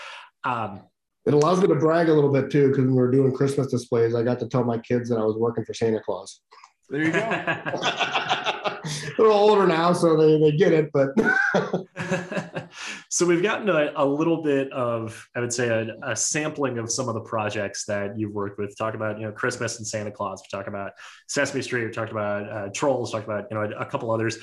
Um, 0.43 0.81
it 1.25 1.33
allows 1.33 1.61
me 1.61 1.67
to 1.67 1.75
brag 1.75 2.09
a 2.09 2.13
little 2.13 2.31
bit 2.31 2.49
too, 2.49 2.69
because 2.69 2.85
when 2.85 2.95
we 2.95 3.01
were 3.01 3.11
doing 3.11 3.31
Christmas 3.31 3.67
displays, 3.67 4.15
I 4.15 4.23
got 4.23 4.39
to 4.39 4.47
tell 4.47 4.63
my 4.63 4.79
kids 4.79 5.09
that 5.09 5.17
I 5.17 5.23
was 5.23 5.35
working 5.37 5.63
for 5.63 5.73
Santa 5.73 5.99
Claus. 5.99 6.41
There 6.89 7.03
you 7.03 7.11
go. 7.11 7.19
They're 9.17 9.27
older 9.27 9.67
now, 9.67 9.93
so 9.93 10.17
they, 10.17 10.39
they 10.39 10.57
get 10.57 10.73
it. 10.73 10.89
But 10.91 11.09
so 13.09 13.25
we've 13.25 13.43
gotten 13.43 13.69
a, 13.69 13.91
a, 13.95 14.05
little 14.05 14.41
bit 14.41 14.71
of, 14.71 15.27
I 15.35 15.39
would 15.39 15.53
say, 15.53 15.69
a, 15.69 15.95
a, 16.03 16.15
sampling 16.15 16.77
of 16.77 16.91
some 16.91 17.07
of 17.07 17.15
the 17.15 17.21
projects 17.21 17.85
that 17.85 18.17
you've 18.17 18.33
worked 18.33 18.59
with. 18.59 18.77
Talk 18.77 18.93
about, 18.93 19.19
you 19.19 19.25
know, 19.25 19.31
Christmas 19.31 19.77
and 19.77 19.87
Santa 19.87 20.11
Claus. 20.11 20.41
We 20.41 20.55
talked 20.55 20.67
about 20.67 20.91
Sesame 21.27 21.61
Street. 21.61 21.85
We 21.85 21.91
talked 21.91 22.11
about 22.11 22.49
uh, 22.49 22.69
Trolls. 22.73 23.11
Talked 23.11 23.25
about, 23.25 23.45
you 23.49 23.57
know, 23.57 23.63
a, 23.63 23.81
a, 23.81 23.85
couple 23.85 24.11
others. 24.11 24.37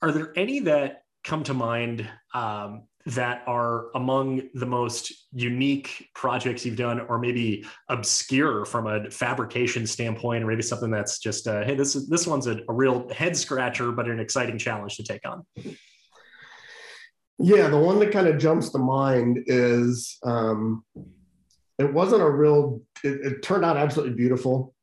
Are 0.00 0.12
there 0.12 0.32
any 0.36 0.60
that 0.60 1.02
come 1.24 1.44
to 1.44 1.54
mind 1.54 2.08
um, 2.34 2.82
that 3.06 3.42
are 3.46 3.86
among 3.94 4.42
the 4.54 4.66
most 4.66 5.12
unique 5.32 6.08
projects 6.14 6.64
you've 6.64 6.76
done 6.76 7.00
or 7.00 7.18
maybe 7.18 7.64
obscure 7.88 8.64
from 8.64 8.86
a 8.86 9.10
fabrication 9.10 9.86
standpoint 9.86 10.44
or 10.44 10.46
maybe 10.46 10.62
something 10.62 10.90
that's 10.90 11.18
just 11.18 11.48
uh, 11.48 11.64
hey 11.64 11.74
this 11.74 11.96
is 11.96 12.08
this 12.08 12.26
one's 12.26 12.46
a, 12.46 12.60
a, 12.68 12.72
real 12.72 13.08
head 13.10 13.36
scratcher 13.36 13.90
but 13.90 14.08
an 14.08 14.20
exciting 14.20 14.56
challenge 14.56 14.96
to 14.96 15.02
take 15.02 15.26
on 15.26 15.44
yeah 17.42 17.68
the 17.68 17.78
one 17.78 17.98
that 17.98 18.12
kind 18.12 18.26
of 18.26 18.38
jumps 18.38 18.70
to 18.70 18.78
mind 18.78 19.38
is 19.46 20.18
um, 20.24 20.84
it 21.78 21.92
wasn't 21.92 22.22
a 22.22 22.30
real 22.30 22.80
it, 23.04 23.20
it 23.20 23.42
turned 23.42 23.64
out 23.64 23.76
absolutely 23.76 24.14
beautiful 24.14 24.74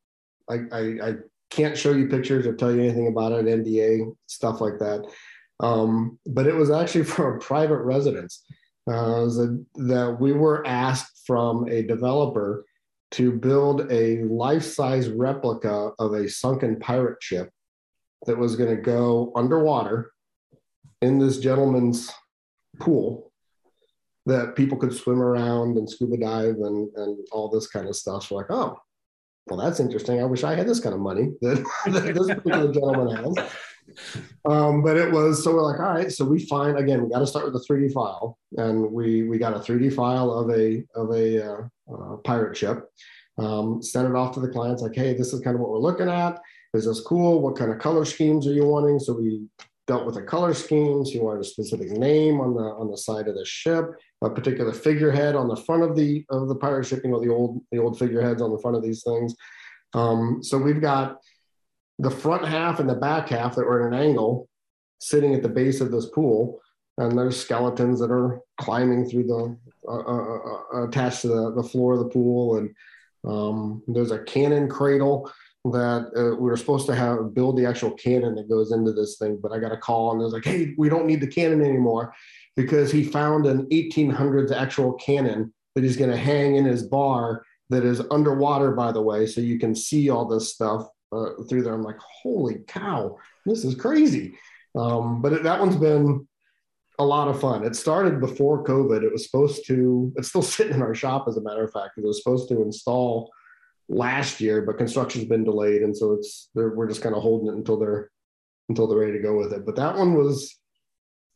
I, 0.50 0.60
I, 0.72 0.80
I 0.80 1.14
can't 1.50 1.78
show 1.78 1.92
you 1.92 2.08
pictures 2.08 2.46
or 2.46 2.56
tell 2.56 2.74
you 2.74 2.82
anything 2.82 3.08
about 3.08 3.32
it 3.32 3.46
nda 3.46 4.16
stuff 4.28 4.62
like 4.62 4.80
that 4.80 5.06
um, 5.60 6.18
but 6.26 6.48
it 6.48 6.56
was 6.56 6.72
actually 6.72 7.04
for 7.16 7.36
a 7.36 7.40
private 7.40 7.82
residence. 7.82 8.44
Uh, 8.90 9.28
a, 9.28 9.58
that 9.76 10.18
we 10.20 10.32
were 10.32 10.66
asked 10.66 11.22
from 11.28 11.68
a 11.70 11.84
developer 11.84 12.66
to 13.12 13.32
build 13.32 13.92
a 13.92 14.24
life-size 14.24 15.10
replica 15.10 15.92
of 16.00 16.14
a 16.14 16.28
sunken 16.28 16.80
pirate 16.80 17.22
ship 17.22 17.52
that 18.26 18.38
was 18.38 18.56
going 18.56 18.76
to 18.76 18.82
go 18.82 19.32
underwater 19.36 20.12
in 21.04 21.20
this 21.20 21.38
gentleman's 21.38 22.12
pool 22.80 23.32
that 24.26 24.56
people 24.56 24.78
could 24.78 24.94
swim 24.94 25.22
around 25.22 25.78
and 25.78 25.90
scuba 25.90 26.18
dive 26.18 26.56
and, 26.56 26.90
and 26.96 27.18
all 27.32 27.50
this 27.50 27.68
kind 27.68 27.88
of 27.88 27.96
stuff. 27.96 28.28
So 28.28 28.36
like, 28.36 28.50
oh, 28.50 28.78
well, 29.48 29.60
that's 29.60 29.80
interesting. 29.80 30.22
I 30.22 30.26
wish 30.26 30.44
I 30.44 30.56
had 30.56 30.68
this 30.68 30.80
kind 30.80 30.94
of 30.94 31.02
money 31.02 31.30
that, 31.42 31.66
that 31.88 32.14
this 32.14 32.28
particular 32.28 32.72
gentleman 32.72 33.16
has. 33.16 33.52
Um, 34.46 34.84
but 34.84 34.98
it 34.98 35.12
was 35.12 35.44
so 35.44 35.54
we're 35.54 35.64
like, 35.64 35.80
all 35.80 35.94
right, 35.94 36.12
so 36.12 36.24
we 36.24 36.46
find 36.46 36.78
again, 36.78 37.04
we 37.04 37.10
got 37.10 37.20
to 37.20 37.28
start 37.28 37.46
with 37.46 37.56
a 37.56 37.66
3D 37.66 37.92
file, 37.92 38.38
and 38.58 38.92
we 38.92 39.24
we 39.24 39.40
got 39.40 39.56
a 39.56 39.60
3D 39.60 39.94
file 39.96 40.32
of 40.32 40.50
a 40.52 40.84
of 40.96 41.12
a 41.12 41.44
uh, 41.44 41.62
uh, 41.92 42.18
pirate 42.18 42.56
ship. 42.56 42.88
Um, 43.40 43.82
send 43.82 44.08
it 44.08 44.16
off 44.16 44.34
to 44.36 44.42
the 44.42 44.50
clients 44.50 44.82
like, 44.82 44.96
hey, 44.96 45.14
this 45.16 45.34
is 45.34 45.40
kind 45.40 45.56
of 45.56 45.62
what 45.62 45.72
we're 45.72 45.80
looking 45.80 46.10
at. 46.10 46.40
Is 46.74 46.86
this 46.86 47.02
cool? 47.02 47.42
What 47.42 47.58
kind 47.58 47.72
of 47.72 47.80
color 47.80 48.06
schemes 48.06 48.46
are 48.48 48.54
you 48.54 48.66
wanting? 48.66 49.00
So 49.00 49.14
we 49.14 49.48
dealt 49.90 50.06
with 50.06 50.14
the 50.14 50.22
color 50.22 50.54
schemes. 50.54 51.14
You 51.14 51.24
wanted 51.24 51.42
a 51.42 51.44
specific 51.44 51.90
name 51.90 52.40
on 52.40 52.54
the 52.54 52.62
on 52.62 52.92
the 52.92 52.98
side 52.98 53.28
of 53.28 53.34
the 53.34 53.44
ship, 53.44 53.86
a 54.22 54.30
particular 54.30 54.72
figurehead 54.72 55.36
on 55.36 55.48
the 55.48 55.56
front 55.56 55.82
of 55.82 55.96
the 55.96 56.24
of 56.30 56.48
the 56.48 56.56
pirate 56.56 56.86
ship. 56.86 57.02
You 57.04 57.10
know, 57.10 57.20
the 57.20 57.34
old 57.34 57.62
the 57.72 57.80
old 57.80 57.98
figureheads 57.98 58.42
on 58.42 58.52
the 58.52 58.60
front 58.60 58.78
of 58.78 58.84
these 58.84 59.04
things. 59.04 59.36
Um, 59.96 60.44
so 60.44 60.60
we've 60.60 60.80
got 60.80 61.18
the 61.98 62.12
front 62.12 62.48
half 62.48 62.80
and 62.80 62.88
the 62.88 62.96
back 62.96 63.30
half 63.30 63.56
that 63.56 63.66
were 63.66 63.82
at 63.82 63.92
an 63.92 64.00
angle, 64.00 64.48
sitting 65.00 65.34
at 65.34 65.42
the 65.42 65.50
base 65.50 65.82
of 65.82 65.92
this 65.92 66.06
pool, 66.06 66.62
and 67.00 67.18
there's 67.18 67.42
skeletons 67.42 68.00
that 68.00 68.12
are 68.12 68.42
climbing 68.62 69.10
through 69.10 69.24
the 69.24 69.58
uh, 69.88 70.04
uh, 70.14 70.38
uh, 70.76 70.88
attached 70.88 71.22
to 71.24 71.30
the, 71.30 71.54
the 71.56 71.64
floor 71.64 71.94
of 71.94 72.00
the 72.00 72.10
pool, 72.10 72.58
and 72.58 72.70
um, 73.28 73.82
there's 73.88 74.12
a 74.12 74.24
cannon 74.24 74.70
cradle 74.70 75.32
that 75.66 76.12
uh, 76.16 76.36
we 76.36 76.50
were 76.50 76.58
supposed 76.58 76.88
to 76.88 76.96
have 76.96 77.34
build 77.34 77.58
the 77.58 77.66
actual 77.66 77.92
cannon 77.92 78.36
that 78.36 78.50
goes 78.50 78.72
into 78.72 78.94
this 78.94 79.18
thing, 79.18 79.38
but 79.42 79.52
I 79.52 79.60
got 79.60 79.74
a 79.74 79.78
call 79.78 80.12
and 80.12 80.22
it 80.22 80.24
was 80.24 80.34
like, 80.34 80.46
hey, 80.46 80.74
we 80.78 80.90
don't 80.90 81.06
need 81.06 81.22
the 81.22 81.28
cannon 81.28 81.62
anymore 81.62 82.14
because 82.56 82.92
he 82.92 83.04
found 83.04 83.46
an 83.46 83.66
1800s 83.68 84.52
actual 84.56 84.94
cannon 84.94 85.54
that 85.76 85.84
he's 85.84 85.98
going 85.98 86.12
to 86.12 86.18
hang 86.18 86.56
in 86.56 86.66
his 86.66 86.84
bar 86.84 87.44
that 87.70 87.84
is 87.84 88.02
underwater, 88.10 88.72
by 88.72 88.92
the 88.92 89.02
way, 89.02 89.26
so 89.26 89.42
you 89.42 89.60
can 89.60 89.76
see 89.76 90.10
all 90.10 90.26
this 90.26 90.54
stuff 90.54 90.88
uh, 91.12 91.32
through 91.48 91.64
there. 91.64 91.74
I'm 91.74 91.84
like, 91.84 92.00
holy 92.00 92.64
cow, 92.68 93.18
this 93.46 93.64
is 93.64 93.76
crazy. 93.76 94.36
Um, 94.78 95.22
but 95.22 95.34
it, 95.34 95.44
that 95.44 95.60
one's 95.60 95.76
been 95.76 96.28
a 97.00 97.06
lot 97.06 97.28
of 97.28 97.40
fun. 97.40 97.64
It 97.64 97.76
started 97.76 98.20
before 98.20 98.64
COVID. 98.64 99.04
It 99.04 99.12
was 99.12 99.26
supposed 99.26 99.66
to, 99.68 100.12
it's 100.16 100.30
still 100.30 100.42
sitting 100.42 100.76
in 100.76 100.82
our 100.82 100.96
shop, 100.96 101.26
as 101.28 101.38
a 101.38 101.42
matter 101.42 101.64
of 101.64 101.72
fact, 101.72 101.98
it 101.98 102.04
was 102.04 102.24
supposed 102.24 102.50
to 102.50 102.62
install 102.62 103.30
last 103.90 104.40
year, 104.40 104.62
but 104.62 104.78
construction's 104.78 105.26
been 105.26 105.44
delayed, 105.44 105.82
and 105.82 105.96
so 105.98 106.14
it's 106.14 106.50
we're 106.54 106.88
just 106.88 107.02
kind 107.02 107.16
of 107.16 107.22
holding 107.22 107.48
it 107.48 107.58
until 107.58 107.78
they're 107.78 108.10
until 108.70 108.88
they're 108.88 109.00
ready 109.00 109.14
to 109.14 109.24
go 109.24 109.38
with 109.38 109.52
it. 109.52 109.66
But 109.66 109.76
that 109.76 109.98
one 109.98 110.14
was 110.14 110.56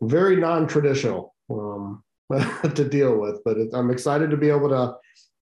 very 0.01 0.36
non-traditional 0.36 1.34
um, 1.49 2.04
to 2.32 2.88
deal 2.88 3.18
with, 3.18 3.41
but 3.43 3.58
it, 3.58 3.70
I'm 3.74 3.89
excited 3.89 4.30
to 4.30 4.38
be 4.38 4.49
able 4.49 4.70
to 4.70 4.95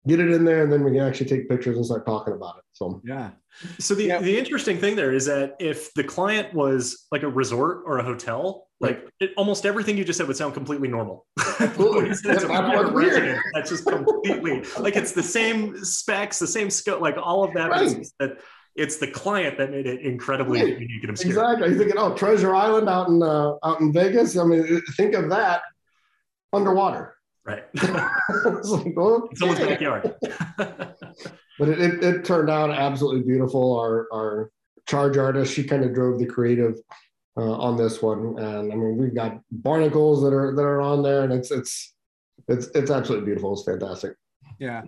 get 0.07 0.21
it 0.21 0.31
in 0.31 0.45
there, 0.45 0.63
and 0.63 0.73
then 0.73 0.85
we 0.85 0.93
can 0.93 1.01
actually 1.01 1.29
take 1.29 1.49
pictures 1.49 1.77
and 1.77 1.85
start 1.85 2.07
talking 2.07 2.35
about 2.35 2.59
it. 2.59 2.65
So 2.73 3.03
yeah. 3.05 3.31
So 3.79 3.95
the 3.95 4.05
yeah. 4.05 4.21
the 4.21 4.39
interesting 4.39 4.79
thing 4.79 4.97
there 4.97 5.13
is 5.13 5.27
that 5.27 5.57
if 5.59 5.93
the 5.95 6.05
client 6.05 6.55
was 6.55 7.07
like 7.11 7.25
a 7.25 7.29
resort 7.29 7.83
or 7.85 7.99
a 7.99 8.05
hotel, 8.05 8.69
like 8.81 9.07
it, 9.21 9.33
almost 9.37 9.67
everything 9.67 9.99
you 9.99 10.05
just 10.05 10.17
said 10.17 10.27
would 10.27 10.37
sound 10.37 10.55
completely 10.55 10.89
normal. 10.89 11.27
Absolutely. 11.61 12.09
resident 12.09 13.39
that's 13.53 13.71
just 13.71 13.87
completely 13.87 14.63
like 14.79 14.97
it's 14.97 15.13
the 15.13 15.23
same 15.23 15.77
specs, 15.85 16.39
the 16.39 16.47
same 16.47 16.71
scope, 16.71 17.01
like 17.01 17.17
all 17.23 17.45
of 17.45 17.53
that. 17.55 17.71
Right. 17.71 18.07
That 18.19 18.39
it's 18.77 18.97
the 18.97 19.09
client 19.09 19.59
that 19.59 19.71
made 19.71 19.87
it 19.87 20.01
incredibly 20.01 20.61
right. 20.63 20.81
unique 20.81 21.03
and 21.03 21.11
obscure. 21.11 21.33
Exactly. 21.33 21.69
You're 21.69 21.79
thinking, 21.79 21.99
oh, 21.99 22.15
Treasure 22.15 22.55
Island 22.55 22.89
out 22.89 23.09
in 23.09 23.23
uh, 23.23 23.55
out 23.63 23.81
in 23.81 23.93
Vegas. 23.93 24.39
I 24.39 24.45
mean, 24.45 24.81
think 24.97 25.15
of 25.15 25.29
that 25.29 25.63
underwater. 26.53 27.15
Right. 27.45 27.65
it's 27.75 28.71
like, 28.71 28.97
okay. 28.97 29.29
It's 29.33 29.43
almost 29.43 29.61
backyard. 29.61 30.15
but 30.57 31.69
it, 31.69 31.81
it, 31.81 32.05
it, 32.05 32.25
turned 32.25 32.49
out 32.49 32.71
absolutely 32.71 33.23
beautiful. 33.23 33.79
Our 33.79 34.07
our 34.13 34.51
charge 34.87 35.17
artist, 35.17 35.53
she 35.53 35.65
kind 35.65 35.85
of 35.85 35.93
drove 35.93 36.19
the 36.19 36.27
creative 36.27 36.77
uh, 37.37 37.53
on 37.53 37.77
this 37.77 38.03
one. 38.03 38.39
And 38.39 38.73
I 38.73 38.77
mean, 38.77 38.97
we've 38.97 39.15
got 39.15 39.41
barnacles 39.51 40.23
that 40.23 40.33
are 40.33 40.55
that 40.55 40.63
are 40.63 40.81
on 40.81 41.03
there, 41.03 41.23
and 41.23 41.33
it's 41.33 41.51
it's 41.51 41.95
it's 42.49 42.69
it's 42.75 42.91
absolutely 42.91 43.27
beautiful. 43.27 43.53
It's 43.53 43.65
fantastic. 43.65 44.15
Yeah, 44.59 44.83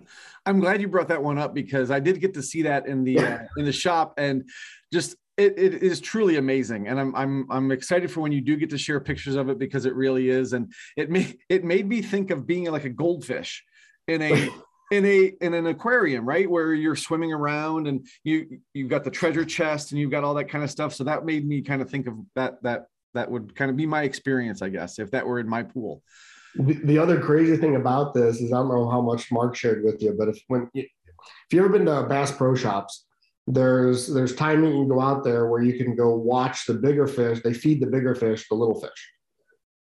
I'm 0.45 0.59
glad 0.59 0.81
you 0.81 0.87
brought 0.87 1.07
that 1.07 1.23
one 1.23 1.39
up 1.39 1.53
because 1.53 1.89
I 1.89 1.99
did 1.99 2.19
get 2.19 2.33
to 2.35 2.43
see 2.43 2.63
that 2.63 2.85
in 2.85 3.03
the 3.03 3.19
uh, 3.19 3.39
in 3.57 3.65
the 3.65 3.71
shop, 3.71 4.15
and 4.17 4.47
just 4.91 5.15
it, 5.37 5.57
it 5.57 5.81
is 5.81 5.99
truly 5.99 6.37
amazing 6.37 6.87
and 6.87 6.99
I'm, 6.99 7.15
I'm 7.15 7.47
i'm 7.49 7.71
excited 7.71 8.11
for 8.11 8.21
when 8.21 8.31
you 8.31 8.39
do 8.39 8.55
get 8.55 8.69
to 8.69 8.77
share 8.77 8.99
pictures 8.99 9.35
of 9.35 9.49
it 9.49 9.57
because 9.57 9.85
it 9.85 9.95
really 9.95 10.29
is 10.29 10.53
and 10.53 10.71
it 10.95 11.09
made 11.09 11.39
it 11.49 11.63
made 11.63 11.87
me 11.87 12.03
think 12.03 12.29
of 12.29 12.45
being 12.45 12.65
like 12.65 12.85
a 12.85 12.89
goldfish 12.89 13.63
in 14.07 14.21
a 14.21 14.49
in 14.93 15.05
a 15.05 15.33
in 15.41 15.53
an 15.55 15.65
aquarium, 15.65 16.25
right, 16.25 16.49
where 16.49 16.73
you're 16.73 16.95
swimming 16.95 17.33
around 17.33 17.87
and 17.87 18.05
you 18.23 18.59
you've 18.73 18.89
got 18.89 19.03
the 19.03 19.09
treasure 19.09 19.43
chest 19.43 19.91
and 19.91 19.99
you've 19.99 20.11
got 20.11 20.23
all 20.23 20.35
that 20.35 20.49
kind 20.49 20.63
of 20.63 20.69
stuff. 20.69 20.93
So 20.93 21.03
that 21.05 21.25
made 21.25 21.47
me 21.47 21.61
kind 21.61 21.81
of 21.81 21.89
think 21.89 22.07
of 22.07 22.13
that 22.35 22.61
that 22.61 22.85
that 23.15 23.29
would 23.29 23.55
kind 23.55 23.71
of 23.71 23.77
be 23.77 23.87
my 23.87 24.03
experience, 24.03 24.61
I 24.61 24.69
guess, 24.69 24.99
if 24.99 25.09
that 25.11 25.25
were 25.25 25.39
in 25.39 25.49
my 25.49 25.63
pool. 25.63 26.03
The 26.55 26.99
other 26.99 27.19
crazy 27.19 27.57
thing 27.57 27.75
about 27.75 28.13
this 28.13 28.39
is 28.39 28.53
I 28.53 28.57
don't 28.57 28.69
know 28.69 28.87
how 28.87 29.01
much 29.01 29.31
Mark 29.31 29.55
shared 29.55 29.83
with 29.83 30.01
you, 30.01 30.15
but 30.17 30.29
if 30.29 30.39
when 30.47 30.69
you, 30.73 30.83
if 30.83 31.51
you 31.51 31.59
ever 31.59 31.69
been 31.69 31.85
to 31.85 32.03
Bass 32.03 32.31
Pro 32.31 32.53
Shops, 32.53 33.05
there's 33.47 34.07
there's 34.07 34.35
time 34.35 34.63
you 34.63 34.71
can 34.71 34.87
go 34.87 35.01
out 35.01 35.23
there 35.23 35.47
where 35.47 35.63
you 35.63 35.83
can 35.83 35.95
go 35.95 36.15
watch 36.15 36.67
the 36.67 36.75
bigger 36.75 37.07
fish. 37.07 37.41
They 37.43 37.53
feed 37.53 37.81
the 37.81 37.87
bigger 37.87 38.13
fish 38.13 38.47
the 38.47 38.55
little 38.55 38.79
fish. 38.79 39.11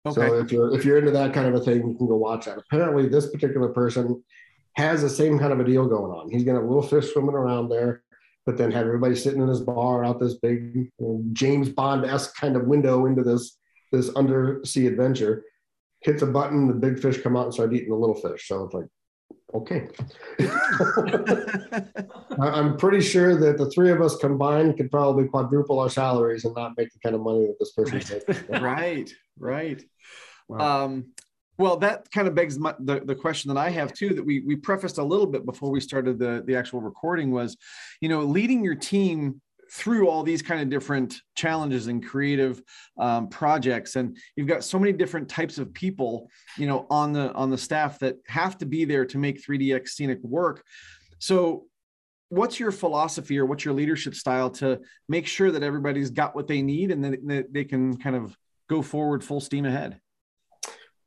Okay. 0.06 0.16
So 0.16 0.40
if 0.40 0.52
you're 0.52 0.74
if 0.74 0.86
you're 0.86 0.98
into 0.98 1.12
that 1.12 1.34
kind 1.34 1.48
of 1.48 1.56
a 1.56 1.64
thing, 1.64 1.88
you 1.88 1.98
can 1.98 2.08
go 2.08 2.16
watch 2.16 2.46
that. 2.46 2.58
Apparently, 2.58 3.10
this 3.10 3.30
particular 3.30 3.70
person 3.70 4.24
has 4.76 5.02
the 5.02 5.10
same 5.10 5.40
kind 5.40 5.54
of 5.54 5.60
a 5.60 5.64
deal 5.64 5.88
going 5.88 6.12
on. 6.12 6.32
He's 6.32 6.44
got 6.44 6.56
a 6.56 6.66
little 6.66 6.82
fish 6.82 7.12
swimming 7.12 7.36
around 7.36 7.70
there, 7.70 8.04
but 8.46 8.58
then 8.58 8.72
have 8.72 8.88
everybody 8.88 9.16
sitting 9.16 9.42
in 9.42 9.48
his 9.48 9.62
bar 9.62 10.04
out 10.04 10.20
this 10.20 10.36
big 10.36 10.76
you 10.76 10.90
know, 11.00 11.24
James 11.34 11.70
Bond 11.70 12.06
esque 12.06 12.36
kind 12.36 12.56
of 12.56 12.66
window 12.66 13.06
into 13.06 13.24
this 13.24 13.58
this 13.92 14.10
undersea 14.16 14.88
adventure. 14.88 15.44
Hits 16.02 16.22
a 16.22 16.26
button, 16.26 16.68
the 16.68 16.74
big 16.74 17.00
fish 17.00 17.22
come 17.22 17.38
out 17.38 17.46
and 17.46 17.54
start 17.54 17.74
eating 17.74 17.90
the 17.90 17.96
little 17.96 18.16
fish. 18.16 18.48
So 18.48 18.66
it's 18.66 18.74
like, 18.74 18.88
okay. 19.54 19.88
I'm 22.42 22.76
pretty 22.76 23.00
sure 23.00 23.40
that 23.40 23.58
the 23.58 23.72
three 23.74 23.92
of 23.92 24.02
us 24.02 24.18
combined 24.18 24.76
could 24.76 24.92
probably 24.92 25.30
quadruple 25.30 25.80
our 25.80 25.90
salaries 25.90 26.44
and 26.44 26.54
not 26.56 26.74
make 26.76 26.92
the 26.92 27.00
kind 27.00 27.16
of 27.16 27.22
money 27.22 27.46
that 27.46 27.56
this 27.60 27.72
person 27.72 28.02
right. 28.50 28.50
right, 28.62 29.14
right. 29.40 29.82
Wow. 30.50 30.86
Um, 30.86 31.14
well, 31.58 31.78
that 31.78 32.10
kind 32.12 32.28
of 32.28 32.36
begs 32.36 32.58
my, 32.58 32.74
the, 32.80 33.02
the 33.02 33.16
question 33.16 33.54
that 33.54 33.60
I 33.60 33.70
have 33.70 33.94
too, 33.94 34.14
that 34.16 34.26
we, 34.26 34.40
we 34.42 34.56
prefaced 34.56 34.98
a 34.98 35.04
little 35.04 35.28
bit 35.28 35.46
before 35.46 35.70
we 35.70 35.80
started 35.80 36.18
the, 36.18 36.44
the 36.46 36.56
actual 36.56 36.82
recording 36.82 37.32
was, 37.32 37.58
you 38.02 38.10
know, 38.10 38.22
leading 38.22 38.64
your 38.64 38.76
team 38.76 39.40
through 39.72 40.08
all 40.08 40.24
these 40.24 40.42
kind 40.42 40.62
of 40.62 40.70
different 40.70 41.20
challenges 41.36 41.88
and 41.88 42.06
creative 42.06 42.62
um, 43.00 43.28
projects 43.28 43.96
and 43.96 44.16
you've 44.36 44.48
got 44.48 44.64
so 44.64 44.78
many 44.78 44.92
different 44.94 45.28
types 45.28 45.58
of 45.58 45.74
people 45.74 46.30
you 46.60 46.68
know 46.68 46.86
on 46.92 47.12
the 47.12 47.34
on 47.34 47.50
the 47.50 47.58
staff 47.58 47.98
that 47.98 48.18
have 48.28 48.56
to 48.56 48.68
be 48.68 48.86
there 48.86 49.04
to 49.04 49.18
make 49.18 49.44
3dx 49.44 49.90
scenic 49.90 50.20
work. 50.22 50.64
So 51.18 51.66
what's 52.30 52.60
your 52.60 52.72
philosophy 52.72 53.40
or 53.40 53.46
what's 53.48 53.66
your 53.66 53.74
leadership 53.74 54.14
style 54.14 54.50
to 54.50 54.80
make 55.10 55.26
sure 55.26 55.52
that 55.52 55.64
everybody's 55.64 56.12
got 56.12 56.36
what 56.36 56.48
they 56.48 56.62
need 56.62 56.92
and 56.92 57.04
that 57.04 57.48
they 57.52 57.64
can 57.64 57.98
kind 57.98 58.16
of 58.16 58.38
go 58.70 58.82
forward 58.82 59.24
full 59.24 59.40
steam 59.40 59.66
ahead 59.66 60.00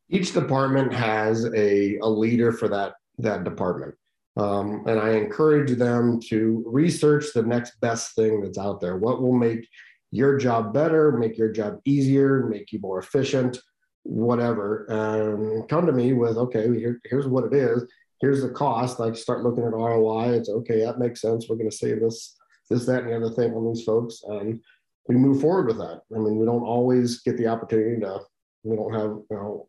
each 0.08 0.32
department 0.32 0.92
has 0.92 1.44
a, 1.54 1.98
a 1.98 2.08
leader 2.08 2.52
for 2.52 2.68
that 2.68 2.94
that 3.18 3.44
department. 3.44 3.94
Um, 4.38 4.84
and 4.86 5.00
i 5.00 5.12
encourage 5.12 5.78
them 5.78 6.20
to 6.28 6.62
research 6.66 7.32
the 7.34 7.42
next 7.42 7.80
best 7.80 8.14
thing 8.14 8.42
that's 8.42 8.58
out 8.58 8.80
there. 8.80 8.96
What 8.98 9.22
will 9.22 9.32
make 9.32 9.66
your 10.12 10.38
job 10.38 10.72
better 10.72 11.12
make 11.12 11.36
your 11.36 11.50
job 11.50 11.80
easier 11.84 12.46
make 12.46 12.70
you 12.72 12.78
more 12.78 12.98
efficient 12.98 13.58
whatever. 14.06 14.86
And 14.88 15.68
come 15.68 15.86
to 15.86 15.92
me 15.92 16.12
with 16.12 16.36
okay 16.36 16.66
here, 16.78 17.00
here's 17.04 17.26
what 17.26 17.44
it 17.44 17.54
is. 17.54 17.84
Here's 18.20 18.42
the 18.42 18.50
cost. 18.50 18.98
Like 18.98 19.16
start 19.16 19.42
looking 19.42 19.64
at 19.64 19.72
roi 19.72 20.30
it's 20.30 20.48
okay 20.48 20.84
that 20.84 20.98
makes 20.98 21.20
sense. 21.20 21.48
We're 21.48 21.56
going 21.56 21.70
to 21.70 21.76
save 21.76 22.00
this 22.00 22.36
this 22.70 22.86
that 22.86 23.02
and 23.02 23.10
the 23.10 23.16
other 23.16 23.30
thing 23.30 23.52
on 23.54 23.72
these 23.72 23.84
folks. 23.84 24.22
And 24.26 24.60
we 25.08 25.16
move 25.16 25.40
forward 25.40 25.66
with 25.66 25.78
that. 25.78 26.02
I 26.14 26.18
mean 26.18 26.38
we 26.38 26.46
don't 26.46 26.62
always 26.62 27.20
get 27.22 27.36
the 27.36 27.48
opportunity 27.48 28.00
to 28.00 28.20
we 28.62 28.76
don't 28.76 28.92
have 28.92 29.10
you 29.10 29.26
know 29.36 29.68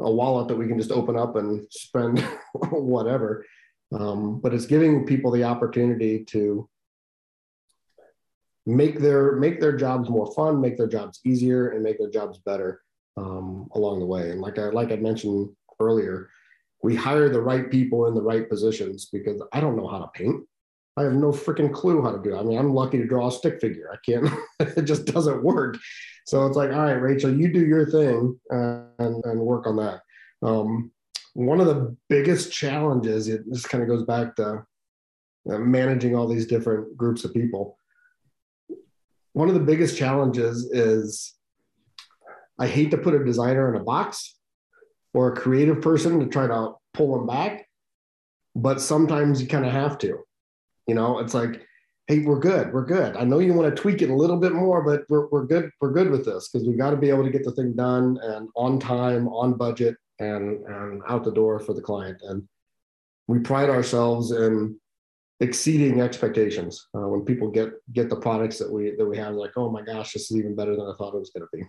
a 0.00 0.10
wallet 0.10 0.48
that 0.48 0.56
we 0.56 0.66
can 0.66 0.78
just 0.78 0.92
open 0.92 1.16
up 1.16 1.36
and 1.36 1.66
spend 1.70 2.20
whatever. 2.70 3.44
Um, 3.92 4.40
but 4.40 4.54
it's 4.54 4.66
giving 4.66 5.04
people 5.04 5.30
the 5.30 5.44
opportunity 5.44 6.24
to 6.26 6.68
make 8.66 9.00
their 9.00 9.36
make 9.36 9.60
their 9.60 9.76
jobs 9.76 10.08
more 10.08 10.32
fun, 10.34 10.60
make 10.60 10.76
their 10.76 10.86
jobs 10.86 11.20
easier, 11.24 11.70
and 11.70 11.82
make 11.82 11.98
their 11.98 12.10
jobs 12.10 12.38
better 12.38 12.82
um, 13.16 13.68
along 13.74 14.00
the 14.00 14.06
way. 14.06 14.30
And 14.30 14.40
like 14.40 14.58
I 14.58 14.70
like 14.70 14.92
I 14.92 14.96
mentioned 14.96 15.50
earlier, 15.80 16.30
we 16.82 16.94
hire 16.94 17.28
the 17.28 17.40
right 17.40 17.70
people 17.70 18.06
in 18.06 18.14
the 18.14 18.22
right 18.22 18.48
positions 18.48 19.08
because 19.12 19.42
I 19.52 19.60
don't 19.60 19.76
know 19.76 19.88
how 19.88 19.98
to 19.98 20.08
paint. 20.14 20.46
I 20.96 21.04
have 21.04 21.14
no 21.14 21.30
freaking 21.30 21.72
clue 21.72 22.02
how 22.02 22.12
to 22.12 22.22
do 22.22 22.34
it. 22.34 22.38
I 22.38 22.42
mean, 22.42 22.58
I'm 22.58 22.74
lucky 22.74 22.98
to 22.98 23.06
draw 23.06 23.28
a 23.28 23.32
stick 23.32 23.60
figure. 23.60 23.90
I 23.92 23.96
can't, 24.04 24.28
it 24.76 24.82
just 24.82 25.06
doesn't 25.06 25.42
work. 25.42 25.78
So 26.26 26.46
it's 26.46 26.56
like, 26.56 26.70
all 26.70 26.82
right, 26.82 26.92
Rachel, 26.92 27.32
you 27.32 27.52
do 27.52 27.64
your 27.64 27.90
thing 27.90 28.38
and, 28.50 29.24
and 29.24 29.40
work 29.40 29.66
on 29.66 29.76
that. 29.76 30.00
Um, 30.42 30.90
one 31.34 31.60
of 31.60 31.66
the 31.66 31.96
biggest 32.08 32.52
challenges, 32.52 33.28
it 33.28 33.42
just 33.52 33.68
kind 33.68 33.82
of 33.82 33.88
goes 33.88 34.04
back 34.04 34.36
to 34.36 34.64
uh, 35.50 35.58
managing 35.58 36.14
all 36.14 36.28
these 36.28 36.46
different 36.46 36.96
groups 36.96 37.24
of 37.24 37.32
people. 37.32 37.78
One 39.32 39.48
of 39.48 39.54
the 39.54 39.60
biggest 39.60 39.96
challenges 39.96 40.64
is 40.72 41.34
I 42.58 42.66
hate 42.66 42.90
to 42.90 42.98
put 42.98 43.14
a 43.14 43.24
designer 43.24 43.74
in 43.74 43.80
a 43.80 43.84
box 43.84 44.36
or 45.14 45.32
a 45.32 45.36
creative 45.36 45.80
person 45.80 46.20
to 46.20 46.26
try 46.26 46.46
to 46.46 46.72
pull 46.92 47.16
them 47.16 47.26
back, 47.26 47.66
but 48.54 48.80
sometimes 48.80 49.40
you 49.40 49.48
kind 49.48 49.64
of 49.64 49.72
have 49.72 49.98
to. 49.98 50.18
You 50.90 50.96
know, 50.96 51.20
it's 51.20 51.34
like, 51.34 51.64
hey, 52.08 52.18
we're 52.18 52.40
good, 52.40 52.72
we're 52.72 52.84
good. 52.84 53.16
I 53.16 53.22
know 53.22 53.38
you 53.38 53.54
want 53.54 53.72
to 53.72 53.80
tweak 53.80 54.02
it 54.02 54.10
a 54.10 54.14
little 54.22 54.38
bit 54.38 54.52
more, 54.52 54.82
but 54.82 55.04
we're, 55.08 55.28
we're 55.28 55.46
good, 55.46 55.70
we're 55.80 55.92
good 55.92 56.10
with 56.10 56.24
this 56.24 56.48
because 56.48 56.66
we've 56.66 56.76
got 56.76 56.90
to 56.90 56.96
be 56.96 57.10
able 57.10 57.22
to 57.22 57.30
get 57.30 57.44
the 57.44 57.52
thing 57.52 57.74
done 57.74 58.18
and 58.20 58.48
on 58.56 58.80
time, 58.80 59.28
on 59.28 59.54
budget, 59.54 59.94
and 60.18 60.66
and 60.66 61.00
out 61.08 61.22
the 61.22 61.30
door 61.30 61.60
for 61.60 61.74
the 61.74 61.80
client. 61.80 62.20
And 62.22 62.42
we 63.28 63.38
pride 63.38 63.70
ourselves 63.70 64.32
in 64.32 64.80
exceeding 65.38 66.00
expectations. 66.00 66.88
Uh, 66.92 67.06
when 67.06 67.24
people 67.24 67.48
get 67.48 67.70
get 67.92 68.10
the 68.10 68.16
products 68.16 68.58
that 68.58 68.72
we 68.72 68.96
that 68.96 69.06
we 69.06 69.16
have, 69.16 69.36
like, 69.36 69.52
oh 69.56 69.70
my 69.70 69.82
gosh, 69.82 70.12
this 70.12 70.28
is 70.28 70.36
even 70.36 70.56
better 70.56 70.74
than 70.74 70.86
I 70.86 70.94
thought 70.98 71.14
it 71.14 71.20
was 71.20 71.30
going 71.30 71.46
to 71.46 71.56
be. 71.56 71.62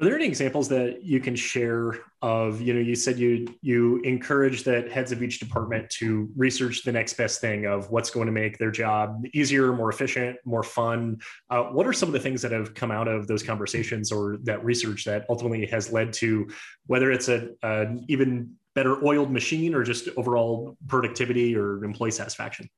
Are 0.00 0.04
there 0.04 0.14
any 0.14 0.26
examples 0.26 0.68
that 0.68 1.02
you 1.02 1.18
can 1.18 1.34
share 1.34 1.98
of, 2.22 2.60
you 2.60 2.72
know, 2.72 2.78
you 2.78 2.94
said 2.94 3.18
you 3.18 3.52
you 3.62 4.00
encourage 4.02 4.62
that 4.62 4.92
heads 4.92 5.10
of 5.10 5.24
each 5.24 5.40
department 5.40 5.90
to 5.98 6.30
research 6.36 6.84
the 6.84 6.92
next 6.92 7.14
best 7.14 7.40
thing 7.40 7.66
of 7.66 7.90
what's 7.90 8.08
going 8.08 8.26
to 8.26 8.32
make 8.32 8.58
their 8.58 8.70
job 8.70 9.24
easier, 9.34 9.72
more 9.72 9.90
efficient, 9.90 10.36
more 10.44 10.62
fun. 10.62 11.18
Uh, 11.50 11.64
what 11.64 11.84
are 11.84 11.92
some 11.92 12.08
of 12.08 12.12
the 12.12 12.20
things 12.20 12.42
that 12.42 12.52
have 12.52 12.74
come 12.74 12.92
out 12.92 13.08
of 13.08 13.26
those 13.26 13.42
conversations 13.42 14.12
or 14.12 14.36
that 14.44 14.64
research 14.64 15.04
that 15.04 15.26
ultimately 15.28 15.66
has 15.66 15.90
led 15.90 16.12
to 16.12 16.46
whether 16.86 17.10
it's 17.10 17.28
a, 17.28 17.48
a 17.64 17.86
even 18.06 18.52
better 18.76 19.04
oiled 19.04 19.32
machine 19.32 19.74
or 19.74 19.82
just 19.82 20.08
overall 20.16 20.76
productivity 20.86 21.56
or 21.56 21.82
employee 21.82 22.12
satisfaction? 22.12 22.70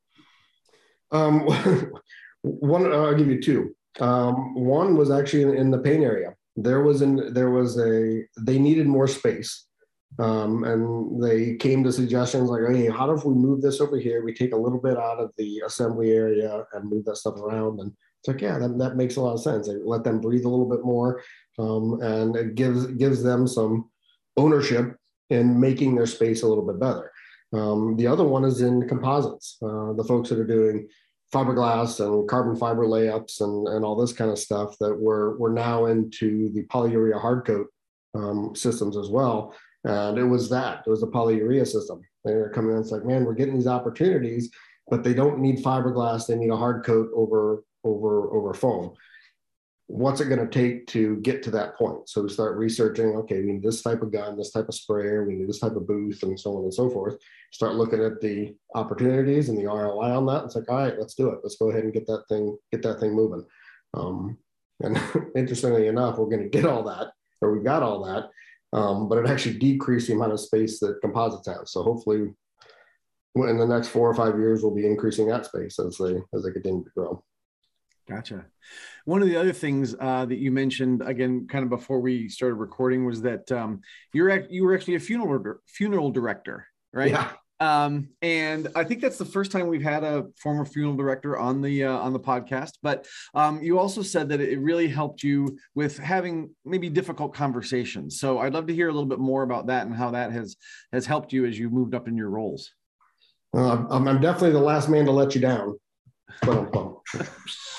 Um, 1.11 1.41
one, 2.43 2.91
I'll 2.91 3.15
give 3.15 3.29
you 3.29 3.43
two. 3.43 3.77
Um, 3.99 4.55
one 4.55 4.97
was 4.97 5.11
actually 5.11 5.43
in, 5.43 5.55
in 5.55 5.71
the 5.71 5.79
pain 5.79 6.03
area 6.03 6.35
there 6.57 6.83
was 6.83 7.03
an 7.03 7.33
there 7.33 7.51
was 7.51 7.79
a 7.79 8.23
they 8.39 8.59
needed 8.59 8.87
more 8.87 9.09
space. 9.09 9.67
Um, 10.19 10.65
and 10.65 11.23
they 11.23 11.55
came 11.55 11.85
to 11.85 11.93
suggestions 11.93 12.51
like 12.51 12.63
hey 12.69 12.91
how 12.91 13.11
if 13.13 13.25
we 13.25 13.35
move 13.35 13.63
this 13.63 13.81
over 13.81 13.97
here? 13.99 14.25
We 14.25 14.35
take 14.35 14.53
a 14.53 14.57
little 14.57 14.81
bit 14.81 14.99
out 14.99 15.21
of 15.21 15.31
the 15.39 15.63
assembly 15.65 16.11
area 16.11 16.65
and 16.73 16.91
move 16.91 17.05
that 17.05 17.17
stuff 17.17 17.37
around. 17.37 17.81
And 17.81 17.93
it's 18.19 18.29
like 18.29 18.41
yeah 18.41 18.59
that, 18.59 18.79
that 18.79 18.97
makes 18.97 19.17
a 19.17 19.21
lot 19.21 19.35
of 19.35 19.41
sense. 19.41 19.69
I 19.69 19.75
let 19.85 20.05
them 20.05 20.21
breathe 20.21 20.45
a 20.45 20.49
little 20.49 20.69
bit 20.69 20.85
more 20.85 21.23
um, 21.59 22.01
and 22.03 22.37
it 22.37 22.55
gives 22.57 22.87
gives 22.87 23.23
them 23.23 23.47
some 23.47 23.91
ownership 24.37 24.97
in 25.31 25.61
making 25.61 25.95
their 25.95 26.07
space 26.07 26.43
a 26.43 26.47
little 26.49 26.67
bit 26.67 26.81
better. 26.81 27.13
Um, 27.53 27.97
the 27.97 28.07
other 28.07 28.25
one 28.25 28.45
is 28.45 28.61
in 28.61 28.89
composites 28.89 29.59
uh, 29.63 29.93
the 29.93 30.05
folks 30.05 30.29
that 30.29 30.39
are 30.39 30.47
doing 30.47 30.89
fiberglass 31.33 32.05
and 32.05 32.29
carbon 32.29 32.57
fiber 32.57 32.87
layups 32.87 33.41
and, 33.41 33.69
and 33.69 33.85
all 33.85 33.97
this 33.97 34.13
kind 34.13 34.31
of 34.31 34.39
stuff 34.39 34.77
that 34.81 34.95
we're, 34.95 35.37
we're 35.39 35.53
now 35.53 35.87
into 35.87 36.51
the 36.53 36.65
polyurea 36.65 37.21
hard 37.21 37.47
coat 37.47 37.69
um, 38.15 38.55
systems 38.55 38.97
as 38.97 39.09
well. 39.09 39.55
And 39.85 40.19
it 40.19 40.25
was 40.25 40.51
that, 40.51 40.83
it 40.87 40.91
was 40.91 41.03
a 41.03 41.07
polyurea 41.07 41.67
system. 41.67 42.01
They 42.25 42.35
were 42.35 42.51
coming 42.51 42.73
in, 42.73 42.81
it's 42.81 42.91
like, 42.91 43.05
man, 43.05 43.25
we're 43.25 43.35
getting 43.35 43.55
these 43.55 43.67
opportunities, 43.67 44.51
but 44.89 45.05
they 45.05 45.15
don't 45.15 45.39
need 45.39 45.65
fiberglass. 45.65 46.27
They 46.27 46.37
need 46.37 46.51
a 46.51 46.57
hard 46.57 46.85
coat 46.85 47.09
over, 47.15 47.63
over, 47.85 48.31
over 48.35 48.55
foam 48.55 48.95
what's 49.91 50.21
it 50.21 50.27
going 50.27 50.39
to 50.39 50.47
take 50.47 50.87
to 50.87 51.17
get 51.17 51.43
to 51.43 51.51
that 51.51 51.77
point? 51.77 52.09
So 52.09 52.23
we 52.23 52.29
start 52.29 52.57
researching, 52.57 53.17
okay, 53.17 53.41
we 53.41 53.53
need 53.53 53.63
this 53.63 53.83
type 53.83 54.03
of 54.03 54.13
gun, 54.13 54.37
this 54.37 54.53
type 54.53 54.69
of 54.69 54.75
sprayer, 54.75 55.25
we 55.25 55.35
need 55.35 55.49
this 55.49 55.59
type 55.59 55.75
of 55.75 55.87
booth, 55.87 56.23
and 56.23 56.39
so 56.39 56.57
on 56.57 56.63
and 56.63 56.73
so 56.73 56.89
forth. 56.89 57.17
Start 57.51 57.75
looking 57.75 58.03
at 58.03 58.21
the 58.21 58.55
opportunities 58.77 59.49
and 59.49 59.59
the 59.59 59.67
ROI 59.67 60.17
on 60.17 60.27
that. 60.27 60.45
It's 60.45 60.55
like, 60.55 60.71
all 60.71 60.77
right, 60.77 60.97
let's 60.97 61.15
do 61.15 61.31
it. 61.31 61.41
Let's 61.43 61.57
go 61.57 61.71
ahead 61.71 61.83
and 61.83 61.93
get 61.93 62.07
that 62.07 62.23
thing, 62.29 62.57
get 62.71 62.83
that 62.83 63.01
thing 63.01 63.15
moving. 63.15 63.45
Um, 63.95 64.39
and 64.81 64.97
interestingly 65.37 65.89
enough, 65.89 66.19
we're 66.19 66.27
going 66.27 66.45
to 66.45 66.49
get 66.49 66.67
all 66.67 66.85
that, 66.85 67.09
or 67.41 67.53
we've 67.53 67.65
got 67.65 67.83
all 67.83 68.05
that, 68.05 68.31
um, 68.73 69.09
but 69.09 69.19
it 69.19 69.29
actually 69.29 69.59
decreased 69.59 70.07
the 70.07 70.15
amount 70.15 70.33
of 70.33 70.41
space 70.41 70.79
that 70.81 71.01
composites 71.01 71.49
have. 71.49 71.67
So 71.67 71.83
hopefully, 71.83 72.33
in 73.35 73.59
the 73.59 73.67
next 73.67 73.89
four 73.89 74.09
or 74.09 74.15
five 74.15 74.39
years, 74.39 74.63
we'll 74.63 74.75
be 74.75 74.87
increasing 74.87 75.27
that 75.29 75.47
space 75.47 75.81
as 75.81 75.99
they 75.99 76.17
as 76.33 76.45
they 76.45 76.53
continue 76.53 76.85
to 76.85 76.91
grow. 76.97 77.25
Gotcha. 78.11 78.45
One 79.05 79.23
of 79.23 79.29
the 79.29 79.37
other 79.37 79.53
things 79.53 79.95
uh, 79.99 80.27
that 80.27 80.39
you 80.39 80.51
mentioned 80.51 81.01
again, 81.01 81.47
kind 81.49 81.63
of 81.63 81.71
before 81.71 82.01
we 82.01 82.29
started 82.29 82.57
recording, 82.57 83.07
was 83.07 83.23
that 83.23 83.51
um, 83.53 83.83
you're 84.13 84.47
you 84.51 84.65
were 84.65 84.75
actually 84.75 84.97
a 84.97 85.01
funeral 85.01 85.61
funeral 85.69 86.11
director, 86.11 86.67
right? 86.93 87.13
Yeah. 87.13 87.31
Um, 87.61 88.09
and 88.23 88.69
I 88.75 88.85
think 88.85 89.01
that's 89.01 89.19
the 89.19 89.25
first 89.25 89.53
time 89.53 89.69
we've 89.69 89.83
had 89.83 90.03
a 90.03 90.27
former 90.43 90.65
funeral 90.65 90.97
director 90.97 91.39
on 91.39 91.61
the 91.61 91.85
uh, 91.85 91.99
on 91.99 92.13
the 92.13 92.19
podcast. 92.19 92.73
But 92.83 93.07
um, 93.35 93.63
you 93.63 93.79
also 93.79 94.03
said 94.03 94.29
that 94.31 94.41
it 94.41 94.59
really 94.59 94.89
helped 94.89 95.23
you 95.23 95.57
with 95.77 95.97
having 95.97 96.51
maybe 96.65 96.89
difficult 96.89 97.33
conversations. 97.33 98.19
So 98.19 98.41
I'd 98.41 98.55
love 98.55 98.67
to 98.67 98.75
hear 98.75 98.89
a 98.89 98.93
little 98.93 99.09
bit 99.09 99.21
more 99.21 99.45
about 99.45 99.69
that 99.69 99.87
and 99.87 99.95
how 99.95 100.11
that 100.11 100.33
has 100.33 100.57
has 100.93 101.07
helped 101.07 101.33
you 101.33 101.47
as 101.47 101.57
you 101.57 101.71
moved 101.71 101.95
up 101.95 102.09
in 102.09 102.17
your 102.17 102.31
roles. 102.31 102.73
Uh, 103.55 103.85
I'm 103.89 104.21
definitely 104.21 104.53
the 104.53 104.59
last 104.59 104.89
man 104.89 105.05
to 105.05 105.13
let 105.13 105.37
you 105.37 105.41
down. 105.41 105.79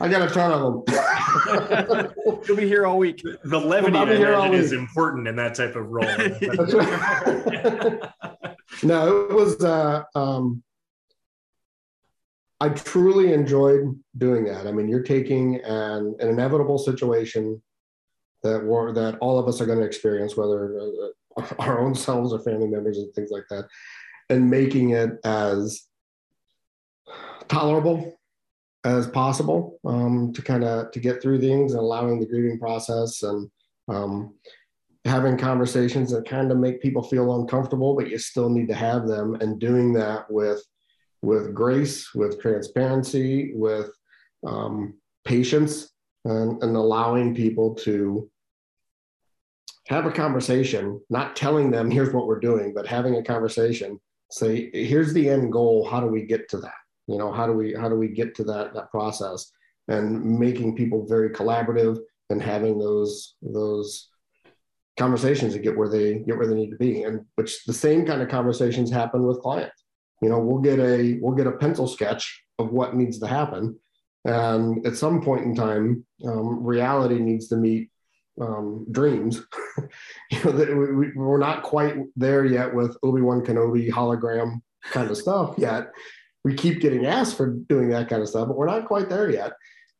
I 0.00 0.08
got 0.08 0.30
a 0.30 0.32
ton 0.32 0.52
of 0.52 0.86
them. 0.86 2.12
You'll 2.46 2.56
be 2.56 2.68
here 2.68 2.86
all 2.86 2.98
week. 2.98 3.22
The 3.44 3.58
levity 3.58 3.96
I 3.96 4.50
is 4.50 4.72
important 4.72 5.28
in 5.28 5.36
that 5.36 5.54
type 5.54 5.76
of 5.76 5.88
role. 5.88 6.06
no, 8.82 9.24
it 9.24 9.34
was. 9.34 9.62
Uh, 9.62 10.02
um, 10.14 10.62
I 12.60 12.70
truly 12.70 13.32
enjoyed 13.32 13.98
doing 14.16 14.44
that. 14.46 14.66
I 14.66 14.72
mean, 14.72 14.88
you're 14.88 15.02
taking 15.02 15.56
an, 15.64 16.16
an 16.18 16.28
inevitable 16.28 16.78
situation 16.78 17.62
that 18.42 18.64
war 18.64 18.92
that 18.92 19.18
all 19.18 19.38
of 19.38 19.48
us 19.48 19.60
are 19.60 19.66
going 19.66 19.78
to 19.78 19.84
experience, 19.84 20.36
whether 20.36 20.78
uh, 20.78 21.42
our 21.58 21.80
own 21.80 21.94
selves 21.94 22.32
or 22.32 22.40
family 22.40 22.68
members 22.68 22.98
and 22.98 23.12
things 23.14 23.30
like 23.30 23.44
that, 23.50 23.66
and 24.30 24.50
making 24.50 24.90
it 24.90 25.10
as 25.24 25.87
tolerable 27.48 28.18
as 28.84 29.08
possible 29.08 29.78
um, 29.84 30.32
to 30.32 30.42
kind 30.42 30.64
of 30.64 30.90
to 30.92 31.00
get 31.00 31.20
through 31.20 31.40
things 31.40 31.72
and 31.72 31.80
allowing 31.80 32.20
the 32.20 32.26
grieving 32.26 32.58
process 32.58 33.22
and 33.22 33.50
um, 33.88 34.34
having 35.04 35.36
conversations 35.36 36.10
that 36.10 36.28
kind 36.28 36.52
of 36.52 36.58
make 36.58 36.82
people 36.82 37.02
feel 37.02 37.40
uncomfortable 37.40 37.94
but 37.94 38.08
you 38.08 38.18
still 38.18 38.48
need 38.48 38.68
to 38.68 38.74
have 38.74 39.06
them 39.06 39.34
and 39.36 39.58
doing 39.58 39.92
that 39.92 40.30
with 40.30 40.62
with 41.22 41.54
grace 41.54 42.14
with 42.14 42.40
transparency 42.40 43.52
with 43.54 43.90
um, 44.46 44.94
patience 45.24 45.90
and, 46.24 46.62
and 46.62 46.76
allowing 46.76 47.34
people 47.34 47.74
to 47.74 48.30
have 49.88 50.06
a 50.06 50.12
conversation 50.12 51.00
not 51.10 51.34
telling 51.34 51.70
them 51.70 51.90
here's 51.90 52.12
what 52.12 52.26
we're 52.26 52.38
doing 52.38 52.72
but 52.72 52.86
having 52.86 53.16
a 53.16 53.22
conversation 53.22 53.98
say 54.30 54.70
here's 54.72 55.12
the 55.12 55.28
end 55.28 55.52
goal. 55.52 55.88
How 55.88 56.00
do 56.00 56.06
we 56.06 56.22
get 56.22 56.48
to 56.50 56.58
that 56.58 56.72
you 57.08 57.16
know 57.16 57.32
how 57.32 57.46
do 57.46 57.52
we 57.52 57.74
how 57.74 57.88
do 57.88 57.96
we 57.96 58.08
get 58.08 58.34
to 58.36 58.44
that 58.44 58.74
that 58.74 58.90
process? 58.90 59.50
And 59.88 60.38
making 60.38 60.76
people 60.76 61.06
very 61.06 61.30
collaborative 61.30 61.98
and 62.28 62.42
having 62.42 62.78
those 62.78 63.34
those 63.40 64.10
conversations 64.98 65.54
to 65.54 65.58
get 65.58 65.76
where 65.76 65.88
they 65.88 66.18
get 66.18 66.36
where 66.36 66.46
they 66.46 66.54
need 66.54 66.70
to 66.70 66.76
be. 66.76 67.02
And 67.02 67.24
which 67.36 67.64
the 67.64 67.72
same 67.72 68.04
kind 68.04 68.20
of 68.20 68.28
conversations 68.28 68.90
happen 68.90 69.26
with 69.26 69.40
clients. 69.40 69.84
You 70.20 70.28
know 70.28 70.38
we'll 70.38 70.60
get 70.60 70.78
a 70.78 71.18
we'll 71.22 71.34
get 71.34 71.46
a 71.46 71.52
pencil 71.52 71.88
sketch 71.88 72.44
of 72.58 72.70
what 72.70 72.94
needs 72.94 73.18
to 73.20 73.26
happen. 73.26 73.78
And 74.24 74.86
at 74.86 74.96
some 74.96 75.22
point 75.22 75.44
in 75.44 75.54
time 75.54 76.04
um, 76.26 76.62
reality 76.62 77.18
needs 77.18 77.48
to 77.48 77.56
meet 77.56 77.90
um, 78.40 78.86
dreams. 78.90 79.42
You 80.30 80.44
know 80.44 80.52
that 80.52 80.68
we, 80.68 81.12
we're 81.14 81.38
not 81.38 81.62
quite 81.62 81.96
there 82.14 82.44
yet 82.44 82.74
with 82.74 82.96
obi-wan 83.02 83.42
kenobi 83.42 83.90
hologram 83.90 84.60
kind 84.92 85.10
of 85.10 85.16
stuff 85.16 85.54
yet 85.56 85.92
we 86.48 86.54
keep 86.54 86.80
getting 86.80 87.04
asked 87.04 87.36
for 87.36 87.50
doing 87.50 87.90
that 87.90 88.08
kind 88.08 88.22
of 88.22 88.28
stuff, 88.28 88.48
but 88.48 88.56
we're 88.56 88.64
not 88.64 88.86
quite 88.86 89.10
there 89.10 89.30
yet. 89.30 89.52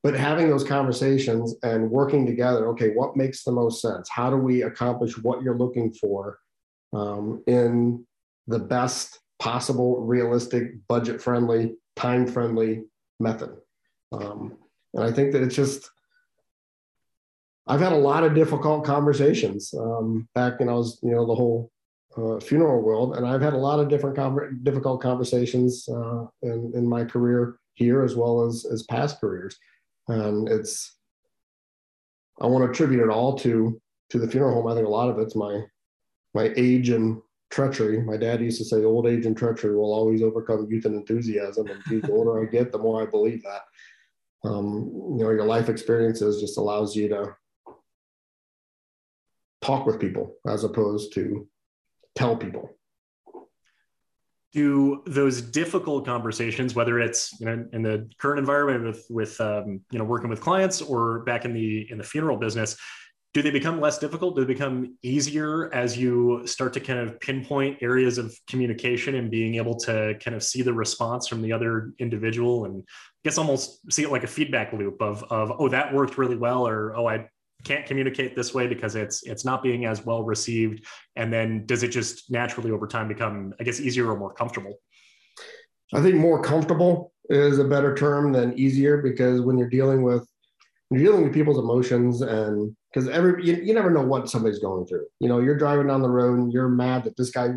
But 0.03 0.15
having 0.15 0.49
those 0.49 0.65
conversations 0.65 1.55
and 1.63 1.91
working 1.91 2.25
together, 2.25 2.69
okay, 2.69 2.89
what 2.95 3.19
makes 3.19 3.45
the 3.45 3.53
most 3.53 3.83
sense? 3.83 4.09
How 4.09 4.31
do 4.31 4.37
we 4.37 4.63
accomplish 4.63 5.19
what 5.19 5.43
you're 5.43 5.59
looking 5.59 5.93
for 5.93 6.39
um, 6.95 7.43
in 7.47 8.07
the 8.47 8.59
best 8.59 9.21
possible, 9.39 10.01
realistic, 10.01 10.87
budget 10.89 11.21
friendly, 11.21 11.75
time 11.97 12.27
friendly 12.27 12.85
method? 13.21 13.55
Um, 14.11 14.57
and 14.95 15.05
I 15.05 15.13
think 15.13 15.33
that 15.33 15.43
it's 15.43 15.55
just, 15.55 15.91
I've 17.67 17.81
had 17.81 17.93
a 17.93 17.97
lot 17.97 18.25
of 18.25 18.35
difficult 18.35 18.87
conversations 18.87 19.75
um, 19.79 20.27
back 20.35 20.61
when 20.61 20.71
I 20.71 20.73
was, 20.73 20.99
you 21.03 21.11
know, 21.11 21.27
the 21.27 21.35
whole 21.35 21.71
uh, 22.19 22.41
funeral 22.41 22.83
world, 22.83 23.17
and 23.17 23.27
I've 23.27 23.43
had 23.43 23.53
a 23.53 23.59
lot 23.59 23.79
of 23.79 23.89
different 23.89 24.65
difficult 24.65 25.01
conversations 25.01 25.89
uh, 25.89 26.27
in 26.43 26.73
in 26.75 26.89
my 26.89 27.05
career 27.05 27.59
here 27.75 28.03
as 28.03 28.17
well 28.17 28.45
as 28.45 28.67
as 28.73 28.83
past 28.85 29.21
careers, 29.21 29.57
and 30.09 30.49
it's 30.49 30.97
I 32.41 32.47
want 32.47 32.65
to 32.65 32.71
attribute 32.71 33.03
it 33.03 33.11
all 33.11 33.39
to 33.39 33.81
to 34.11 34.19
the 34.19 34.29
funeral 34.29 34.55
home. 34.55 34.67
I 34.67 34.75
think 34.75 34.87
a 34.87 34.91
lot 34.91 35.11
of 35.11 35.19
it's 35.19 35.37
my 35.37 35.63
my 36.35 36.53
age 36.57 36.89
and 36.91 37.21
treachery. 37.51 38.01
My 38.03 38.17
dad 38.17 38.41
used 38.41 38.59
to 38.59 38.65
say, 38.65 38.85
"Old 38.85 39.07
age 39.07 39.27
and 39.27 39.37
treachery 39.37 39.77
will 39.77 39.93
always 39.93 40.23
overcome 40.23 40.67
youth 40.71 40.87
and 40.87 40.97
enthusiasm." 40.97 41.69
And 41.69 42.03
the 42.03 42.11
older 42.13 42.43
I 42.43 42.47
get, 42.47 42.73
the 42.73 42.79
more 42.79 43.03
I 43.03 43.07
believe 43.07 43.43
that. 43.45 43.63
Um, 44.45 44.91
you 45.19 45.25
know, 45.25 45.31
your 45.31 45.45
life 45.45 45.69
experiences 45.69 46.41
just 46.41 46.59
allows 46.59 46.95
you 46.95 47.09
to 47.09 47.37
talk 49.63 49.85
with 49.85 49.99
people 49.99 50.37
as 50.47 50.63
opposed 50.63 51.13
to 51.15 51.47
tell 52.19 52.37
people? 52.37 52.71
Do 54.53 55.03
those 55.07 55.41
difficult 55.41 56.05
conversations 56.05 56.75
whether 56.75 56.99
it's 56.99 57.39
you 57.39 57.47
know 57.47 57.67
in 57.73 57.83
the 57.83 58.11
current 58.19 58.39
environment 58.39 58.85
with 58.85 59.07
with 59.11 59.41
um, 59.41 59.81
you 59.91 59.99
know 59.99 60.05
working 60.05 60.29
with 60.29 60.41
clients 60.41 60.81
or 60.81 61.21
back 61.21 61.45
in 61.45 61.53
the 61.53 61.87
in 61.91 61.99
the 61.99 62.05
funeral 62.05 62.39
business 62.39 62.77
do 63.35 63.43
they 63.43 63.51
become 63.51 63.81
less 63.81 63.99
difficult? 63.99 64.37
Do 64.37 64.45
they 64.45 64.55
become 64.55 64.97
easier 65.03 65.73
as 65.75 65.99
you 65.99 66.47
start 66.47 66.73
to 66.73 66.81
kind 66.81 66.99
of 66.99 67.21
pinpoint 67.21 67.79
areas 67.83 68.17
of 68.17 68.35
communication 68.49 69.17
and 69.17 69.31
being 69.31 69.57
able 69.57 69.77
to 69.81 70.19
kind 70.25 70.35
of 70.35 70.43
see 70.43 70.63
the 70.63 70.73
response 70.73 71.29
from 71.29 71.43
the 71.43 71.53
other 71.53 71.93
individual 71.99 72.65
and 72.65 72.83
I 72.89 73.21
guess 73.25 73.39
almost 73.39 73.93
see 73.93 74.03
it 74.03 74.11
like 74.11 74.25
a 74.25 74.29
feedback 74.29 74.73
loop 74.73 75.03
of 75.03 75.23
of 75.25 75.53
oh 75.59 75.69
that 75.69 75.93
worked 75.93 76.17
really 76.17 76.37
well 76.37 76.67
or 76.67 76.97
oh 76.97 77.07
I 77.07 77.29
can't 77.65 77.87
communicate 77.87 78.37
this 78.37 78.55
way 78.55 78.67
because 78.67 78.95
it's 78.95 79.23
it's 79.25 79.45
not 79.45 79.63
being 79.63 79.85
as 79.85 80.05
well 80.05 80.23
received. 80.23 80.87
And 81.17 81.33
then 81.33 81.67
does 81.67 81.83
it 81.83 81.89
just 81.89 82.31
naturally 82.31 82.71
over 82.71 82.87
time 82.87 83.09
become 83.09 83.53
i 83.61 83.65
guess 83.65 83.81
easier 83.81 84.11
or 84.11 84.19
more 84.19 84.33
comfortable? 84.33 84.75
I 85.95 86.03
think 86.03 86.17
more 86.17 86.43
comfortable 86.43 87.13
is 87.31 87.59
a 87.59 87.65
better 87.65 87.95
term 87.95 88.33
than 88.33 88.59
easier 88.59 88.99
because 88.99 89.41
when 89.41 89.59
you're 89.59 89.69
dealing 89.69 90.03
with 90.03 90.27
you're 90.91 91.03
dealing 91.03 91.25
with 91.25 91.35
people's 91.35 91.59
emotions 91.59 92.23
and 92.23 92.75
because 92.93 93.09
every 93.09 93.45
you, 93.45 93.57
you 93.57 93.75
never 93.75 93.91
know 93.91 94.03
what 94.03 94.31
somebody's 94.31 94.61
going 94.61 94.87
through. 94.87 95.07
You 95.21 95.29
know 95.29 95.41
you're 95.41 95.59
driving 95.59 95.89
down 95.89 96.03
the 96.03 96.09
road 96.09 96.39
and 96.39 96.53
you're 96.53 96.69
mad 96.69 97.05
that 97.05 97.17
this 97.17 97.31
guy 97.31 97.55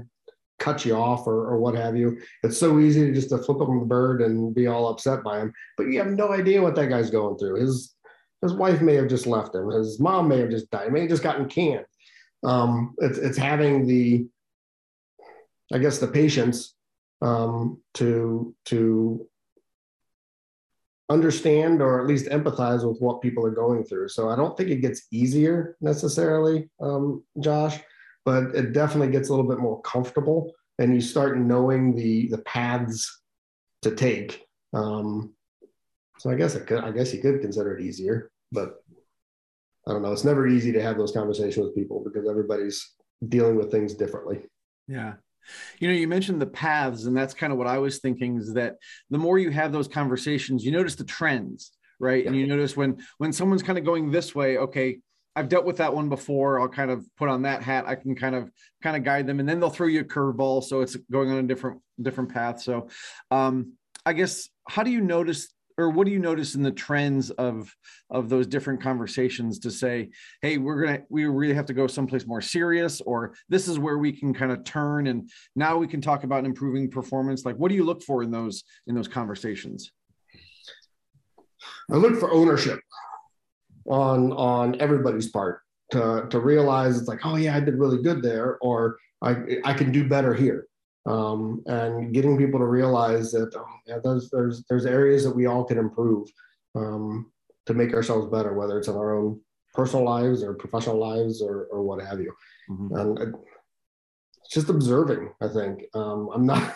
cut 0.59 0.85
you 0.85 0.95
off 0.95 1.25
or, 1.25 1.47
or 1.47 1.57
what 1.57 1.73
have 1.75 1.95
you. 1.95 2.19
It's 2.43 2.57
so 2.57 2.79
easy 2.79 3.07
to 3.07 3.13
just 3.13 3.29
to 3.29 3.37
flip 3.39 3.67
him 3.67 3.79
the 3.79 3.85
bird 3.85 4.21
and 4.21 4.53
be 4.53 4.67
all 4.67 4.89
upset 4.89 5.23
by 5.23 5.39
him 5.39 5.53
but 5.77 5.87
you 5.87 5.97
have 5.99 6.11
no 6.11 6.31
idea 6.31 6.61
what 6.61 6.75
that 6.75 6.89
guy's 6.89 7.11
going 7.11 7.37
through. 7.37 7.61
His 7.61 7.95
his 8.41 8.53
wife 8.53 8.81
may 8.81 8.95
have 8.95 9.07
just 9.07 9.27
left 9.27 9.55
him. 9.55 9.69
His 9.69 9.99
mom 9.99 10.27
may 10.27 10.39
have 10.39 10.49
just 10.49 10.69
died. 10.71 10.85
He 10.85 10.91
may 10.91 11.01
have 11.01 11.09
just 11.09 11.23
gotten 11.23 11.47
canned. 11.47 11.85
Um, 12.43 12.95
it's, 12.97 13.17
it's 13.17 13.37
having 13.37 13.85
the, 13.85 14.25
I 15.71 15.77
guess, 15.77 15.99
the 15.99 16.07
patience 16.07 16.75
um, 17.21 17.81
to 17.95 18.55
to 18.65 19.27
understand 21.09 21.81
or 21.81 21.99
at 21.99 22.07
least 22.07 22.27
empathize 22.27 22.87
with 22.87 22.99
what 23.01 23.21
people 23.21 23.45
are 23.45 23.51
going 23.51 23.83
through. 23.83 24.07
So 24.07 24.29
I 24.29 24.35
don't 24.35 24.55
think 24.57 24.69
it 24.69 24.77
gets 24.77 25.07
easier 25.11 25.75
necessarily, 25.81 26.69
um, 26.79 27.23
Josh, 27.41 27.77
but 28.25 28.55
it 28.55 28.71
definitely 28.71 29.11
gets 29.11 29.27
a 29.29 29.33
little 29.33 29.47
bit 29.47 29.59
more 29.59 29.81
comfortable, 29.81 30.51
and 30.79 30.95
you 30.95 31.01
start 31.01 31.37
knowing 31.37 31.95
the 31.95 32.27
the 32.29 32.39
paths 32.39 33.21
to 33.83 33.95
take. 33.95 34.45
Um, 34.73 35.33
so 36.17 36.29
I 36.31 36.35
guess 36.35 36.55
it 36.55 36.65
could, 36.67 36.83
I 36.83 36.91
guess 36.91 37.13
you 37.13 37.21
could 37.21 37.41
consider 37.41 37.77
it 37.77 37.83
easier, 37.83 38.30
but 38.51 38.83
I 39.87 39.91
don't 39.91 40.01
know. 40.01 40.11
It's 40.11 40.23
never 40.23 40.47
easy 40.47 40.71
to 40.71 40.81
have 40.81 40.97
those 40.97 41.11
conversations 41.11 41.65
with 41.65 41.75
people 41.75 42.03
because 42.03 42.29
everybody's 42.29 42.91
dealing 43.27 43.55
with 43.55 43.71
things 43.71 43.93
differently. 43.93 44.41
Yeah. 44.87 45.13
You 45.79 45.87
know, 45.87 45.93
you 45.93 46.07
mentioned 46.07 46.41
the 46.41 46.45
paths, 46.47 47.05
and 47.05 47.17
that's 47.17 47.33
kind 47.33 47.51
of 47.51 47.57
what 47.57 47.67
I 47.67 47.79
was 47.79 47.99
thinking 47.99 48.37
is 48.37 48.53
that 48.53 48.75
the 49.09 49.17
more 49.17 49.39
you 49.39 49.49
have 49.49 49.71
those 49.71 49.87
conversations, 49.87 50.63
you 50.63 50.71
notice 50.71 50.95
the 50.95 51.03
trends, 51.03 51.71
right? 51.99 52.23
Yeah. 52.23 52.29
And 52.29 52.39
you 52.39 52.45
notice 52.45 52.77
when 52.77 53.03
when 53.17 53.33
someone's 53.33 53.63
kind 53.63 53.79
of 53.79 53.83
going 53.83 54.11
this 54.11 54.35
way, 54.35 54.57
okay, 54.57 54.99
I've 55.35 55.49
dealt 55.49 55.65
with 55.65 55.77
that 55.77 55.93
one 55.93 56.09
before. 56.09 56.59
I'll 56.59 56.67
kind 56.67 56.91
of 56.91 57.05
put 57.17 57.29
on 57.29 57.43
that 57.43 57.63
hat. 57.63 57.85
I 57.87 57.95
can 57.95 58.15
kind 58.15 58.35
of 58.35 58.51
kind 58.83 58.95
of 58.95 59.03
guide 59.03 59.27
them, 59.27 59.39
and 59.39 59.49
then 59.49 59.59
they'll 59.59 59.69
throw 59.69 59.87
you 59.87 60.01
a 60.01 60.03
curveball, 60.03 60.63
so 60.63 60.81
it's 60.81 60.95
going 61.11 61.31
on 61.31 61.37
a 61.37 61.43
different 61.43 61.81
different 62.01 62.31
path. 62.31 62.61
So, 62.61 62.89
um, 63.31 63.73
I 64.05 64.13
guess 64.13 64.49
how 64.67 64.83
do 64.83 64.91
you 64.91 65.01
notice 65.01 65.53
or 65.77 65.89
what 65.89 66.05
do 66.05 66.13
you 66.13 66.19
notice 66.19 66.55
in 66.55 66.63
the 66.63 66.71
trends 66.71 67.29
of 67.31 67.73
of 68.09 68.29
those 68.29 68.47
different 68.47 68.81
conversations 68.81 69.59
to 69.59 69.71
say 69.71 70.09
hey 70.41 70.57
we're 70.57 70.85
gonna 70.85 70.99
we 71.09 71.25
really 71.25 71.53
have 71.53 71.65
to 71.65 71.73
go 71.73 71.87
someplace 71.87 72.25
more 72.25 72.41
serious 72.41 73.01
or 73.01 73.33
this 73.49 73.67
is 73.67 73.79
where 73.79 73.97
we 73.97 74.11
can 74.11 74.33
kind 74.33 74.51
of 74.51 74.63
turn 74.63 75.07
and 75.07 75.29
now 75.55 75.77
we 75.77 75.87
can 75.87 76.01
talk 76.01 76.23
about 76.23 76.45
improving 76.45 76.89
performance. 76.89 77.45
Like 77.45 77.55
what 77.55 77.69
do 77.69 77.75
you 77.75 77.83
look 77.83 78.01
for 78.03 78.23
in 78.23 78.31
those 78.31 78.63
in 78.87 78.95
those 78.95 79.07
conversations? 79.07 79.91
I 81.91 81.95
look 81.95 82.19
for 82.19 82.31
ownership 82.31 82.79
on 83.87 84.31
on 84.33 84.79
everybody's 84.79 85.29
part 85.29 85.61
to 85.91 86.27
to 86.29 86.39
realize 86.39 86.97
it's 86.97 87.07
like 87.07 87.25
oh 87.25 87.35
yeah 87.35 87.55
i 87.55 87.59
did 87.59 87.75
really 87.75 88.01
good 88.01 88.21
there 88.21 88.57
or 88.61 88.97
i 89.21 89.35
i 89.65 89.73
can 89.73 89.91
do 89.91 90.07
better 90.07 90.33
here 90.33 90.67
um, 91.05 91.63
and 91.65 92.13
getting 92.13 92.37
people 92.37 92.59
to 92.59 92.65
realize 92.65 93.31
that 93.31 93.51
oh, 93.55 93.65
yeah, 93.87 93.97
there's, 94.03 94.29
there's 94.29 94.63
there's 94.69 94.85
areas 94.85 95.23
that 95.23 95.35
we 95.35 95.45
all 95.45 95.63
can 95.63 95.77
improve 95.77 96.27
um, 96.75 97.31
to 97.65 97.73
make 97.73 97.93
ourselves 97.93 98.27
better, 98.27 98.53
whether 98.53 98.77
it's 98.77 98.87
in 98.87 98.95
our 98.95 99.17
own 99.17 99.39
personal 99.73 100.05
lives 100.05 100.43
or 100.43 100.53
professional 100.53 100.97
lives 100.97 101.41
or, 101.41 101.65
or 101.71 101.81
what 101.81 102.03
have 102.03 102.19
you. 102.19 102.33
Mm-hmm. 102.69 102.95
And 102.95 103.19
it, 103.19 103.35
it's 104.43 104.53
just 104.53 104.69
observing. 104.69 105.33
I 105.41 105.47
think 105.47 105.83
um, 105.93 106.29
I'm 106.33 106.45
not. 106.45 106.75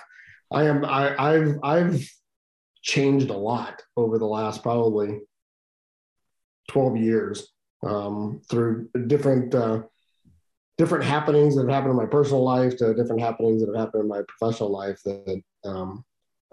I 0.52 0.64
am. 0.64 0.86
I, 0.86 1.16
I've 1.18 1.60
I've 1.64 2.10
changed 2.82 3.30
a 3.30 3.38
lot 3.38 3.82
over 3.98 4.20
the 4.20 4.28
last 4.28 4.62
probably 4.62 5.20
12 6.70 6.98
years 6.98 7.48
um, 7.84 8.42
through 8.50 8.90
different 9.08 9.56
uh, 9.56 9.82
different 10.78 11.06
happenings 11.06 11.56
that 11.56 11.62
have 11.62 11.72
happened 11.72 11.92
in 11.92 11.98
my 11.98 12.06
personal 12.06 12.44
life 12.44 12.76
to 12.78 12.94
different 12.94 13.22
happenings 13.22 13.62
that 13.62 13.68
have 13.68 13.86
happened 13.86 14.04
in 14.04 14.10
my 14.10 14.22
professional 14.28 14.70
life 14.70 15.02
that 15.04 15.42
um, 15.64 16.04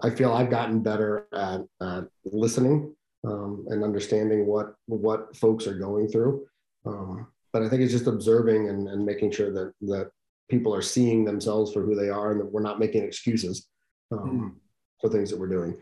I 0.01 0.09
feel 0.09 0.33
I've 0.33 0.49
gotten 0.49 0.81
better 0.81 1.27
at, 1.33 1.61
at 1.81 2.05
listening 2.25 2.95
um, 3.25 3.65
and 3.69 3.83
understanding 3.83 4.45
what 4.45 4.75
what 4.85 5.35
folks 5.35 5.67
are 5.67 5.77
going 5.77 6.07
through. 6.07 6.45
Um, 6.85 7.27
but 7.51 7.63
I 7.63 7.69
think 7.69 7.81
it's 7.81 7.91
just 7.91 8.07
observing 8.07 8.69
and, 8.69 8.87
and 8.87 9.05
making 9.05 9.31
sure 9.31 9.51
that 9.51 9.73
that 9.81 10.11
people 10.49 10.73
are 10.73 10.81
seeing 10.81 11.23
themselves 11.25 11.71
for 11.71 11.81
who 11.81 11.95
they 11.95 12.09
are 12.09 12.31
and 12.31 12.39
that 12.39 12.51
we're 12.51 12.61
not 12.61 12.79
making 12.79 13.03
excuses 13.03 13.67
mm. 14.11 14.51
for 14.99 15.09
things 15.09 15.29
that 15.29 15.39
we're 15.39 15.47
doing. 15.47 15.75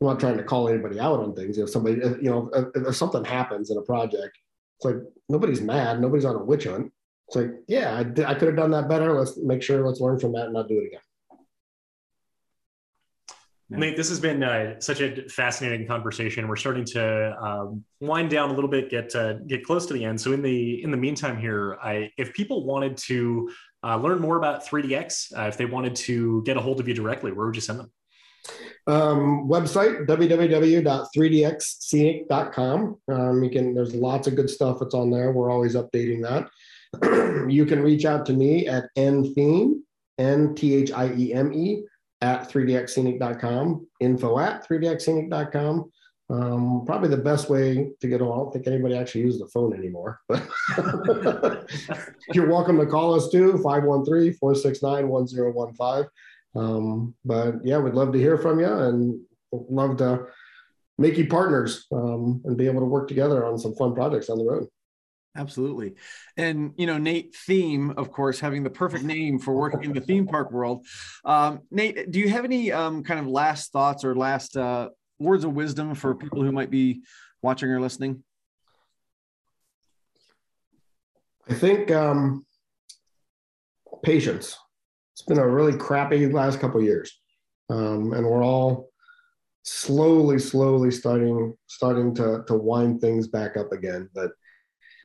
I'm 0.00 0.06
not 0.08 0.20
trying 0.20 0.36
to 0.36 0.44
call 0.44 0.68
anybody 0.68 1.00
out 1.00 1.20
on 1.20 1.34
things. 1.34 1.58
If 1.58 1.70
somebody, 1.70 1.96
you 1.96 2.30
know, 2.30 2.50
if, 2.54 2.86
if 2.86 2.96
something 2.96 3.24
happens 3.24 3.70
in 3.70 3.78
a 3.78 3.82
project, 3.82 4.38
it's 4.76 4.84
like 4.84 4.96
nobody's 5.28 5.62
mad, 5.62 6.00
nobody's 6.00 6.26
on 6.26 6.36
a 6.36 6.44
witch 6.44 6.64
hunt 6.64 6.92
it's 7.28 7.36
like, 7.36 7.50
yeah, 7.66 7.94
I, 7.94 8.00
I 8.30 8.34
could 8.34 8.48
have 8.48 8.56
done 8.56 8.70
that 8.70 8.88
better. 8.88 9.18
Let's 9.18 9.36
make 9.36 9.62
sure, 9.62 9.86
let's 9.86 10.00
learn 10.00 10.18
from 10.18 10.32
that 10.32 10.46
and 10.46 10.54
not 10.54 10.68
do 10.68 10.78
it 10.78 10.86
again. 10.86 11.00
Nate, 13.68 13.96
this 13.96 14.08
has 14.10 14.20
been 14.20 14.44
uh, 14.44 14.78
such 14.78 15.00
a 15.00 15.28
fascinating 15.28 15.88
conversation. 15.88 16.46
We're 16.46 16.54
starting 16.54 16.84
to 16.84 17.36
um, 17.42 17.82
wind 18.00 18.30
down 18.30 18.50
a 18.50 18.52
little 18.52 18.70
bit, 18.70 18.90
get 18.90 19.12
uh, 19.16 19.40
get 19.48 19.64
close 19.64 19.86
to 19.86 19.94
the 19.94 20.04
end. 20.04 20.20
So 20.20 20.32
in 20.32 20.40
the 20.40 20.80
in 20.84 20.92
the 20.92 20.96
meantime, 20.96 21.36
here, 21.36 21.76
I 21.82 22.12
if 22.16 22.32
people 22.32 22.64
wanted 22.64 22.96
to 22.98 23.50
uh, 23.82 23.96
learn 23.96 24.20
more 24.20 24.36
about 24.36 24.64
3DX, 24.64 25.36
uh, 25.36 25.48
if 25.48 25.56
they 25.56 25.64
wanted 25.64 25.96
to 25.96 26.44
get 26.44 26.56
a 26.56 26.60
hold 26.60 26.78
of 26.78 26.86
you 26.86 26.94
directly, 26.94 27.32
where 27.32 27.46
would 27.46 27.56
you 27.56 27.60
send 27.60 27.80
them? 27.80 27.90
Um, 28.86 29.48
website 29.48 30.06
www.3dxscenic.com. 30.06 33.00
Um, 33.08 33.42
you 33.42 33.50
can 33.50 33.74
there's 33.74 33.96
lots 33.96 34.28
of 34.28 34.36
good 34.36 34.48
stuff 34.48 34.78
that's 34.78 34.94
on 34.94 35.10
there. 35.10 35.32
We're 35.32 35.50
always 35.50 35.74
updating 35.74 36.22
that. 36.22 36.48
you 37.48 37.66
can 37.66 37.82
reach 37.82 38.04
out 38.04 38.26
to 38.26 38.32
me 38.32 38.66
at 38.66 38.84
nthieme, 38.96 39.80
N-T-H-I-E-M-E, 40.18 41.82
at 42.22 42.50
3dxscenic.com, 42.50 43.86
info 44.00 44.38
at 44.38 44.66
3dxscenic.com. 44.68 45.92
Um, 46.28 46.82
probably 46.84 47.08
the 47.08 47.18
best 47.18 47.48
way 47.48 47.92
to 48.00 48.08
get 48.08 48.20
on. 48.20 48.32
I 48.32 48.36
don't 48.36 48.52
think 48.52 48.66
anybody 48.66 48.96
actually 48.96 49.20
uses 49.20 49.38
the 49.40 49.46
phone 49.46 49.72
anymore, 49.72 50.18
but 50.28 50.42
you're 52.32 52.50
welcome 52.50 52.78
to 52.78 52.86
call 52.86 53.14
us 53.14 53.28
too, 53.28 53.52
513-469-1015. 53.64 56.08
Um, 56.56 57.14
but 57.24 57.64
yeah, 57.64 57.78
we'd 57.78 57.94
love 57.94 58.12
to 58.12 58.18
hear 58.18 58.36
from 58.38 58.58
you 58.58 58.66
and 58.66 59.20
love 59.52 59.98
to 59.98 60.26
make 60.98 61.16
you 61.16 61.28
partners 61.28 61.86
um, 61.92 62.42
and 62.44 62.56
be 62.56 62.66
able 62.66 62.80
to 62.80 62.86
work 62.86 63.06
together 63.06 63.44
on 63.44 63.56
some 63.58 63.76
fun 63.76 63.94
projects 63.94 64.28
on 64.28 64.38
the 64.38 64.44
road. 64.44 64.66
Absolutely. 65.36 65.94
And, 66.36 66.72
you 66.76 66.86
know, 66.86 66.98
Nate 66.98 67.34
Thieme, 67.34 67.96
of 67.96 68.10
course, 68.10 68.40
having 68.40 68.62
the 68.62 68.70
perfect 68.70 69.04
name 69.16 69.38
for 69.38 69.54
working 69.54 69.84
in 69.84 69.92
the 69.92 70.00
theme 70.00 70.26
park 70.26 70.50
world. 70.50 70.86
Um, 71.24 71.60
Nate, 71.70 72.10
do 72.10 72.18
you 72.18 72.28
have 72.30 72.44
any 72.44 72.72
um, 72.72 73.02
kind 73.02 73.20
of 73.20 73.26
last 73.26 73.72
thoughts 73.72 74.04
or 74.04 74.14
last 74.14 74.56
uh, 74.56 74.90
words 75.18 75.44
of 75.44 75.52
wisdom 75.52 75.94
for 75.94 76.14
people 76.14 76.42
who 76.42 76.52
might 76.52 76.70
be 76.70 77.02
watching 77.42 77.70
or 77.70 77.80
listening? 77.80 78.22
I 81.48 81.54
think 81.54 81.90
um, 81.90 82.44
patience. 84.02 84.56
It's 85.12 85.22
been 85.22 85.38
a 85.38 85.48
really 85.48 85.76
crappy 85.76 86.26
last 86.26 86.60
couple 86.60 86.82
years, 86.82 87.18
um, 87.70 88.12
and 88.12 88.26
we're 88.26 88.44
all 88.44 88.90
slowly, 89.62 90.38
slowly 90.38 90.90
starting 90.90 91.56
starting 91.66 92.14
to 92.16 92.42
to 92.46 92.54
wind 92.54 93.00
things 93.00 93.28
back 93.28 93.56
up 93.56 93.72
again. 93.72 94.10
But 94.14 94.32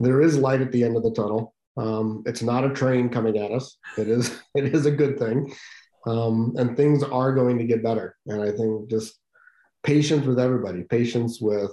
there 0.04 0.22
is 0.22 0.38
light 0.38 0.62
at 0.62 0.72
the 0.72 0.84
end 0.84 0.98
of 0.98 1.04
the 1.04 1.12
tunnel. 1.12 1.54
Um, 1.78 2.24
it's 2.26 2.42
not 2.42 2.66
a 2.66 2.74
train 2.74 3.10
coming 3.10 3.38
at 3.38 3.52
us. 3.52 3.78
It 3.98 4.08
is 4.08 4.40
it 4.56 4.74
is 4.74 4.86
a 4.86 4.92
good 4.92 5.18
thing, 5.18 5.54
um, 6.06 6.54
and 6.58 6.76
things 6.76 7.04
are 7.04 7.34
going 7.34 7.58
to 7.58 7.66
get 7.66 7.84
better. 7.84 8.18
And 8.28 8.42
I 8.42 8.52
think 8.52 8.90
just 8.90 9.18
patience 9.84 10.26
with 10.26 10.40
everybody, 10.40 10.84
patience 10.84 11.40
with 11.42 11.72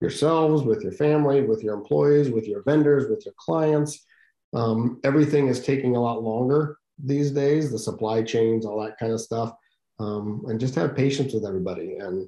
yourselves, 0.00 0.62
with 0.62 0.82
your 0.82 0.92
family, 0.92 1.42
with 1.42 1.62
your 1.62 1.74
employees, 1.74 2.30
with 2.30 2.46
your 2.46 2.62
vendors, 2.62 3.08
with 3.10 3.24
your 3.26 3.34
clients. 3.38 4.06
Um, 4.52 5.00
everything 5.04 5.48
is 5.48 5.60
taking 5.60 5.94
a 5.94 6.00
lot 6.00 6.22
longer 6.22 6.78
these 6.98 7.30
days. 7.30 7.70
The 7.70 7.78
supply 7.78 8.22
chains, 8.22 8.64
all 8.64 8.82
that 8.82 8.98
kind 8.98 9.12
of 9.12 9.20
stuff, 9.20 9.52
um, 9.98 10.44
and 10.48 10.58
just 10.58 10.74
have 10.76 10.96
patience 10.96 11.34
with 11.34 11.44
everybody. 11.44 11.96
And 11.96 12.26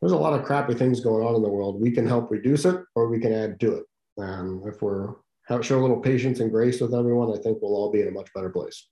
there's 0.00 0.12
a 0.12 0.16
lot 0.16 0.38
of 0.38 0.44
crappy 0.44 0.74
things 0.74 1.00
going 1.00 1.24
on 1.24 1.36
in 1.36 1.42
the 1.42 1.48
world. 1.48 1.80
We 1.80 1.92
can 1.92 2.06
help 2.06 2.30
reduce 2.30 2.64
it, 2.64 2.80
or 2.96 3.08
we 3.08 3.20
can 3.20 3.32
add 3.32 3.60
to 3.60 3.76
it. 3.76 3.84
And 4.16 4.66
if 4.66 4.82
we're 4.82 5.14
show 5.60 5.78
a 5.78 5.82
little 5.82 6.00
patience 6.00 6.40
and 6.40 6.50
grace 6.50 6.80
with 6.80 6.94
everyone, 6.94 7.30
I 7.30 7.40
think 7.42 7.58
we'll 7.60 7.74
all 7.74 7.92
be 7.92 8.00
in 8.00 8.08
a 8.08 8.12
much 8.12 8.32
better 8.32 8.48
place. 8.48 8.88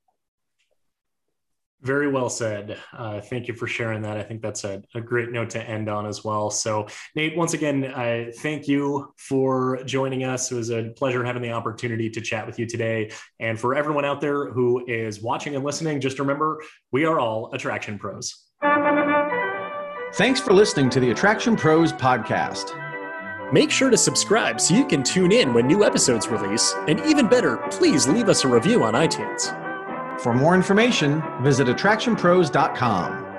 Very 1.83 2.11
well 2.11 2.29
said. 2.29 2.77
Uh, 2.93 3.23
thank 3.23 3.49
you 3.49 3.55
for 3.55 3.67
sharing 3.67 4.03
that. 4.03 4.19
I 4.19 4.23
think 4.23 4.43
that's 4.43 4.65
a, 4.65 4.83
a, 4.95 5.01
great 5.01 5.31
note 5.31 5.49
to 5.51 5.63
end 5.63 5.89
on 5.89 6.05
as 6.05 6.23
well. 6.23 6.51
So, 6.51 6.87
Nate, 7.17 7.35
once 7.35 7.55
again, 7.55 7.87
I 7.87 8.33
thank 8.41 8.69
you 8.69 9.15
for 9.17 9.83
joining 9.87 10.25
us. 10.25 10.53
It 10.53 10.57
was 10.57 10.71
a 10.71 10.91
pleasure 10.91 11.25
having 11.25 11.41
the 11.41 11.53
opportunity 11.53 12.11
to 12.11 12.21
chat 12.21 12.47
with 12.47 12.59
you 12.59 12.67
today. 12.67 13.11
And 13.39 13.59
for 13.59 13.75
everyone 13.75 14.05
out 14.05 14.21
there 14.21 14.53
who 14.53 14.85
is 14.87 15.23
watching 15.23 15.55
and 15.55 15.65
listening, 15.65 16.03
just 16.03 16.19
remember 16.19 16.63
we 16.93 17.07
are 17.07 17.19
all 17.19 17.51
attraction 17.55 17.99
pros. 17.99 18.45
Thanks 20.15 20.41
for 20.41 20.53
listening 20.53 20.91
to 20.91 21.01
the 21.01 21.13
Attraction 21.13 21.57
Pros 21.57 21.95
podcast. 21.95 22.90
Make 23.53 23.71
sure 23.71 23.91
to 23.91 23.97
subscribe 23.97 24.61
so 24.61 24.75
you 24.75 24.87
can 24.87 25.03
tune 25.03 25.33
in 25.33 25.53
when 25.53 25.67
new 25.67 25.85
episodes 25.85 26.29
release. 26.29 26.75
And 26.87 27.01
even 27.01 27.27
better, 27.29 27.57
please 27.71 28.07
leave 28.07 28.29
us 28.29 28.45
a 28.45 28.49
review 28.49 28.85
on 28.85 28.95
iTunes. 28.95 29.57
For 30.21 30.33
more 30.33 30.55
information, 30.55 31.23
visit 31.43 31.67
attractionpros.com. 31.67 33.30